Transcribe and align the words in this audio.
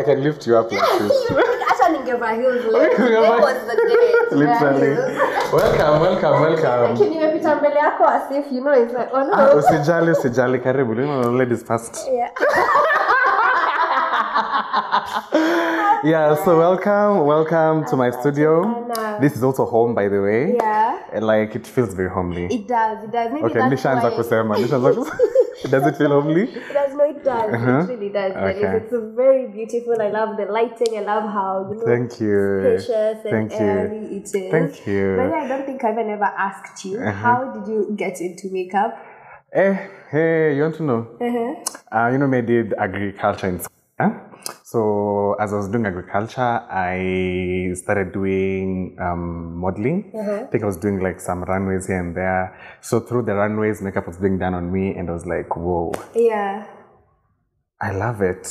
I 0.00 0.02
can 0.02 0.22
lift 0.24 0.46
you 0.46 0.56
up 0.56 0.72
like 0.72 0.98
this. 0.98 1.12
Acha 1.70 1.88
ningevaa 1.92 2.32
heels 2.40 2.64
leo. 2.72 2.88
Today 2.96 3.30
was 3.46 3.58
the 3.70 3.76
day. 3.88 4.06
to 4.30 4.36
wear 4.36 4.46
Literally. 4.46 4.90
heels. 4.94 5.52
Welcome, 5.52 6.00
welcome, 6.06 6.40
welcome. 6.40 6.88
Lakini 6.88 7.10
nimepita 7.10 7.56
mbele 7.56 7.76
yako 7.76 8.04
as 8.06 8.30
if 8.30 8.52
you 8.52 8.60
know 8.60 8.72
it's 8.82 8.92
like 8.94 9.10
oh 9.12 9.18
Ah, 9.32 9.46
no. 9.46 9.58
usijali, 9.58 10.10
usijali, 10.10 10.58
karibu. 10.58 10.94
You 10.94 11.06
know, 11.06 11.30
ladies 11.32 11.62
first. 11.64 12.08
Yeah. 12.12 12.30
Yeah, 16.02 16.34
so 16.44 16.56
welcome, 16.58 17.26
welcome 17.26 17.84
to 17.90 17.96
my 17.96 18.10
studio. 18.10 18.86
This 19.20 19.36
is 19.36 19.42
also 19.42 19.66
home, 19.66 19.94
by 19.94 20.08
the 20.08 20.20
way. 20.22 20.54
Yeah. 20.54 20.98
And 21.12 21.26
like, 21.26 21.54
it 21.54 21.66
feels 21.66 21.92
very 21.94 22.08
homely. 22.08 22.46
It 22.46 22.66
does. 22.66 23.04
It 23.04 23.10
does. 23.12 23.30
Maybe 23.32 23.44
Okay, 23.44 23.58
that's 23.58 23.70
nishaanza 23.72 24.08
why- 24.08 24.16
kusema, 24.16 24.58
nishaanza 24.58 24.92
kusema. 24.92 25.18
Does 25.68 25.86
it 25.86 25.96
feel 25.96 26.08
homely? 26.10 26.44
It 26.44 26.72
does. 26.72 26.94
No, 26.94 27.04
it 27.04 27.22
does. 27.22 27.52
Uh-huh. 27.54 27.80
It 27.80 27.88
really 27.88 28.08
does. 28.08 28.32
Okay. 28.32 28.76
It's 28.78 28.94
very 29.14 29.46
beautiful. 29.48 30.00
I 30.00 30.08
love 30.08 30.36
the 30.38 30.46
lighting. 30.46 30.96
I 30.96 31.02
love 31.02 31.24
how 31.24 31.68
you 31.70 31.76
know 31.76 31.84
Thank 31.84 32.18
you. 32.20 32.60
spacious 32.62 33.24
and 33.24 33.50
Thank 33.50 33.52
you. 33.52 33.58
airy 33.58 34.04
it 34.16 34.24
is. 34.24 34.50
Thank 34.50 34.86
you. 34.86 35.16
But 35.18 35.32
I 35.34 35.48
don't 35.48 35.66
think 35.66 35.84
I've 35.84 35.98
ever 35.98 36.24
asked 36.24 36.84
you 36.84 36.98
Uh-huh. 36.98 37.12
how 37.12 37.52
did 37.52 37.68
you 37.70 37.92
get 37.94 38.20
into 38.22 38.48
makeup? 38.50 38.96
Eh, 39.52 39.74
hey, 40.10 40.56
you 40.56 40.62
want 40.62 40.76
to 40.76 40.82
know? 40.84 41.00
Uh-huh. 41.20 41.54
Uh, 41.96 42.08
you 42.12 42.18
know, 42.18 42.32
I 42.32 42.40
did 42.40 42.72
agriculture 42.74 43.48
in 43.48 43.58
school. 43.60 43.79
Huh? 44.00 44.10
So 44.64 45.34
as 45.40 45.52
I 45.52 45.56
was 45.56 45.68
doing 45.68 45.86
agriculture, 45.86 46.40
I 46.70 47.72
started 47.74 48.12
doing 48.12 48.96
um, 49.00 49.56
modeling. 49.56 50.10
I 50.14 50.46
think 50.50 50.62
I 50.62 50.66
was 50.66 50.76
doing 50.78 51.00
like 51.00 51.20
some 51.20 51.42
runways 51.44 51.86
here 51.86 51.98
and 52.00 52.16
there. 52.16 52.56
So 52.80 53.00
through 53.00 53.24
the 53.24 53.34
runways, 53.34 53.82
makeup 53.82 54.06
was 54.06 54.16
being 54.16 54.38
done 54.38 54.54
on 54.54 54.72
me, 54.72 54.94
and 54.96 55.10
I 55.10 55.12
was 55.12 55.26
like, 55.26 55.56
whoa, 55.56 55.92
Yeah. 56.14 56.66
I 57.80 57.92
love 57.92 58.20
it. 58.22 58.46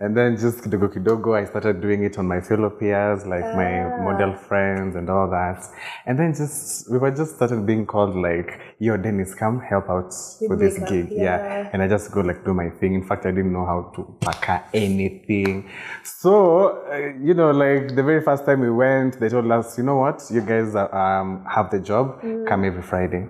And 0.00 0.16
then 0.16 0.36
just 0.36 0.58
kidogo 0.62 0.88
kidogo, 0.94 1.34
I 1.36 1.44
started 1.44 1.80
doing 1.80 2.04
it 2.04 2.18
on 2.18 2.28
my 2.28 2.40
fellow 2.40 2.70
peers, 2.70 3.26
like 3.26 3.42
my 3.56 3.82
model 4.00 4.32
friends 4.32 4.94
and 4.94 5.10
all 5.10 5.28
that. 5.30 5.64
And 6.06 6.16
then 6.16 6.32
just, 6.32 6.88
we 6.88 6.98
were 6.98 7.10
just 7.10 7.34
started 7.34 7.66
being 7.66 7.84
called 7.84 8.14
like, 8.14 8.60
yo, 8.78 8.96
Dennis, 8.96 9.34
come 9.34 9.58
help 9.60 9.90
out 9.90 10.14
With 10.40 10.50
with, 10.50 10.60
this 10.60 10.74
makeup, 10.74 10.88
gig. 10.88 11.08
yeah. 11.10 11.68
And 11.72 11.82
I 11.82 11.88
just 11.88 12.12
go 12.12 12.20
like 12.20 12.44
do 12.44 12.54
my 12.54 12.70
thing. 12.70 12.94
In 12.94 13.02
fact, 13.02 13.26
I 13.26 13.32
didn't 13.32 13.52
know 13.52 13.66
how 13.66 13.90
to 13.96 14.16
pack 14.20 14.68
anything. 14.72 15.68
So, 16.04 16.84
uh, 16.92 16.96
you 17.20 17.34
know, 17.34 17.50
like 17.50 17.96
the 17.96 18.04
very 18.04 18.22
first 18.22 18.46
time 18.46 18.60
we 18.60 18.70
went, 18.70 19.18
they 19.18 19.28
told 19.28 19.50
us, 19.50 19.76
you 19.78 19.82
know 19.82 19.96
what, 19.96 20.22
you 20.30 20.42
guys 20.42 20.76
uh, 20.76 20.86
um, 20.94 21.44
have 21.50 21.72
the 21.72 21.80
job, 21.80 22.20
come 22.46 22.64
every 22.64 22.82
Friday. 22.82 23.26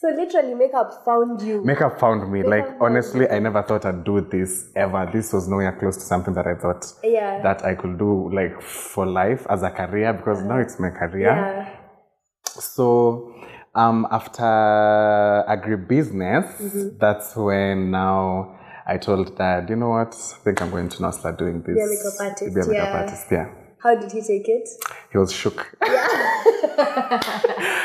So 0.00 0.08
literally, 0.08 0.54
makeup 0.54 1.04
found 1.04 1.42
you. 1.42 1.62
Makeup 1.62 2.00
found 2.00 2.32
me. 2.32 2.42
Like 2.42 2.66
found 2.66 2.80
honestly, 2.80 3.28
I 3.28 3.38
never 3.38 3.62
thought 3.62 3.84
I'd 3.84 4.02
do 4.02 4.22
this 4.22 4.70
ever. 4.74 5.06
This 5.12 5.30
was 5.30 5.46
nowhere 5.46 5.76
close 5.78 5.96
to 5.96 6.02
something 6.02 6.32
that 6.32 6.46
I 6.46 6.54
thought 6.54 6.86
Yeah. 7.04 7.42
that 7.42 7.62
I 7.66 7.74
could 7.74 7.98
do 7.98 8.30
like 8.32 8.62
for 8.62 9.04
life 9.04 9.46
as 9.50 9.62
a 9.62 9.68
career 9.70 10.14
because 10.14 10.42
now 10.42 10.58
it's 10.58 10.80
my 10.80 10.88
career. 10.88 11.26
yeah. 11.26 11.76
So 12.46 13.34
um 13.74 14.06
after 14.10 14.42
agribusiness, 15.46 16.98
that's 16.98 17.36
when 17.36 17.90
now 17.90 18.56
I 18.86 18.96
told 18.96 19.36
dad, 19.36 19.68
you 19.68 19.76
know 19.76 19.90
what, 19.90 20.14
I 20.14 20.44
think 20.44 20.62
I'm 20.62 20.70
going 20.70 20.88
to 20.88 21.02
now 21.02 21.10
start 21.10 21.38
doing 21.38 21.60
this. 21.62 21.74
Be 21.76 21.80
a 21.82 21.86
makeup 21.86 22.20
artist, 22.20 22.54
Be 22.54 22.60
a 22.62 22.66
makeup 22.66 22.88
yeah. 22.94 23.00
artist, 23.02 23.26
yeah. 23.30 23.48
How 23.82 23.94
did 23.94 24.12
he 24.12 24.20
take 24.20 24.48
it? 24.48 24.68
He 25.10 25.18
was 25.18 25.32
shook. 25.32 25.74
Yeah. 25.82 26.40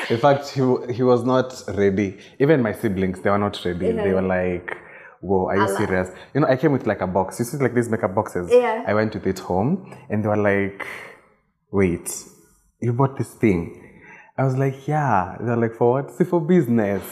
In 0.10 0.18
fact, 0.18 0.50
he, 0.50 0.62
he 0.94 1.04
was 1.04 1.24
not 1.24 1.64
ready. 1.70 2.18
Even 2.40 2.62
my 2.62 2.74
siblings, 2.74 3.22
they 3.22 3.30
were 3.30 3.38
not 3.38 3.60
ready. 3.64 3.92
They 3.92 4.14
were 4.14 4.22
like, 4.22 4.78
whoa, 5.22 5.48
are 5.48 5.58
you 5.58 5.78
serious? 5.78 6.10
You 6.34 6.42
know, 6.42 6.48
I 6.48 6.58
came 6.58 6.72
with 6.74 6.86
like 6.86 7.02
a 7.02 7.08
box. 7.08 7.40
You 7.40 7.46
see 7.46 7.58
like 7.58 7.74
these 7.74 7.90
makeup 7.90 8.14
boxes? 8.14 8.50
Yeah. 8.52 8.84
I 8.86 8.94
went 8.94 9.14
with 9.14 9.26
it 9.26 9.40
home 9.40 9.96
and 10.10 10.24
they 10.24 10.28
were 10.28 10.38
like, 10.38 10.86
wait, 11.72 12.24
you 12.82 12.94
bought 12.94 13.18
this 13.18 13.34
thing? 13.34 13.82
I 14.38 14.44
was 14.44 14.58
like, 14.58 14.88
yeah. 14.88 15.38
They're 15.40 15.56
like, 15.56 15.76
for 15.76 15.94
what? 15.94 16.12
See, 16.12 16.26
for 16.26 16.42
business. 16.42 17.04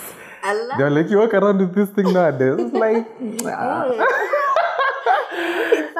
I 0.44 0.53
love 0.53 0.78
They're 0.78 0.90
like, 0.90 1.09
you 1.09 1.19
walk 1.19 1.34
around 1.34 1.59
with 1.59 1.74
this 1.74 1.90
thing 1.91 2.12
nowadays. 2.12 2.72
Like, 2.74 3.22
nah. 3.44 4.06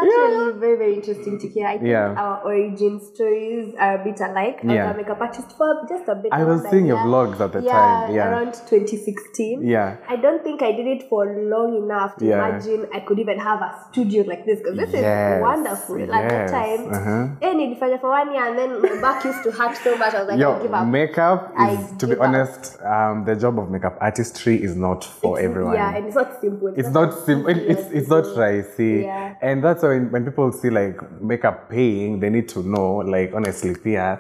It's 0.04 0.18
actually 0.18 0.60
very, 0.60 0.78
very 0.78 0.94
interesting 0.96 1.40
to 1.40 1.48
hear. 1.48 1.68
I 1.68 1.78
think 1.78 1.88
Yeah. 1.90 2.14
our 2.24 2.42
origin 2.46 3.00
stories 3.00 3.74
are 3.80 4.02
a 4.02 4.04
bit 4.04 4.20
alike. 4.20 4.60
I 4.64 4.74
Yeah. 4.74 4.88
was 4.88 4.96
a 4.96 4.98
makeup 4.98 5.22
artist 5.22 5.58
for 5.58 5.70
just 5.90 6.08
a 6.08 6.16
bit. 6.16 6.32
I 6.34 6.44
was 6.44 6.62
seeing 6.70 6.86
your 6.86 6.98
vlogs 6.98 7.40
at 7.40 7.52
the 7.54 7.62
yeah, 7.62 7.72
time. 7.74 8.16
Yeah. 8.16 8.30
around 8.30 8.54
2016. 8.70 9.62
Yeah. 9.64 9.96
I 10.10 10.16
don't 10.18 10.44
think 10.44 10.62
I 10.62 10.72
did 10.72 10.88
it 10.88 11.04
for 11.10 11.26
long 11.26 11.76
enough 11.84 12.16
to 12.18 12.26
Yeah. 12.26 12.38
imagine 12.48 12.88
I 12.94 13.00
could 13.02 13.20
even 13.20 13.40
have 13.40 13.62
a 13.62 13.72
studio 13.90 14.24
like 14.28 14.46
this 14.46 14.60
because 14.60 14.78
this 14.78 14.94
Yes, 14.94 15.38
is 15.38 15.42
wonderful. 15.42 16.02
At 16.02 16.08
the 16.08 16.36
yes, 16.36 16.52
time, 16.52 16.82
uh-huh. 16.94 17.28
eh, 17.42 17.54
nilifanya 17.54 18.00
for 18.02 18.10
one 18.10 18.32
year 18.34 18.44
and 18.50 18.58
then 18.58 18.82
my 18.82 19.02
back 19.02 19.24
used 19.26 19.44
to 19.44 19.52
hurt 19.52 19.76
so 19.78 19.96
much. 19.98 20.14
I 20.14 20.20
was 20.24 20.28
like, 20.30 20.40
I 20.42 20.62
give 20.62 20.74
up. 20.74 20.88
makeup 20.88 21.54
is, 21.70 21.92
to 21.98 22.08
be 22.08 22.14
up. 22.16 22.22
honest, 22.28 22.80
um, 22.84 23.26
the 23.26 23.36
job 23.36 23.60
of 23.60 23.70
makeup 23.70 23.98
artistry 24.02 24.56
is 24.64 24.76
not 24.76 25.04
for 25.04 25.40
everyone. 25.40 25.74
Yeah, 25.76 25.96
and 25.96 26.06
it's 26.08 26.16
not 26.16 26.40
simple. 26.42 26.74
it's 26.76 26.90
not 26.90 27.14
simple. 27.26 27.50
It's 27.74 27.86
it's 27.92 28.10
not 28.10 28.26
ricey, 28.26 29.04
Yeah. 29.04 29.36
and 29.42 29.64
that's 29.64 29.84
why 29.84 29.93
when, 29.94 30.12
when 30.12 30.26
people 30.26 30.52
see 30.52 30.70
like 30.70 30.98
makeup 31.22 31.70
paying, 31.70 32.20
they 32.20 32.30
need 32.30 32.50
to 32.50 32.64
know 32.64 32.98
like 32.98 33.32
honestly, 33.34 33.76
Pia, 33.76 34.20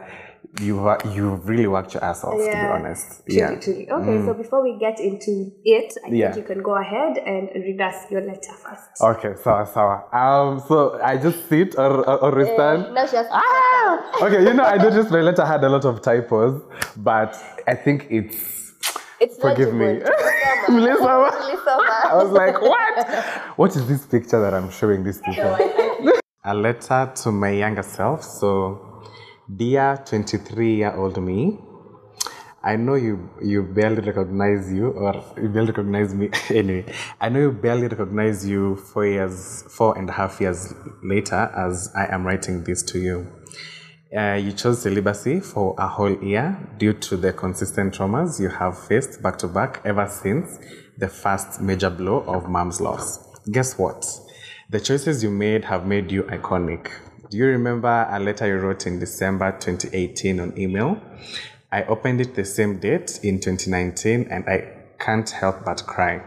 you 0.61 0.77
ha- 0.79 0.99
you 1.15 1.35
really 1.49 1.65
worked 1.67 1.93
your 1.95 2.03
ass 2.03 2.23
off. 2.23 2.37
To 2.37 2.57
be 2.63 2.67
honest, 2.75 3.25
Truly, 3.25 3.39
yeah. 3.39 3.59
truly. 3.59 3.89
Okay, 3.89 4.25
so 4.25 4.33
before 4.33 4.61
we 4.61 4.77
get 4.79 4.99
into 4.99 5.51
it, 5.65 5.93
I 6.05 6.09
Yeah. 6.09 6.31
think 6.31 6.37
you 6.47 6.55
can 6.55 6.61
go 6.63 6.75
ahead 6.75 7.17
and 7.17 7.49
read 7.55 7.81
us 7.81 7.97
your 8.11 8.21
letter 8.21 8.53
first. 8.63 9.01
Okay, 9.01 9.33
sawa 9.43 9.65
sawa. 9.65 9.95
Um, 10.13 10.59
so 10.67 10.99
I 11.01 11.17
just 11.17 11.49
sit 11.49 11.75
or 11.77 12.05
or, 12.09 12.17
or 12.39 12.45
stand. 12.45 12.93
Now 12.93 13.05
she 13.07 13.15
has 13.17 13.27
Ah! 13.31 14.25
Okay, 14.25 14.43
you 14.43 14.53
know 14.53 14.63
I 14.63 14.77
noticed 14.77 15.09
my 15.11 15.21
letter 15.21 15.45
had 15.45 15.63
a 15.63 15.69
lot 15.69 15.85
of 15.85 16.01
typos, 16.01 16.61
but 16.97 17.33
I 17.67 17.73
think 17.75 18.07
it's 18.11 18.62
It's 19.23 19.37
Forgive 19.37 19.73
me. 19.73 20.01
Mlisoma. 20.67 21.29
I 22.11 22.13
was 22.13 22.31
like, 22.31 22.61
what? 22.61 23.07
What 23.59 23.73
is 23.77 23.87
this 23.87 24.05
picture 24.05 24.41
that 24.41 24.53
I'm 24.53 24.69
showing 24.69 25.05
these 25.05 25.21
people? 25.21 25.55
A 26.43 26.53
letter 26.53 27.09
to 27.21 27.31
my 27.31 27.51
younger 27.51 27.83
self. 27.83 28.21
So, 28.21 29.01
dear 29.55 30.03
23 30.05 30.75
year 30.75 30.93
old 30.93 31.23
me, 31.23 31.57
I 32.61 32.75
know 32.75 32.95
you 32.95 33.29
you 33.41 33.63
barely 33.63 34.01
recognize 34.01 34.73
you 34.73 34.87
or 34.89 35.23
you 35.41 35.47
barely 35.47 35.71
recognize 35.71 36.13
me 36.13 36.29
anyway. 36.49 36.85
I 37.21 37.29
know 37.29 37.39
you 37.39 37.51
barely 37.53 37.87
recognize 37.87 38.45
you 38.45 38.75
four 38.75 39.05
years, 39.05 39.63
four 39.69 39.97
and 39.97 40.09
a 40.09 40.13
half 40.13 40.41
years 40.41 40.73
later 41.01 41.49
as 41.55 41.89
I 41.95 42.07
am 42.13 42.25
writing 42.27 42.65
this 42.65 42.83
to 42.91 42.99
you. 42.99 43.27
Uh, 44.15 44.35
you 44.35 44.51
chose 44.51 44.83
celibacy 44.83 45.39
for 45.39 45.73
a 45.79 45.87
whole 45.87 46.23
year 46.23 46.55
due 46.77 46.93
to 46.93 47.17
the 47.17 47.33
consistent 47.33 47.95
traumas 47.95 48.39
you 48.39 48.47
have 48.47 48.77
faced 48.77 49.23
back 49.23 49.39
to 49.39 49.47
back 49.47 49.81
ever 49.85 50.07
since 50.07 50.59
the 50.99 51.07
first 51.07 51.59
major 51.59 51.89
blow 51.89 52.19
of 52.27 52.47
mom's 52.47 52.79
loss. 52.79 53.17
Guess 53.49 53.79
what? 53.79 54.05
The 54.69 54.79
choices 54.79 55.23
you 55.23 55.31
made 55.31 55.65
have 55.65 55.87
made 55.87 56.11
you 56.11 56.23
iconic. 56.23 56.91
Do 57.31 57.37
you 57.37 57.47
remember 57.47 58.07
a 58.07 58.19
letter 58.19 58.45
you 58.45 58.57
wrote 58.57 58.85
in 58.85 58.99
December 58.99 59.51
2018 59.51 60.39
on 60.39 60.59
email? 60.59 61.01
I 61.71 61.83
opened 61.85 62.21
it 62.21 62.35
the 62.35 62.45
same 62.45 62.77
date 62.77 63.19
in 63.23 63.39
2019 63.39 64.27
and 64.29 64.47
I 64.47 64.75
can't 64.99 65.27
help 65.27 65.65
but 65.65 65.87
cry. 65.87 66.23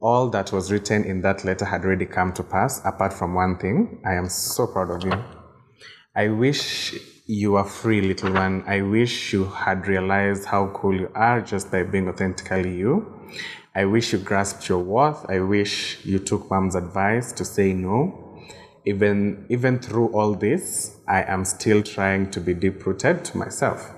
All 0.00 0.30
that 0.30 0.50
was 0.50 0.72
written 0.72 1.04
in 1.04 1.20
that 1.22 1.44
letter 1.44 1.64
had 1.64 1.84
already 1.84 2.06
come 2.06 2.32
to 2.32 2.42
pass, 2.42 2.80
apart 2.84 3.12
from 3.12 3.34
one 3.34 3.56
thing. 3.58 4.00
I 4.04 4.14
am 4.14 4.28
so 4.28 4.66
proud 4.66 4.90
of 4.90 5.04
you. 5.04 5.37
I 6.18 6.26
wish 6.26 6.98
you 7.26 7.52
were 7.52 7.62
free, 7.62 8.00
little 8.00 8.32
one. 8.32 8.64
I 8.66 8.80
wish 8.80 9.32
you 9.32 9.44
had 9.44 9.86
realized 9.86 10.46
how 10.46 10.66
cool 10.74 10.92
you 10.92 11.12
are 11.14 11.40
just 11.40 11.70
by 11.70 11.84
being 11.84 12.08
authentically 12.08 12.76
you. 12.76 13.06
I 13.72 13.84
wish 13.84 14.12
you 14.12 14.18
grasped 14.18 14.68
your 14.68 14.80
worth. 14.80 15.24
I 15.30 15.38
wish 15.38 16.04
you 16.04 16.18
took 16.18 16.50
mom's 16.50 16.74
advice 16.74 17.30
to 17.34 17.44
say 17.44 17.72
no. 17.72 18.42
Even, 18.84 19.46
even 19.48 19.78
through 19.78 20.08
all 20.08 20.34
this, 20.34 20.96
I 21.06 21.22
am 21.22 21.44
still 21.44 21.84
trying 21.84 22.32
to 22.32 22.40
be 22.40 22.52
deep 22.52 22.84
rooted 22.84 23.24
to 23.26 23.38
myself. 23.38 23.94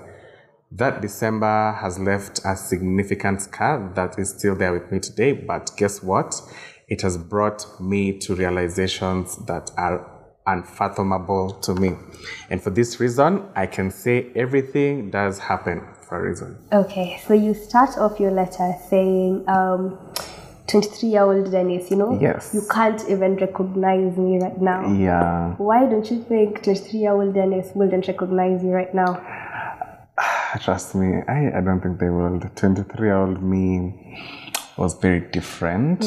That 0.71 1.01
December 1.01 1.79
has 1.81 1.99
left 1.99 2.43
a 2.45 2.55
significant 2.55 3.41
scar 3.41 3.95
that 3.95 4.19
is 4.19 4.29
still 4.29 4.57
there 4.57 4.75
with 4.75 4.93
me 4.93 5.01
today, 5.01 5.33
but 5.33 5.71
guess 5.79 6.03
what? 6.03 6.39
It 6.87 7.01
has 7.01 7.17
brought 7.17 7.81
me 7.81 8.19
to 8.19 8.35
realizations 8.35 9.37
that 9.47 9.71
are 9.79 10.10
unfathomable 10.53 11.51
to 11.63 11.75
me. 11.75 11.91
And 12.51 12.63
for 12.63 12.71
this 12.71 13.01
reason, 13.01 13.45
I 13.55 13.67
can 13.67 13.91
say 13.91 14.31
everything 14.35 15.11
does 15.11 15.39
happen 15.39 15.83
for 16.03 16.25
a 16.25 16.29
reason. 16.29 16.57
Okay, 16.73 17.21
so 17.27 17.35
you 17.35 17.55
start 17.55 17.97
off 17.99 18.19
your 18.21 18.31
letter 18.31 18.73
saying, 18.89 19.45
um, 19.49 19.99
23 20.67 21.09
year 21.09 21.23
old 21.23 21.51
Dennis, 21.51 21.91
you 21.91 21.97
know, 21.97 22.19
Yes. 22.21 22.51
you 22.55 22.63
can't 22.71 23.03
even 23.09 23.37
recognize 23.37 24.17
me 24.17 24.39
right 24.41 24.61
now. 24.61 24.87
Yeah. 24.93 25.55
Why 25.59 25.87
don't 25.87 26.09
you 26.11 26.23
think 26.23 26.63
23 26.63 27.01
year 27.01 27.13
old 27.13 27.35
Dennis 27.35 27.71
wouldn't 27.75 28.07
recognize 28.07 28.63
you 28.63 28.71
right 28.71 28.95
now? 28.95 29.21
Trust 30.63 30.95
me, 30.95 31.23
I, 31.29 31.59
I 31.59 31.61
don't 31.61 31.81
think 31.81 31.99
they 31.99 32.09
will. 32.11 32.41
23 32.55 33.07
year 33.09 33.17
old 33.17 33.43
me 33.43 33.95
was 34.77 34.95
very 34.95 35.21
different. 35.21 36.05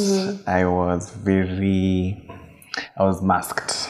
I 0.48 0.66
was 0.66 1.12
very, 1.12 2.28
I 2.98 3.04
was 3.04 3.22
masked. 3.22 3.89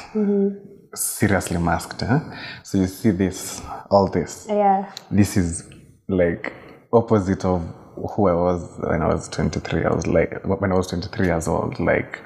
Seriously 0.95 1.57
masked. 1.57 2.01
Huh? 2.01 2.19
So 2.63 2.77
you 2.77 2.87
see 2.87 3.11
this, 3.11 3.61
all 3.89 4.07
this. 4.07 4.45
Yeah. 4.49 4.91
This 5.11 5.37
is 5.37 5.69
like 6.07 6.53
opposite 6.91 7.45
of 7.45 7.61
who 7.95 8.27
I 8.27 8.33
was 8.33 8.79
when 8.79 9.01
I 9.01 9.07
was 9.07 9.29
23. 9.29 9.85
I 9.85 9.93
was 9.93 10.07
like, 10.07 10.43
when 10.45 10.71
I 10.71 10.75
was 10.75 10.87
23 10.87 11.27
years 11.27 11.47
old, 11.47 11.79
like 11.79 12.19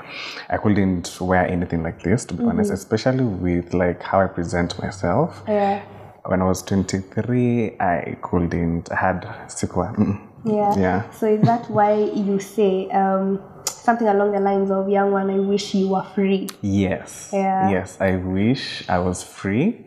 I 0.49 0.57
couldn't 0.57 1.17
wear 1.19 1.45
anything 1.45 1.83
like 1.83 2.01
this, 2.03 2.25
to 2.25 2.33
be 2.33 2.43
honest, 2.43 2.71
especially 2.71 3.23
with 3.23 3.73
like 3.73 4.01
how 4.01 4.21
I 4.21 4.27
present 4.27 4.79
myself. 4.79 5.43
Yeah. 5.47 5.83
When 6.25 6.41
I 6.41 6.45
was 6.45 6.61
23, 6.63 7.77
I 7.79 8.17
couldn't, 8.21 8.91
I 8.91 8.95
had. 8.95 9.21
Mm. 9.21 10.27
Yeah. 10.45 10.77
Yeah. 10.77 11.09
So 11.11 11.27
is 11.27 11.41
that 11.43 11.69
why 11.69 11.95
you 11.95 12.39
say 12.39 12.89
um, 12.91 13.41
something 13.87 14.09
along 14.09 14.33
the 14.33 14.39
lines 14.41 14.69
of 14.69 14.89
young 14.89 15.11
one, 15.11 15.29
I 15.29 15.39
wish 15.39 15.73
you 15.73 15.87
were 15.87 16.03
free? 16.13 16.49
Yes. 16.61 17.29
Yeah. 17.31 17.69
Yes. 17.69 17.97
I 18.01 18.17
wish 18.17 18.83
I 18.89 18.99
was 18.99 19.23
free. 19.23 19.85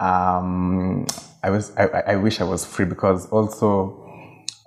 Um, 0.00 1.06
I 1.44 1.50
was. 1.50 1.72
I, 1.76 1.84
I 1.86 2.00
I 2.12 2.16
wish 2.16 2.40
I 2.40 2.44
was 2.44 2.64
free 2.64 2.86
because 2.86 3.28
also 3.30 3.70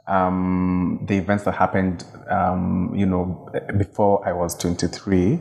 um, 0.07 1.03
the 1.07 1.17
events 1.17 1.43
that 1.43 1.55
happened, 1.55 2.05
um, 2.29 2.93
you 2.95 3.05
know, 3.05 3.25
before 3.77 4.25
I 4.25 4.31
was 4.31 4.55
23, 4.55 5.39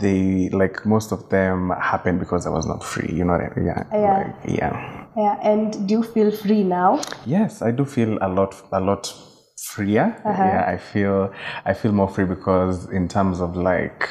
they 0.00 0.48
like 0.48 0.86
most 0.86 1.12
of 1.12 1.28
them 1.28 1.70
happened 1.78 2.20
because 2.20 2.46
I 2.46 2.50
was 2.50 2.66
not 2.66 2.82
free. 2.82 3.12
You 3.14 3.24
know. 3.24 3.36
Yeah. 3.56 3.82
Yeah. 3.92 4.16
Like, 4.16 4.58
yeah. 4.58 5.06
Yeah. 5.16 5.38
And 5.42 5.86
do 5.86 5.94
you 5.98 6.02
feel 6.02 6.30
free 6.30 6.62
now? 6.62 7.02
Yes, 7.26 7.60
I 7.60 7.70
do 7.70 7.84
feel 7.84 8.16
a 8.22 8.28
lot, 8.28 8.54
a 8.72 8.80
lot 8.80 9.12
freer. 9.66 10.20
Yeah, 10.24 10.64
I 10.66 10.76
feel, 10.76 11.32
I 11.64 11.74
feel 11.74 11.92
more 11.92 12.08
free 12.08 12.24
because 12.24 12.88
in 12.90 13.08
terms 13.08 13.40
of 13.40 13.56
like 13.56 14.08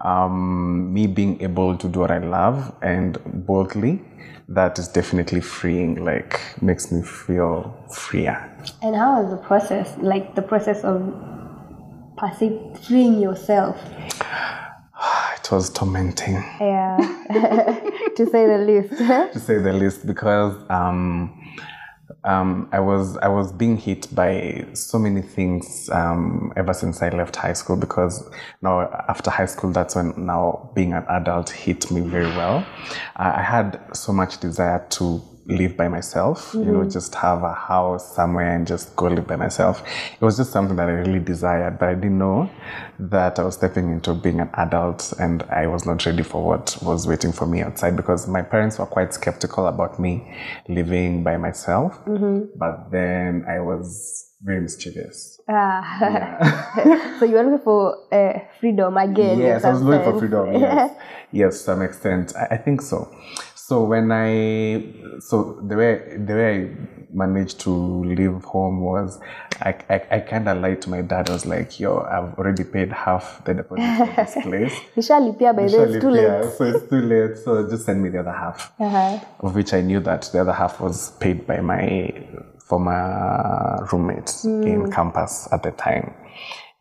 um, 0.00 0.92
me 0.92 1.06
being 1.06 1.40
able 1.42 1.76
to 1.76 1.88
do 1.88 2.00
what 2.00 2.10
I 2.10 2.18
love 2.18 2.74
and 2.82 3.18
boldly, 3.46 4.02
that 4.48 4.78
is 4.78 4.88
definitely 4.88 5.40
freeing. 5.40 6.04
Like 6.04 6.40
makes 6.60 6.90
me 6.92 7.02
feel 7.02 7.76
freer. 7.94 8.36
And 8.82 8.94
how 8.96 9.22
was 9.22 9.30
the 9.30 9.36
process? 9.36 9.96
Like 9.98 10.34
the 10.34 10.42
process 10.42 10.84
of 10.84 11.00
se 12.38 12.60
freeing 12.86 13.20
yourself? 13.20 13.76
It 15.42 15.50
was 15.50 15.70
tormenting. 15.70 16.34
Yeah. 16.60 16.98
to 18.16 18.26
say 18.26 18.46
the 18.46 18.58
least. 18.58 18.90
to 19.32 19.40
say 19.40 19.56
the 19.58 19.72
least, 19.72 20.06
because 20.06 20.54
um, 20.68 21.32
um, 22.24 22.68
I 22.72 22.80
was 22.80 23.16
I 23.18 23.28
was 23.28 23.52
being 23.52 23.76
hit 23.76 24.14
by 24.14 24.66
so 24.74 24.98
many 24.98 25.22
things 25.22 25.88
um, 25.90 26.52
ever 26.56 26.74
since 26.74 27.02
I 27.02 27.08
left 27.10 27.36
high 27.36 27.52
school. 27.54 27.76
Because 27.76 28.28
now 28.62 28.82
after 29.08 29.30
high 29.30 29.46
school, 29.46 29.72
that's 29.72 29.94
when 29.94 30.12
now 30.16 30.70
being 30.74 30.92
an 30.92 31.04
adult 31.08 31.50
hit 31.50 31.90
me 31.90 32.00
very 32.02 32.26
well. 32.36 32.64
I 33.16 33.40
I 33.40 33.42
had 33.42 33.80
so 33.96 34.12
much 34.12 34.38
desire 34.40 34.86
to 34.90 35.22
live 35.50 35.76
by 35.76 35.88
myself, 35.88 36.52
you 36.54 36.64
know, 36.64 36.84
just 36.88 37.14
have 37.16 37.42
a 37.42 37.52
house 37.52 38.14
somewhere 38.14 38.54
and 38.54 38.66
just 38.66 38.94
go 38.96 39.06
live 39.06 39.26
by 39.26 39.36
myself. 39.36 39.82
It 40.14 40.24
was 40.24 40.36
just 40.36 40.52
something 40.52 40.76
that 40.76 40.88
I 40.88 40.92
really 40.92 41.18
desired, 41.18 41.78
but 41.78 41.88
I 41.88 41.94
didn't 41.94 42.18
know 42.18 42.48
that 42.98 43.38
I 43.38 43.42
was 43.44 43.54
stepping 43.54 43.90
into 43.90 44.14
being 44.14 44.40
an 44.40 44.50
adult 44.54 45.12
and 45.18 45.42
I 45.44 45.66
was 45.66 45.84
not 45.86 46.04
ready 46.06 46.22
for 46.22 46.44
what 46.44 46.76
was 46.82 47.06
waiting 47.06 47.32
for 47.32 47.46
me 47.46 47.62
outside 47.62 47.96
because 47.96 48.28
my 48.28 48.42
parents 48.42 48.78
were 48.78 48.86
quite 48.86 49.12
skeptical 49.14 49.66
about 49.66 49.98
me 49.98 50.34
living 50.68 51.22
by 51.24 51.36
myself. 51.36 51.98
But 52.56 52.90
then 52.90 53.44
I 53.48 53.60
was 53.60 54.26
very 54.42 54.60
mischievous. 54.60 55.40
Ah. 55.48 57.16
so 57.18 57.24
you 57.26 57.34
were 57.34 57.42
looking 57.42 57.58
for 57.64 57.98
uh, 58.12 58.38
freedom 58.58 58.96
again. 58.96 59.38
Yes, 59.38 59.64
I 59.64 59.70
was 59.72 59.82
looking 59.82 60.04
for 60.12 60.18
freedom. 60.18 60.52
Yes, 60.60 60.96
yes, 61.32 61.58
to 61.58 61.64
some 61.64 61.82
extent. 61.82 62.34
I, 62.36 62.54
I 62.54 62.56
think 62.56 62.80
so. 62.82 63.08
So 63.70 63.84
when 63.84 64.10
I, 64.10 64.82
so 65.20 65.60
the 65.62 65.76
way 65.76 65.92
the 66.28 66.34
way 66.34 66.48
I 66.54 66.70
managed 67.12 67.60
to 67.60 67.70
leave 67.70 68.42
home 68.42 68.80
was, 68.80 69.20
I 69.62 69.70
I, 69.88 69.96
I 70.16 70.18
kind 70.30 70.48
of 70.48 70.58
lied 70.60 70.82
to 70.82 70.90
my 70.90 71.02
dad. 71.02 71.30
I 71.30 71.34
was 71.34 71.46
like, 71.46 71.78
"Yo, 71.78 72.00
I've 72.00 72.34
already 72.36 72.64
paid 72.64 72.90
half 72.90 73.44
the 73.44 73.54
deposit 73.54 73.86
for 73.96 74.06
this 74.16 74.34
place." 74.48 74.74
Nishalipia 74.96 75.54
by 75.54 75.62
it's 75.68 76.02
too 76.02 76.10
late. 76.10 76.22
yeah, 76.24 76.50
so 76.50 76.64
it's 76.64 76.90
too 76.90 77.00
late. 77.12 77.36
So 77.44 77.70
just 77.70 77.84
send 77.86 78.02
me 78.02 78.08
the 78.10 78.18
other 78.24 78.32
half, 78.44 78.72
Uh-huh. 78.80 79.20
of 79.46 79.54
which 79.54 79.72
I 79.72 79.82
knew 79.82 80.00
that 80.00 80.22
the 80.32 80.40
other 80.40 80.56
half 80.62 80.80
was 80.80 81.12
paid 81.22 81.46
by 81.46 81.60
my 81.60 81.84
former 82.58 83.86
roommates 83.92 84.42
Hmm. 84.42 84.66
in 84.72 84.90
campus 84.90 85.46
at 85.52 85.62
the 85.62 85.70
time. 85.70 86.12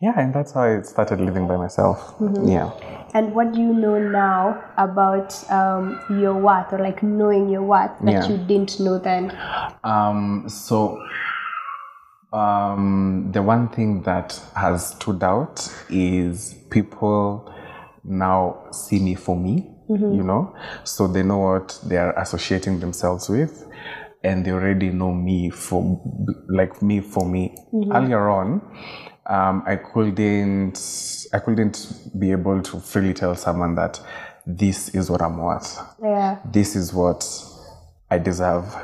Yeah, 0.02 0.14
and 0.18 0.34
that's 0.34 0.54
how 0.54 0.64
I 0.64 0.82
started 0.82 1.22
living 1.22 1.46
by 1.48 1.58
myself. 1.58 2.18
Mm-hmm. 2.18 2.48
Yeah. 2.48 2.72
And 3.14 3.34
what 3.34 3.54
do 3.54 3.60
you 3.60 3.74
know 3.74 3.98
now 4.00 4.64
about 4.78 5.34
um, 5.52 6.00
your 6.10 6.36
worth 6.36 6.72
or 6.74 6.80
like 6.80 7.02
knowing 7.04 7.50
your 7.50 7.64
worth 7.64 7.92
that 8.02 8.12
Yeah. 8.12 8.28
you 8.30 8.38
didn't 8.38 8.80
know 8.80 9.00
then? 9.00 9.36
Um, 9.84 10.46
so 10.48 11.02
um, 12.32 13.30
the 13.32 13.42
one 13.42 13.70
thing 13.70 14.04
that 14.04 14.40
has 14.56 14.88
stood 14.92 15.24
out 15.24 15.68
is 15.90 16.54
people 16.70 17.52
now 18.04 18.58
see 18.72 19.00
me 19.00 19.16
for 19.16 19.36
me, 19.36 19.72
you 19.90 20.24
know, 20.24 20.54
so 20.84 21.08
they 21.08 21.24
know 21.24 21.40
what 21.40 21.80
they 21.86 21.98
are 21.98 22.18
associating 22.20 22.80
themselves 22.80 23.30
with, 23.30 23.68
and 24.24 24.46
they 24.46 24.52
already 24.52 24.90
know 24.90 25.12
me 25.12 25.50
for 25.50 26.00
like 26.50 26.82
me 26.82 27.02
for 27.02 27.26
me. 27.26 27.56
Earlier 27.92 28.30
on, 28.30 28.62
um, 29.26 29.64
I 29.66 29.76
couldn't 29.78 30.78
I 31.34 31.40
couldn't 31.40 31.92
be 32.18 32.32
able 32.32 32.62
to 32.62 32.80
freely 32.80 33.14
tell 33.14 33.36
someone 33.36 33.76
that 33.76 34.00
this 34.46 34.90
is 34.96 35.10
what 35.12 35.22
I'm 35.22 35.38
worth 35.38 35.80
Yeah. 36.02 36.40
this 36.52 36.76
is 36.76 36.94
what 36.94 37.24
I 38.10 38.18
deserve 38.18 38.76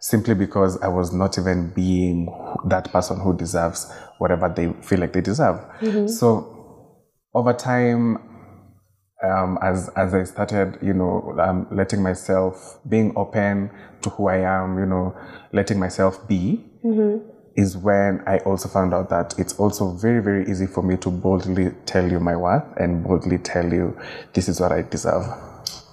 simply 0.00 0.34
because 0.34 0.80
I 0.82 0.88
was 0.88 1.12
not 1.12 1.38
even 1.38 1.70
being 1.70 2.26
that 2.68 2.90
person 2.90 3.20
who 3.20 3.36
deserves 3.36 3.92
whatever 4.18 4.48
they 4.48 4.72
feel 4.82 4.98
like 5.00 5.12
they 5.12 5.20
deserve. 5.20 5.60
So 6.08 7.04
over 7.34 7.52
time, 7.52 8.16
um, 9.22 9.58
as 9.62 9.90
as 9.96 10.14
I 10.14 10.24
started, 10.24 10.78
you 10.82 10.94
know, 10.94 11.36
um, 11.38 11.66
letting 11.70 12.02
myself 12.02 12.80
being 12.88 13.12
open 13.16 13.70
to 14.00 14.10
who 14.10 14.28
I 14.28 14.38
am, 14.38 14.78
you 14.78 14.86
know, 14.86 15.14
letting 15.52 15.78
myself 15.78 16.26
be, 16.26 16.64
is 17.56 17.76
when 17.76 18.22
I 18.26 18.38
also 18.38 18.68
found 18.68 18.94
out 18.94 19.08
that 19.10 19.38
it's 19.38 19.54
also 19.58 19.92
very 19.92 20.22
very 20.22 20.48
easy 20.50 20.66
for 20.66 20.82
me 20.82 20.96
to 20.98 21.10
boldly 21.10 21.70
tell 21.86 22.10
you 22.10 22.20
my 22.20 22.36
worth 22.36 22.64
and 22.76 23.04
boldly 23.04 23.38
tell 23.38 23.72
you 23.72 23.98
this 24.32 24.48
is 24.48 24.60
what 24.60 24.72
I 24.72 24.82
deserve. 24.82 25.24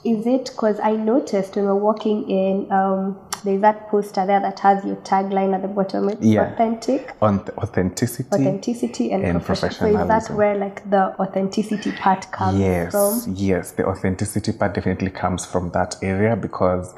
Is 0.05 0.25
it 0.25 0.45
because 0.45 0.79
I 0.79 0.91
noticed 0.91 1.55
when 1.55 1.65
we're 1.65 1.75
walking 1.75 2.29
in, 2.29 2.71
um, 2.71 3.17
there's 3.47 3.61
that 3.61 3.87
poster 3.87 4.25
there 4.25 4.41
that 4.41 4.59
has 4.59 4.83
your 4.83 4.97
tagline 4.97 5.55
at 5.55 5.61
the 5.61 5.69
bottom. 5.69 6.09
It's 6.09 6.25
Yeah. 6.25 6.51
authentic, 6.51 7.15
On 7.21 7.39
authenticity, 7.57 8.27
authenticity, 8.35 9.11
and, 9.13 9.23
and 9.23 9.43
professional. 9.43 9.93
So 9.93 10.01
is 10.01 10.07
that 10.07 10.35
where 10.35 10.55
like 10.57 10.89
the 10.89 11.15
authenticity 11.17 11.91
part 11.93 12.29
comes 12.33 12.59
Yes, 12.59 12.91
from? 12.91 13.33
yes, 13.33 13.47
Yes, 13.47 13.71
the 13.71 13.87
authenticity 13.87 14.51
part 14.51 14.73
definitely 14.73 15.09
comes 15.09 15.45
from 15.45 15.71
that 15.71 15.95
area 16.03 16.35
because 16.35 16.93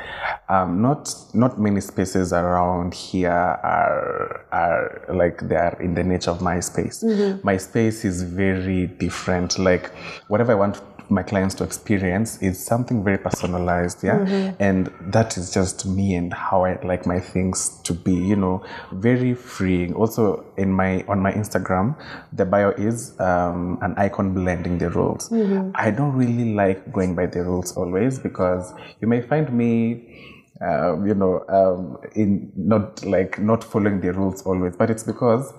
um, 0.49 0.81
not 0.81 1.13
not 1.33 1.59
many 1.59 1.81
spaces 1.81 2.33
around 2.33 2.93
here 2.95 3.29
are 3.31 4.45
are 4.51 5.05
like 5.13 5.47
they 5.47 5.55
are 5.55 5.77
in 5.79 5.93
the 5.93 6.03
nature 6.03 6.31
of 6.31 6.41
my 6.41 6.59
space. 6.59 7.03
My 7.43 7.57
space 7.57 8.03
is 8.03 8.23
very 8.23 8.87
different. 8.87 9.59
Like 9.59 9.91
whatever 10.27 10.53
I 10.53 10.55
want 10.55 10.81
my 11.09 11.23
clients 11.23 11.55
to 11.55 11.63
experience 11.63 12.41
is 12.41 12.63
something 12.63 13.03
very 13.03 13.17
personalized, 13.17 14.03
yeah, 14.03 14.53
and 14.59 14.91
that 15.01 15.37
is 15.37 15.53
just 15.53 15.85
me 15.85 16.15
and 16.15 16.33
how 16.33 16.65
I 16.65 16.79
like 16.83 17.05
my 17.05 17.19
things 17.19 17.79
to 17.83 17.93
be. 17.93 18.13
You 18.13 18.35
know, 18.35 18.63
very 18.91 19.33
freeing. 19.33 19.93
Also, 19.93 20.45
in 20.57 20.71
my 20.71 21.03
on 21.07 21.19
my 21.19 21.31
Instagram, 21.31 21.95
the 22.33 22.45
bio 22.45 22.69
is 22.71 23.19
um, 23.19 23.79
an 23.81 23.93
icon 23.97 24.33
blending 24.33 24.77
the 24.77 24.89
rules. 24.89 25.31
I 25.75 25.91
don't 25.91 26.13
really 26.13 26.53
like 26.53 26.91
going 26.91 27.15
by 27.15 27.25
the 27.25 27.43
rules 27.43 27.75
always 27.75 28.19
because 28.19 28.73
you 29.01 29.07
may 29.07 29.21
find 29.21 29.51
me 29.51 30.29
um, 30.61 31.07
you 31.07 31.13
know, 31.13 31.45
um, 31.47 31.97
in 32.15 32.51
not 32.55 33.05
like 33.05 33.39
not 33.39 33.63
following 33.63 34.01
the 34.01 34.11
rules 34.11 34.41
always, 34.41 34.75
but 34.75 34.89
it's 34.89 35.03
because 35.03 35.53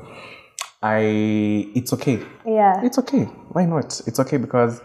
I, 0.83 1.71
it's 1.75 1.93
okay. 1.95 2.21
Yeah. 2.47 2.85
It's 2.85 2.99
okay. 2.99 3.25
Why 3.25 3.65
not? 3.65 4.01
It's 4.07 4.19
okay 4.21 4.37
because 4.37 4.81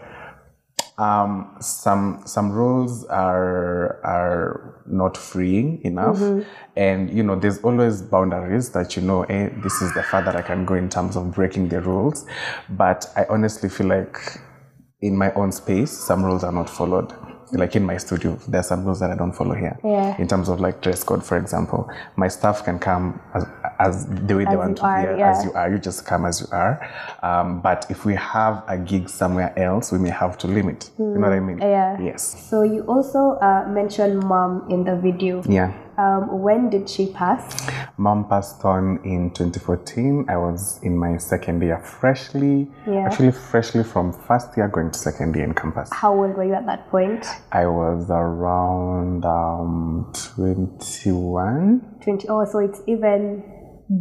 um, 0.98 1.56
some 1.60 2.22
some 2.24 2.50
rules 2.50 3.04
are 3.04 4.00
are 4.02 4.82
not 4.86 5.16
freeing 5.16 5.82
enough, 5.84 6.20
and 6.74 7.10
you 7.10 7.22
know 7.22 7.36
there's 7.36 7.58
always 7.58 8.00
boundaries 8.02 8.70
that 8.70 8.96
you 8.96 9.02
know. 9.02 9.22
Eh, 9.24 9.50
this 9.62 9.82
is 9.82 9.92
the 9.94 10.02
farther 10.02 10.36
I 10.36 10.42
can 10.42 10.64
go 10.64 10.74
in 10.74 10.88
terms 10.88 11.16
of 11.16 11.34
breaking 11.34 11.68
the 11.68 11.82
rules, 11.82 12.26
but 12.70 13.06
I 13.14 13.26
honestly 13.28 13.68
feel 13.68 13.88
like 13.88 14.40
in 15.02 15.16
my 15.16 15.32
own 15.34 15.52
space, 15.52 15.90
some 15.90 16.24
rules 16.24 16.42
are 16.42 16.52
not 16.52 16.70
followed. 16.70 17.12
Like 17.52 17.76
in 17.76 17.84
my 17.84 17.96
studio. 17.96 18.38
There 18.48 18.60
are 18.60 18.64
some 18.64 18.84
rules 18.84 19.00
that 19.00 19.10
I 19.10 19.16
don't 19.16 19.32
follow 19.32 19.54
here. 19.54 19.78
Yeah. 19.84 20.16
In 20.20 20.26
terms 20.28 20.48
of 20.48 20.60
like 20.60 20.80
dress 20.82 21.02
code, 21.04 21.24
for 21.24 21.36
example, 21.36 21.88
my 22.16 22.28
staff 22.28 22.64
can 22.64 22.78
come 22.78 23.20
as, 23.34 23.46
as 23.78 24.06
the 24.06 24.36
way 24.36 24.44
they 24.44 24.56
want 24.56 24.76
to 24.78 24.82
are, 24.84 25.16
be, 25.16 25.22
as 25.22 25.44
you 25.44 25.52
are. 25.52 25.70
You 25.70 25.78
just 25.78 26.04
come 26.06 26.24
as 26.24 26.40
you 26.40 26.46
are. 26.52 26.80
Um, 27.22 27.60
but 27.60 27.86
if 27.90 28.04
we 28.04 28.14
have 28.14 28.64
a 28.68 28.76
gig 28.78 29.08
somewhere 29.08 29.56
else, 29.58 29.92
we 29.92 29.98
may 29.98 30.10
have 30.10 30.36
to 30.38 30.46
limit. 30.46 30.90
You 30.98 31.04
know 31.06 31.20
what 31.20 31.32
I 31.32 31.40
mean? 31.40 31.58
Mm, 31.58 31.62
Yeah. 31.62 32.00
Yes. 32.00 32.48
So 32.50 32.62
you 32.62 32.82
also 32.82 33.38
uh, 33.40 33.66
mentioned 33.68 34.22
mom 34.24 34.66
in 34.70 34.84
the 34.84 34.96
video. 34.96 35.42
Yeah. 35.48 35.72
Um, 35.98 36.42
when 36.42 36.68
did 36.70 36.88
she 36.90 37.06
pass? 37.06 37.68
Mom 37.96 38.28
passed 38.28 38.64
on 38.64 39.00
in 39.04 39.30
2014. 39.30 40.26
I 40.28 40.36
was 40.36 40.78
in 40.82 40.96
my 40.96 41.16
second 41.16 41.62
year 41.62 41.78
freshly, 41.78 42.68
Yeah. 42.86 43.06
actually 43.06 43.32
freshly 43.32 43.82
from 43.82 44.12
first 44.12 44.56
year 44.56 44.68
going 44.68 44.90
to 44.90 44.98
second 44.98 45.34
year 45.34 45.44
in 45.44 45.54
campus. 45.54 45.88
How 45.92 46.12
old 46.14 46.36
were 46.36 46.44
you 46.44 46.54
at 46.54 46.66
that 46.66 46.88
point? 46.90 47.26
I 47.52 47.66
was 47.66 48.10
around 48.10 49.24
um, 49.24 50.12
21. 50.34 51.80
20. 52.02 52.28
Oh, 52.28 52.44
so 52.44 52.58
it's 52.58 52.80
even 52.86 53.42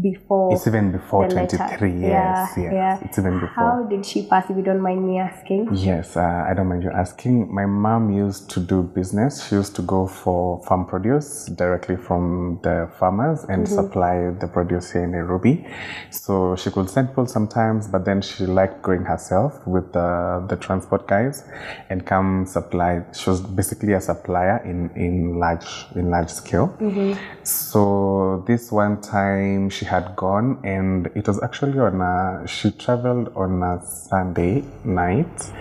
before. 0.02 0.54
It's 0.54 0.68
even 0.68 0.92
before 0.92 1.28
the 1.28 1.36
letter. 1.36 1.58
23 1.58 1.92
years. 1.92 2.02
Yeah, 2.04 2.48
yes, 2.58 2.74
yeah. 2.74 3.00
it's 3.04 3.18
even 3.18 3.40
before. 3.40 3.64
How 3.64 3.84
did 3.84 4.06
she 4.06 4.26
pass, 4.26 4.50
if 4.50 4.58
you 4.58 4.64
don't 4.64 4.82
mind 4.82 5.06
me 5.08 5.20
asking? 5.20 5.70
Yes, 5.74 6.18
uh, 6.18 6.46
I 6.50 6.54
don't 6.54 6.68
mind 6.68 6.84
you 6.84 6.92
asking. 6.92 7.54
My 7.54 7.66
mom 7.66 8.12
used 8.12 8.50
to 8.52 8.60
do 8.60 8.84
business. 8.84 9.48
She 9.48 9.56
used 9.56 9.76
to 9.76 9.82
go 9.82 10.08
for 10.08 10.64
farm 10.64 10.86
produce 10.86 11.46
directly 11.46 11.98
from 11.98 12.60
the 12.64 12.90
farmers 13.00 13.44
and 13.46 13.68
supply 13.68 14.32
the 14.40 14.48
produce 14.48 14.92
here 14.92 15.04
in 15.04 15.12
Nairobi. 15.12 15.66
So 16.10 16.56
she 16.56 16.72
could 16.72 16.90
send 16.90 17.10
people 17.10 17.28
sometimes, 17.28 17.88
but 17.88 18.06
then 18.06 18.22
she 18.22 18.46
liked 18.46 18.82
going 18.82 19.04
herself 19.04 19.66
with 19.68 19.94
the, 19.94 20.46
the 20.50 20.56
transport 20.56 21.08
guys 21.08 21.44
and 21.90 22.06
come 22.06 22.46
supply. 22.46 23.04
She 23.14 23.30
was 23.30 23.42
basically 23.42 23.94
a 23.94 24.02
supplier 24.02 24.58
in, 24.66 24.90
in 24.96 25.40
large 25.40 25.86
in 25.96 26.10
large 26.10 26.30
scale. 26.30 26.76
So 27.44 28.44
this 28.48 28.72
one 28.72 29.02
time 29.02 29.70
she 29.76 29.86
had 29.86 30.16
gone 30.16 30.60
and 30.64 31.08
it 31.16 31.28
was 31.28 31.42
actually 31.44 31.78
on 31.80 32.00
a, 32.02 32.48
she 32.48 32.72
traveled 32.72 33.28
on 33.36 33.62
a 33.62 33.86
Sunday 33.86 34.64
night. 34.84 35.52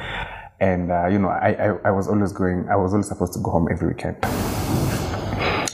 And, 0.61 0.91
uh, 0.91 1.09
you 1.09 1.19
know, 1.19 1.29
I, 1.29 1.51
I, 1.67 1.89
I 1.89 1.91
was 1.91 2.07
always 2.09 2.33
going, 2.33 2.69
I 2.71 2.77
was 2.77 2.93
always 2.93 3.09
supposed 3.09 3.33
to 3.35 3.41
go 3.41 3.51
home 3.51 3.69
every 3.71 3.89
weekend. 3.89 4.17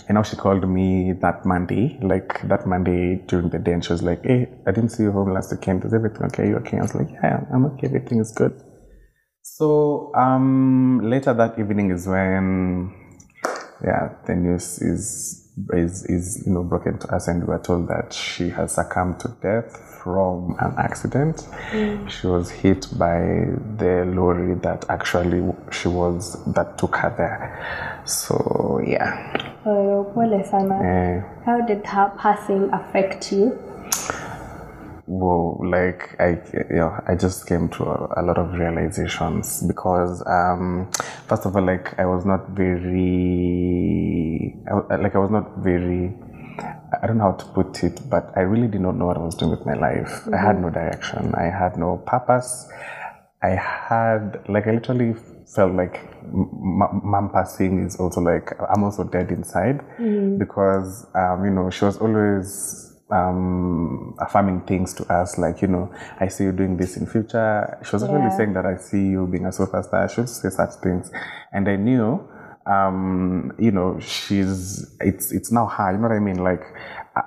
And 0.09 0.17
now 0.17 0.23
she 0.23 0.37
called 0.37 0.69
me 0.69 1.13
that 1.21 1.45
Monday, 1.45 1.99
like 2.03 2.41
that 2.49 2.67
Monday 2.67 3.23
during 3.29 3.51
the 3.51 3.61
day, 3.61 3.73
and 3.75 3.85
she 3.85 3.93
was 3.93 4.03
like, 4.03 4.25
Hey, 4.25 4.49
I 4.67 4.73
didn't 4.73 4.91
see 4.91 5.05
you 5.05 5.13
home 5.13 5.33
last 5.33 5.53
weekend. 5.53 5.85
Is 5.85 5.95
everything 5.95 6.23
okay? 6.25 6.49
You 6.49 6.57
okay? 6.57 6.79
I 6.79 6.83
was 6.83 6.97
like, 6.97 7.11
Yeah, 7.23 7.45
I'm 7.55 7.67
okay. 7.67 7.87
Everything 7.87 8.19
is 8.19 8.33
good. 8.33 8.61
So 9.43 10.13
um, 10.17 11.01
later 11.05 11.33
that 11.35 11.59
evening 11.61 11.93
is 11.93 12.09
when, 12.09 12.93
yeah, 13.85 14.15
the 14.27 14.35
news 14.35 14.83
is 14.83 15.50
is 15.73 16.05
is 16.07 16.43
you 16.47 16.53
know 16.53 16.63
broken 16.63 16.99
to 16.99 17.15
us, 17.15 17.29
and 17.29 17.43
we 17.43 17.47
were 17.49 17.59
told 17.59 17.89
that 17.89 18.13
she 18.13 18.49
has 18.51 18.73
succumbed 18.73 19.21
to 19.21 19.29
death 19.43 19.77
from 20.03 20.57
an 20.61 20.75
accident. 20.79 21.47
She 22.09 22.27
was 22.27 22.51
hit 22.51 22.87
by 22.99 23.21
the 23.77 24.05
lorry 24.15 24.55
that 24.63 24.87
actually 24.89 25.43
she 25.71 25.89
was 25.89 26.43
that 26.55 26.79
took 26.79 26.97
her 26.97 27.15
there. 27.17 28.03
So 28.07 28.81
yeah, 28.87 29.53
Oh, 29.67 30.11
pole 30.15 30.43
sana. 30.45 30.83
eh, 30.83 31.23
How 31.45 31.61
did 31.61 31.85
her 31.87 32.13
passing 32.17 32.71
affect 32.73 33.31
you? 33.33 33.59
Whoa, 35.11 35.61
like 35.65 36.15
I, 36.21 36.41
you 36.71 36.77
know, 36.77 36.97
I 37.07 37.17
just 37.17 37.49
came 37.49 37.69
to 37.71 37.85
a, 37.85 38.21
a 38.21 38.23
lot 38.23 38.39
of 38.39 38.53
realizations 38.53 39.61
because, 39.67 40.23
um, 40.27 40.89
first 41.27 41.47
of 41.47 41.57
all, 41.57 41.67
like 41.67 41.99
I 41.99 42.07
was 42.07 42.25
not 42.25 42.51
very, 42.51 44.55
I, 44.71 44.95
like 44.97 45.17
I 45.17 45.19
was 45.19 45.33
not 45.33 45.59
very, 45.59 46.15
I 47.03 47.07
don't 47.09 47.19
know 47.19 47.25
how 47.25 47.33
to 47.33 47.45
put 47.47 47.83
it, 47.83 48.09
but 48.09 48.33
I 48.37 48.43
really 48.43 48.69
did 48.69 48.83
not 48.83 48.95
know 48.97 49.07
what 49.07 49.17
I 49.17 49.21
was 49.21 49.35
doing 49.35 49.51
with 49.51 49.67
my 49.67 49.75
life. 49.75 50.29
I 50.33 50.37
had 50.37 50.61
no 50.61 50.71
direction. 50.71 51.35
I 51.35 51.45
had 51.45 51.77
no 51.77 51.97
purpose. 52.07 52.69
I 53.43 53.51
had, 53.51 54.45
like, 54.49 54.69
I 54.69 54.73
literally 54.73 55.15
felt 55.55 55.73
like 55.73 55.99
mom 56.33 57.31
passing 57.33 57.85
is 57.85 57.97
also 57.97 58.21
like, 58.21 58.53
I'm 58.73 58.85
also 58.85 59.05
dead 59.05 59.33
inside 59.33 59.81
because, 60.39 61.07
um, 61.17 61.45
you 61.45 61.51
know, 61.51 61.69
she 61.71 61.85
was 61.85 61.99
always 61.99 62.90
um, 63.13 64.15
affirming 64.19 64.61
things 64.63 64.95
to 64.95 65.13
us, 65.13 65.39
like, 65.39 65.63
you 65.63 65.69
know, 65.69 65.93
I 66.19 66.29
see 66.29 66.45
you 66.45 66.53
doing 66.53 66.77
this 66.77 66.97
in 66.97 67.07
future. 67.07 67.79
She 67.85 67.93
was 67.95 68.03
actually 68.03 68.21
Yeah. 68.23 68.37
saying 68.37 68.53
that 68.55 68.67
I 68.67 68.77
see 68.77 69.09
you 69.09 69.27
being 69.27 69.47
a 69.47 69.51
superstar. 69.51 70.09
She 70.11 70.21
would 70.21 70.29
say 70.31 70.49
such 70.51 70.75
things. 70.83 71.11
And 71.53 71.69
I 71.69 71.77
knew, 71.77 72.21
um, 72.67 73.53
you 73.59 73.71
know, 73.73 73.99
she's, 74.01 74.95
it's, 75.01 75.33
it's 75.33 75.51
now 75.51 75.67
her, 75.67 75.93
you 75.93 75.99
know 75.99 76.09
what 76.09 76.17
I 76.17 76.21
mean? 76.21 76.43
Like, 76.43 76.63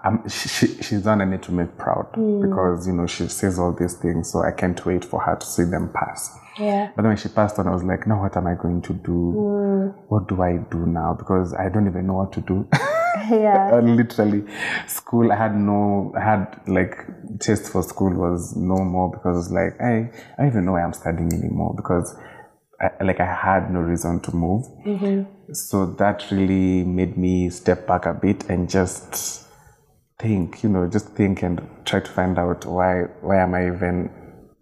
I'm, 0.03 0.27
she, 0.29 0.67
she's 0.81 1.01
done 1.03 1.21
I 1.21 1.25
need 1.25 1.43
to 1.43 1.51
make 1.51 1.77
proud 1.77 2.07
because, 2.41 2.87
you 2.87 2.93
know, 2.93 3.05
she 3.05 3.27
says 3.27 3.59
all 3.59 3.73
these 3.73 3.95
things. 3.95 4.31
So 4.31 4.41
I 4.43 4.51
can't 4.51 4.83
wait 4.85 5.03
for 5.03 5.19
her 5.21 5.35
to 5.35 5.45
see 5.45 5.63
them 5.63 5.91
pass. 5.93 6.35
Yeah. 6.59 6.91
But 6.95 7.01
then 7.01 7.09
when 7.09 7.17
she 7.17 7.29
passed 7.29 7.57
on, 7.59 7.67
I 7.67 7.71
was 7.71 7.83
like, 7.83 8.07
now 8.07 8.21
what 8.21 8.37
am 8.37 8.47
I 8.47 8.53
going 8.55 8.81
to 8.83 8.93
do? 8.93 9.93
What 10.07 10.27
do 10.27 10.41
I 10.41 10.57
do 10.71 10.85
now? 10.85 11.13
Because 11.17 11.53
I 11.53 11.67
don't 11.69 11.87
even 11.87 12.07
know 12.07 12.13
what 12.13 12.31
to 12.33 12.41
do. 12.41 12.67
Yeah. 13.29 13.79
Literally, 13.83 14.43
school, 14.87 15.31
I 15.31 15.35
had 15.35 15.55
no, 15.55 16.13
I 16.17 16.21
had 16.21 16.61
like, 16.67 16.97
taste 17.39 17.71
for 17.71 17.83
school 17.83 18.13
was 18.13 18.55
no 18.55 18.77
more 18.77 19.11
because 19.11 19.45
it's 19.45 19.53
like, 19.53 19.79
I, 19.81 20.11
I 20.37 20.37
don't 20.37 20.47
even 20.47 20.65
know 20.65 20.73
why 20.73 20.83
I'm 20.83 20.93
studying 20.93 21.33
anymore 21.33 21.73
because 21.75 22.15
I, 22.79 23.03
like 23.03 23.19
I 23.19 23.33
had 23.33 23.71
no 23.71 23.79
reason 23.79 24.19
to 24.21 24.35
move. 24.35 24.65
Mm-hmm. 24.85 25.53
So 25.53 25.85
that 25.85 26.25
really 26.31 26.83
made 26.83 27.17
me 27.17 27.49
step 27.49 27.87
back 27.87 28.05
a 28.05 28.13
bit 28.13 28.49
and 28.49 28.69
just 28.69 29.45
think, 30.19 30.63
you 30.63 30.69
know, 30.69 30.87
just 30.87 31.09
think 31.09 31.43
and 31.43 31.61
try 31.85 31.99
to 31.99 32.11
find 32.11 32.37
out 32.37 32.65
why 32.65 33.03
why 33.21 33.41
am 33.41 33.53
I 33.53 33.67
even 33.67 34.09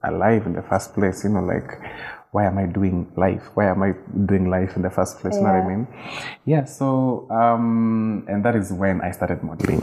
alive 0.03 0.45
in 0.45 0.53
the 0.53 0.63
first 0.63 0.93
place? 0.93 1.23
You 1.23 1.31
know, 1.31 1.41
like 1.41 1.79
why 2.31 2.45
am 2.45 2.57
I 2.57 2.65
doing 2.65 3.11
life? 3.17 3.43
Why 3.55 3.65
am 3.69 3.83
I 3.83 3.91
doing 4.25 4.49
life 4.49 4.75
in 4.77 4.81
the 4.81 4.89
first 4.89 5.19
place? 5.19 5.35
You 5.35 5.41
know 5.41 5.51
what 5.53 5.63
I 5.63 5.67
mean? 5.67 5.87
Yeah. 6.45 6.63
So 6.63 7.29
um, 7.29 8.25
and 8.27 8.43
that 8.45 8.55
is 8.55 8.71
when 8.71 9.01
I 9.01 9.11
started 9.11 9.43
modeling. 9.43 9.81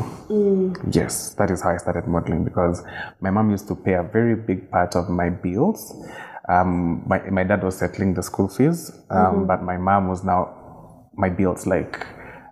Yes, 0.91 1.35
that 1.35 1.51
is 1.51 1.61
how 1.63 1.71
I 1.71 1.77
started 1.77 2.07
modeling 2.09 2.45
because 2.45 2.83
my 3.21 3.31
mom 3.31 3.51
used 3.51 3.69
to 3.69 3.75
pay 3.75 3.95
a 3.95 4.03
very 4.03 4.35
big 4.35 4.71
part 4.71 4.97
of 4.97 5.11
my 5.11 5.29
bills. 5.29 5.95
Um, 6.49 7.03
my 7.07 7.21
my 7.31 7.45
dad 7.45 7.63
was 7.63 7.77
settling 7.79 8.15
the 8.15 8.23
school 8.23 8.49
fees, 8.49 8.91
um, 9.11 9.47
but 9.47 9.63
my 9.63 9.77
mom 9.77 10.09
was 10.09 10.25
now 10.25 11.09
my 11.15 11.29
bills 11.29 11.67
like 11.67 12.07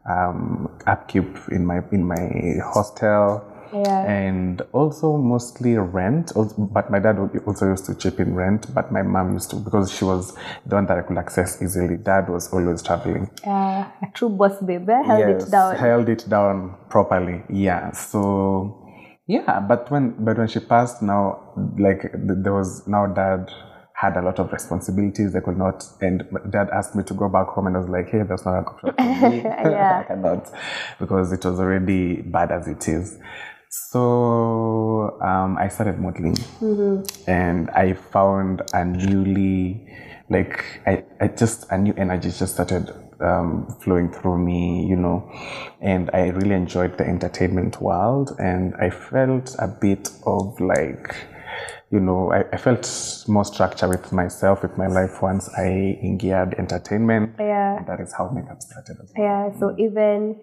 um, 0.09 0.69
upkeep 0.87 1.25
in 1.51 1.65
my 1.65 1.81
in 1.91 2.05
my 2.05 2.61
hostel 2.63 3.43
Yeah. 3.85 4.03
and 4.11 4.63
also 4.73 5.17
mostly 5.17 5.77
rent 5.77 6.33
but 6.59 6.91
my 6.91 6.99
dad 6.99 7.19
also 7.47 7.67
used 7.69 7.85
to 7.87 7.95
chip 7.95 8.19
in 8.21 8.35
rent 8.35 8.73
but 8.75 8.91
my 8.91 9.03
mom 9.03 9.33
used 9.35 9.51
to 9.51 9.57
because 9.57 9.93
she 9.93 10.05
was 10.05 10.35
the 10.65 10.75
one 10.77 10.87
that 10.87 10.99
i 10.99 11.03
could 11.03 11.19
access 11.19 11.61
easily 11.63 11.97
dad 11.97 12.29
was 12.29 12.53
always 12.53 12.83
traveling 12.83 13.29
Uh, 13.47 13.85
a 14.07 14.09
true 14.15 14.29
boss 14.31 14.57
babe. 14.63 14.89
eh? 14.89 15.03
Held 15.03 15.19
Yes, 15.19 15.49
it 15.49 15.51
down. 15.51 15.77
held 15.77 16.09
it 16.09 16.25
down 16.29 16.75
properly 16.89 17.43
yeah 17.51 17.91
so 17.93 18.21
yeah 19.27 19.61
but 19.61 19.91
when 19.91 20.15
but 20.25 20.39
when 20.39 20.49
she 20.49 20.61
passed 20.61 21.03
now 21.03 21.23
like 21.79 22.03
there 22.15 22.55
was 22.55 22.87
now 22.87 23.07
dad 23.07 23.51
had 23.95 24.15
a 24.19 24.21
lot 24.23 24.39
of 24.39 24.53
responsibilities 24.53 25.35
I 25.35 25.41
could 25.41 25.57
not 25.57 25.83
and 26.03 26.23
dad 26.51 26.69
asked 26.71 26.95
me 26.95 27.03
to 27.05 27.15
go 27.15 27.29
back 27.31 27.47
home 27.49 27.67
and 27.67 27.77
I 27.77 27.81
was 27.81 27.89
like 27.89 28.09
hey 28.11 28.23
that's 28.29 28.45
not 28.45 28.59
an 28.59 28.65
option 28.67 28.93
for 28.95 29.31
me 29.31 29.39
Yeah. 29.75 30.01
I 30.05 30.07
cannot 30.07 30.51
because 31.01 31.33
it 31.33 31.43
was 31.45 31.59
already 31.59 32.21
bad 32.21 32.53
as 32.53 32.69
it 32.69 32.87
is 32.89 33.19
so 33.91 35.19
um, 35.23 35.59
I 35.59 35.69
started 35.69 35.99
modeling 35.99 36.37
and 37.27 37.71
I 37.71 37.93
found 37.93 38.63
a 38.73 38.85
newly 38.85 39.87
like 40.29 40.81
I, 40.87 41.05
I 41.21 41.29
just 41.29 41.71
a 41.71 41.79
new 41.79 41.95
energy 41.97 42.31
just 42.31 42.55
started 42.55 42.91
um, 43.21 43.67
flowing 43.81 44.11
through 44.13 44.39
me, 44.39 44.87
you 44.87 44.97
know, 44.97 45.31
and 45.81 46.11
I 46.13 46.29
really 46.29 46.55
enjoyed 46.55 46.99
the 46.99 47.07
entertainment 47.07 47.81
world 47.81 48.35
and 48.39 48.75
I 48.77 48.91
felt 48.91 49.55
a 49.59 49.69
bit 49.69 50.11
of 50.25 50.59
like 50.61 51.15
you 51.91 52.01
know, 52.01 52.33
I, 52.33 52.45
I 52.53 52.57
felt 52.57 53.25
more 53.29 53.45
structure 53.45 53.89
with 53.89 54.11
myself, 54.11 54.63
with 54.63 54.77
my 54.77 54.89
life 54.89 55.23
once 55.23 55.49
I 55.57 56.17
geared 56.19 56.55
entertainment. 56.55 57.37
Yeah. 57.39 57.85
That 57.87 58.01
is 58.01 58.13
how 58.13 58.29
makeup 58.31 58.61
started 58.61 58.97
as 59.01 59.13
well. 59.17 59.25
Yeah, 59.25 59.59
so 59.61 59.77
even 59.79 60.41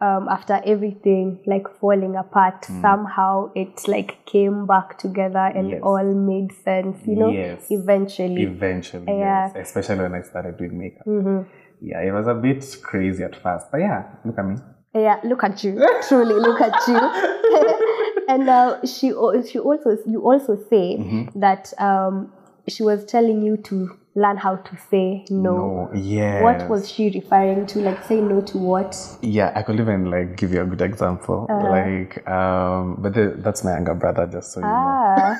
um, 0.00 0.28
after 0.28 0.60
everything 0.66 1.40
like 1.46 1.66
falling 1.80 2.16
apart, 2.16 2.64
somehow 2.66 3.50
it 3.54 3.88
like 3.88 4.24
came 4.26 4.66
back 4.66 4.98
together 4.98 5.46
and 5.54 5.68
Mm. 5.68 5.70
Yes. 5.72 5.80
all 5.82 6.14
made 6.14 6.52
sense, 6.52 6.98
you 7.06 7.16
know, 7.16 7.30
Yes. 7.30 7.66
eventually. 7.70 8.42
Eventually, 8.42 9.06
Yeah. 9.06 9.50
yes. 9.54 9.68
Especially 9.68 10.02
when 10.02 10.14
I 10.14 10.22
started 10.22 10.56
doing 10.58 10.78
makeup. 10.78 11.06
Mhm. 11.06 11.46
Yeah, 11.80 12.00
it 12.02 12.12
was 12.12 12.26
a 12.26 12.34
bit 12.34 12.64
crazy 12.82 13.22
at 13.24 13.36
first. 13.36 13.70
But 13.72 13.80
yeah, 13.80 14.04
look 14.24 14.38
at 14.38 14.44
me. 14.46 14.56
Yeah, 14.94 15.18
look 15.24 15.44
at 15.44 15.62
you. 15.64 15.78
Truly, 16.08 16.34
look 16.40 16.60
at 16.60 16.76
you. 16.88 17.00
and 18.28 18.48
uh, 18.48 18.80
she 18.84 19.08
she 19.50 19.58
also 19.58 19.96
you 20.06 20.20
also 20.22 20.56
say 20.70 20.96
Mm-hmm. 20.98 21.40
that 21.40 21.72
um, 21.78 22.32
she 22.68 22.82
was 22.82 23.04
telling 23.04 23.42
you 23.42 23.56
to 23.58 23.90
learn 24.16 24.36
how 24.38 24.56
to 24.56 24.76
say 24.90 25.24
no. 25.30 25.54
No, 25.56 25.90
yes. 25.94 26.42
What 26.42 26.68
was 26.70 26.90
she 26.90 27.10
referring 27.10 27.66
to? 27.66 27.80
Like 27.80 28.02
say 28.04 28.20
no 28.20 28.40
to 28.40 28.58
what? 28.58 28.96
Yeah, 29.20 29.52
I 29.54 29.62
could 29.62 29.78
even 29.78 30.10
like 30.10 30.36
give 30.36 30.52
you 30.52 30.62
a 30.62 30.64
good 30.64 30.80
example. 30.80 31.46
Uh-huh. 31.50 31.70
Like, 31.70 32.26
um, 32.28 32.96
but 32.98 33.12
the, 33.14 33.34
that's 33.36 33.62
my 33.62 33.72
younger 33.72 33.94
brother, 33.94 34.26
just 34.26 34.52
so 34.52 34.60
you 34.60 34.66
know. 34.66 34.72
Ah, 34.72 35.36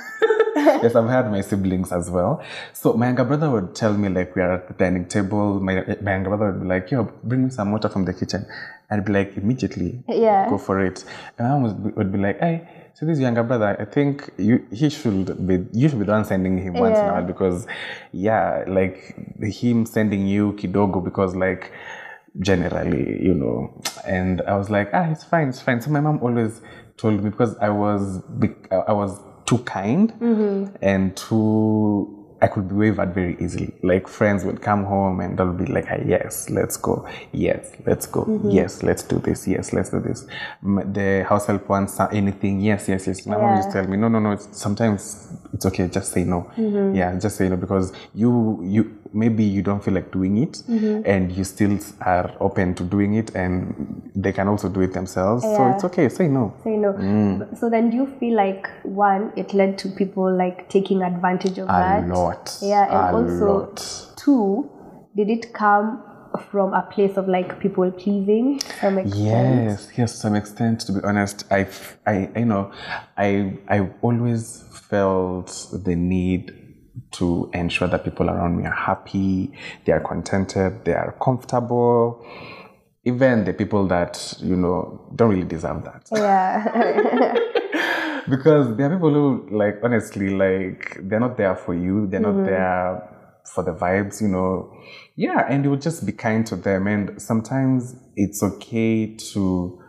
yes, 0.83 0.95
I've 0.95 1.09
had 1.09 1.30
my 1.30 1.40
siblings 1.40 1.90
as 1.90 2.11
well. 2.11 2.42
So 2.75 2.92
my 2.92 3.06
younger 3.06 3.25
brother 3.25 3.50
would 3.50 3.75
tell 3.75 3.95
me 3.95 4.11
like 4.11 4.37
we 4.37 4.42
are 4.42 4.52
at 4.52 4.68
the 4.68 4.75
dining 4.75 5.06
table. 5.06 5.59
My, 5.59 5.97
my 6.02 6.12
younger 6.12 6.28
brother 6.37 6.52
would 6.52 6.61
be 6.61 6.68
like, 6.68 6.90
"Yo, 6.90 7.04
bring 7.25 7.45
me 7.45 7.50
some 7.50 7.73
water 7.73 7.88
from 7.88 8.04
the 8.04 8.12
kitchen." 8.12 8.47
I'd 8.88 9.04
be 9.04 9.12
like, 9.12 9.37
immediately, 9.37 10.04
Yeah. 10.09 10.49
go 10.49 10.59
for 10.59 10.80
it. 10.80 11.04
And 11.38 11.49
I 11.49 11.59
would 11.59 11.83
be, 11.83 11.90
would 11.90 12.12
be 12.12 12.18
like, 12.18 12.38
"Hey, 12.38 12.68
so 12.97 13.05
this 13.05 13.19
younger 13.19 13.43
brother, 13.43 13.76
I 13.79 13.85
think 13.85 14.31
you 14.38 14.67
he 14.73 14.88
should 14.88 15.47
be 15.47 15.55
you 15.73 15.88
should 15.88 15.99
be 15.99 16.07
the 16.07 16.12
one 16.12 16.25
sending 16.25 16.57
him 16.59 16.75
once 16.75 16.99
in 16.99 17.05
a 17.05 17.07
Yeah. 17.09 17.12
while 17.15 17.26
because, 17.33 17.67
yeah, 18.12 18.65
like 18.67 18.97
him 19.61 19.85
sending 19.87 20.26
you 20.26 20.53
kidogo 20.55 21.05
because 21.05 21.37
like." 21.37 21.73
generally, 22.41 23.19
you 23.25 23.33
know. 23.33 23.73
And 24.07 24.43
I 24.43 24.57
was 24.59 24.69
like, 24.69 24.91
ah, 24.93 25.11
it's 25.11 25.25
fine, 25.25 25.49
it's 25.49 25.62
fine. 25.62 25.81
So 25.81 25.91
my 25.91 26.00
mom 26.00 26.19
always 26.23 26.61
told 26.99 27.25
me 27.25 27.31
because 27.31 27.57
I 27.62 27.71
was 27.71 28.21
I 28.71 28.93
was 28.93 29.19
too 29.47 29.57
kind 29.61 30.12
and 30.83 31.17
too 31.17 32.16
I 32.40 32.49
could 32.49 32.69
be 32.69 32.75
wavered 32.75 33.14
very 33.14 33.37
easily. 33.40 33.75
Like 33.83 34.09
friends 34.09 34.45
would 34.45 34.61
come 34.61 34.85
home 34.85 35.21
and 35.21 35.38
they'll 35.38 35.52
be 35.52 35.66
like, 35.66 35.87
ah, 35.90 35.97
yes, 36.05 36.50
let's 36.50 36.76
go. 36.76 37.09
Yes, 37.33 37.73
let's 37.87 38.07
go. 38.07 38.25
Mm-hmm. 38.25 38.50
Yes, 38.50 38.83
let's 38.83 39.02
do 39.02 39.19
this. 39.19 39.49
Yes, 39.49 39.73
let's 39.73 39.90
do 39.90 40.00
this. 40.00 40.26
The 40.62 41.25
house 41.28 41.47
help 41.47 41.69
wants 41.69 41.99
uh, 41.99 42.09
anything. 42.12 42.61
Yes, 42.61 42.88
yes, 42.88 43.07
yes. 43.07 43.26
My 43.26 43.38
mom 43.38 43.57
used 43.57 43.69
to 43.71 43.75
tell 43.81 43.88
me, 43.90 43.97
no, 43.97 44.09
no, 44.09 44.19
no. 44.19 44.33
It's, 44.33 44.49
sometimes 44.52 45.33
it's 45.55 45.64
okay. 45.64 45.88
Just 45.88 46.12
say 46.12 46.25
no. 46.25 46.50
Mm-hmm. 46.57 46.95
Yeah, 46.95 47.19
just 47.19 47.37
say 47.37 47.49
no 47.49 47.57
because 47.57 47.93
you 48.14 48.61
you 48.62 48.99
maybe 49.13 49.45
you 49.45 49.63
don't 49.63 49.83
feel 49.83 49.95
like 49.95 50.11
doing 50.13 50.39
it 50.39 50.63
and 50.69 51.33
you 51.33 51.45
still 51.45 51.79
are 52.01 52.35
open 52.41 52.75
to 52.75 52.85
doing 52.85 53.15
it 53.15 53.35
and 53.35 54.11
they 54.15 54.33
can 54.33 54.49
also 54.49 54.69
do 54.69 54.81
it 54.81 54.93
themselves. 54.93 55.43
So 55.43 55.73
it's 55.73 55.85
okay. 55.85 56.09
Say 56.09 56.29
no. 56.29 56.55
say 56.65 56.77
no. 56.77 56.93
Mm. 56.93 57.59
So 57.59 57.71
then 57.71 57.91
do 57.91 57.97
you 57.97 58.07
feel 58.19 58.37
like 58.37 58.69
one, 58.83 59.33
it 59.37 59.55
led 59.55 59.79
to 59.79 59.89
people 59.89 60.35
like 60.37 60.69
taking 60.69 61.03
advantage 61.03 61.59
of 61.59 61.69
that? 61.69 62.05
A 62.05 62.07
that? 62.07 62.15
lot. 62.15 62.59
Yeah, 62.63 62.85
and 62.85 63.17
A 63.17 63.19
also 63.19 63.59
lot. 63.61 64.17
two, 64.17 64.71
did 65.15 65.31
it 65.31 65.53
come 65.53 66.03
from 66.51 66.75
a 66.75 66.83
place 66.83 67.17
of 67.17 67.29
like 67.29 67.59
people 67.61 67.91
pleasing 67.91 68.61
some 68.81 68.99
extent? 68.99 69.25
Yes, 69.25 69.89
yes, 69.97 70.13
to 70.13 70.19
some 70.19 70.35
extent. 70.35 70.81
To 70.81 70.93
be 70.93 71.01
honest, 71.03 71.45
i 71.51 71.67
i 72.07 72.29
you 72.37 72.45
know, 72.45 72.73
I, 73.17 73.59
I 73.69 73.89
always 74.03 74.65
felt 74.71 75.69
the 75.73 75.97
need 75.97 76.66
to 77.13 77.51
ensure 77.55 77.89
that 77.89 78.05
people 78.05 78.29
around 78.31 78.57
me 78.59 78.67
are 78.67 78.75
happy, 78.75 79.53
they 79.85 79.93
are 79.93 80.01
contented, 80.01 80.85
they 80.85 80.93
are 80.93 81.17
comfortable. 81.23 82.25
Even 83.05 83.45
the 83.45 83.53
people 83.53 83.87
that 83.87 84.35
you 84.41 84.57
know 84.57 85.09
don't 85.15 85.31
really 85.31 85.45
deserve 85.47 85.85
that, 85.85 86.09
Yeah. 86.13 87.35
because 88.29 88.77
there 88.77 88.91
are 88.91 88.95
people 88.97 89.13
who, 89.15 89.49
like, 89.57 89.77
honestly, 89.85 90.31
like 90.31 90.99
they're 91.03 91.21
not 91.21 91.37
there 91.37 91.55
for 91.55 91.75
you. 91.75 92.07
They're 92.09 92.21
not 92.21 92.45
there 92.45 93.13
for 93.55 93.63
the 93.63 93.73
vibes, 93.73 94.21
you 94.21 94.27
know. 94.29 94.73
Yeah, 95.15 95.47
and 95.49 95.65
you 95.65 95.71
would 95.71 95.81
just 95.83 96.05
be 96.05 96.13
kind 96.13 96.45
to 96.49 96.57
them. 96.57 96.89
And 96.89 97.23
sometimes 97.23 97.95
it's 98.17 98.43
okay 98.43 99.15
to, 99.33 99.81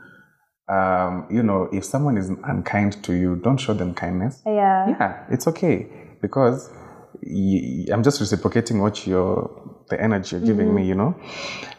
um, 0.69 1.25
you 1.31 1.41
know, 1.41 1.69
if 1.73 1.83
someone 1.85 2.17
is 2.17 2.29
unkind 2.43 3.03
to 3.05 3.13
you, 3.13 3.35
don't 3.37 3.57
show 3.57 3.73
them 3.73 3.93
kindness. 3.95 4.41
yeah. 4.45 4.89
Yeah, 4.89 5.25
it's 5.31 5.47
okay 5.47 5.87
because 6.21 6.69
I'm 7.93 8.03
just 8.03 8.19
reciprocating 8.19 8.79
what 8.81 9.05
you're, 9.07 9.83
the 9.89 10.01
energy 10.01 10.35
you're 10.35 10.45
giving 10.45 10.73
me, 10.73 10.85
you 10.85 10.95
know. 10.95 11.15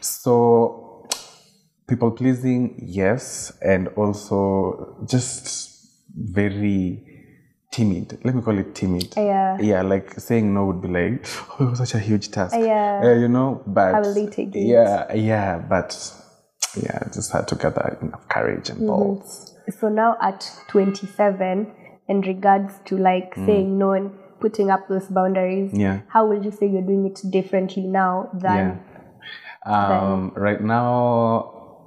So 0.00 1.06
people 1.88 2.10
pleasing, 2.12 2.78
yes, 2.86 3.52
and 3.62 3.88
also 3.88 5.06
just 5.08 5.70
very 6.14 7.04
timid. 7.70 8.18
Let 8.24 8.34
me 8.34 8.42
call 8.42 8.58
it 8.58 8.74
timid. 8.74 9.14
Yeah. 9.16 9.58
Yeah, 9.60 9.82
like 9.82 10.12
saying 10.18 10.52
no 10.52 10.66
would 10.66 10.80
be 10.82 10.88
like, 10.88 11.26
oh, 11.60 11.66
it 11.66 11.70
was 11.70 11.78
such 11.78 11.94
a 11.94 11.98
huge 11.98 12.30
task. 12.30 12.56
Yeah. 12.58 13.00
Uh, 13.04 13.14
you 13.14 13.28
know, 13.28 13.62
but 13.66 13.92
How 13.92 14.00
will 14.00 14.14
they 14.14 14.26
take 14.26 14.54
it? 14.54 14.60
Yeah, 14.60 15.12
yeah, 15.14 15.58
but 15.58 15.96
yeah, 16.82 16.98
I 17.02 17.08
just 17.12 17.32
had 17.32 17.48
to 17.48 17.54
gather 17.56 17.98
enough 18.02 18.28
courage 18.28 18.68
Mm-hmm. 18.68 18.78
and 18.78 18.86
balls. 18.88 19.54
So 19.78 19.88
now 19.88 20.16
at 20.22 20.50
27, 20.68 21.74
in 22.08 22.20
regards 22.22 22.72
to 22.86 22.96
like 22.96 23.34
saying 23.34 23.76
no 23.78 23.92
and 23.92 24.10
putting 24.40 24.70
up 24.70 24.88
those 24.88 25.06
boundaries. 25.06 25.70
Yeah. 25.72 26.00
how 26.08 26.26
would 26.26 26.44
you 26.44 26.50
say 26.50 26.66
you're 26.66 26.82
doing 26.82 27.06
it 27.06 27.20
differently 27.30 27.82
now 27.84 28.30
than 28.32 28.80
Um, 29.66 30.32
right 30.34 30.62
now, 30.62 31.84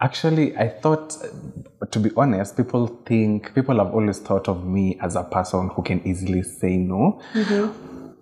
actually, 0.00 0.56
I 0.56 0.68
thought, 0.68 1.16
to 1.90 1.98
be 1.98 2.10
honest, 2.16 2.56
people 2.56 2.86
think, 3.06 3.54
people 3.54 3.78
have 3.78 3.92
always 3.92 4.18
thought 4.20 4.48
of 4.48 4.64
me 4.64 4.98
as 5.00 5.16
a 5.16 5.24
person 5.24 5.70
who 5.74 5.82
can 5.82 6.06
easily 6.06 6.42
say 6.42 6.76
no. 6.76 7.20
Mhm. 7.34 7.72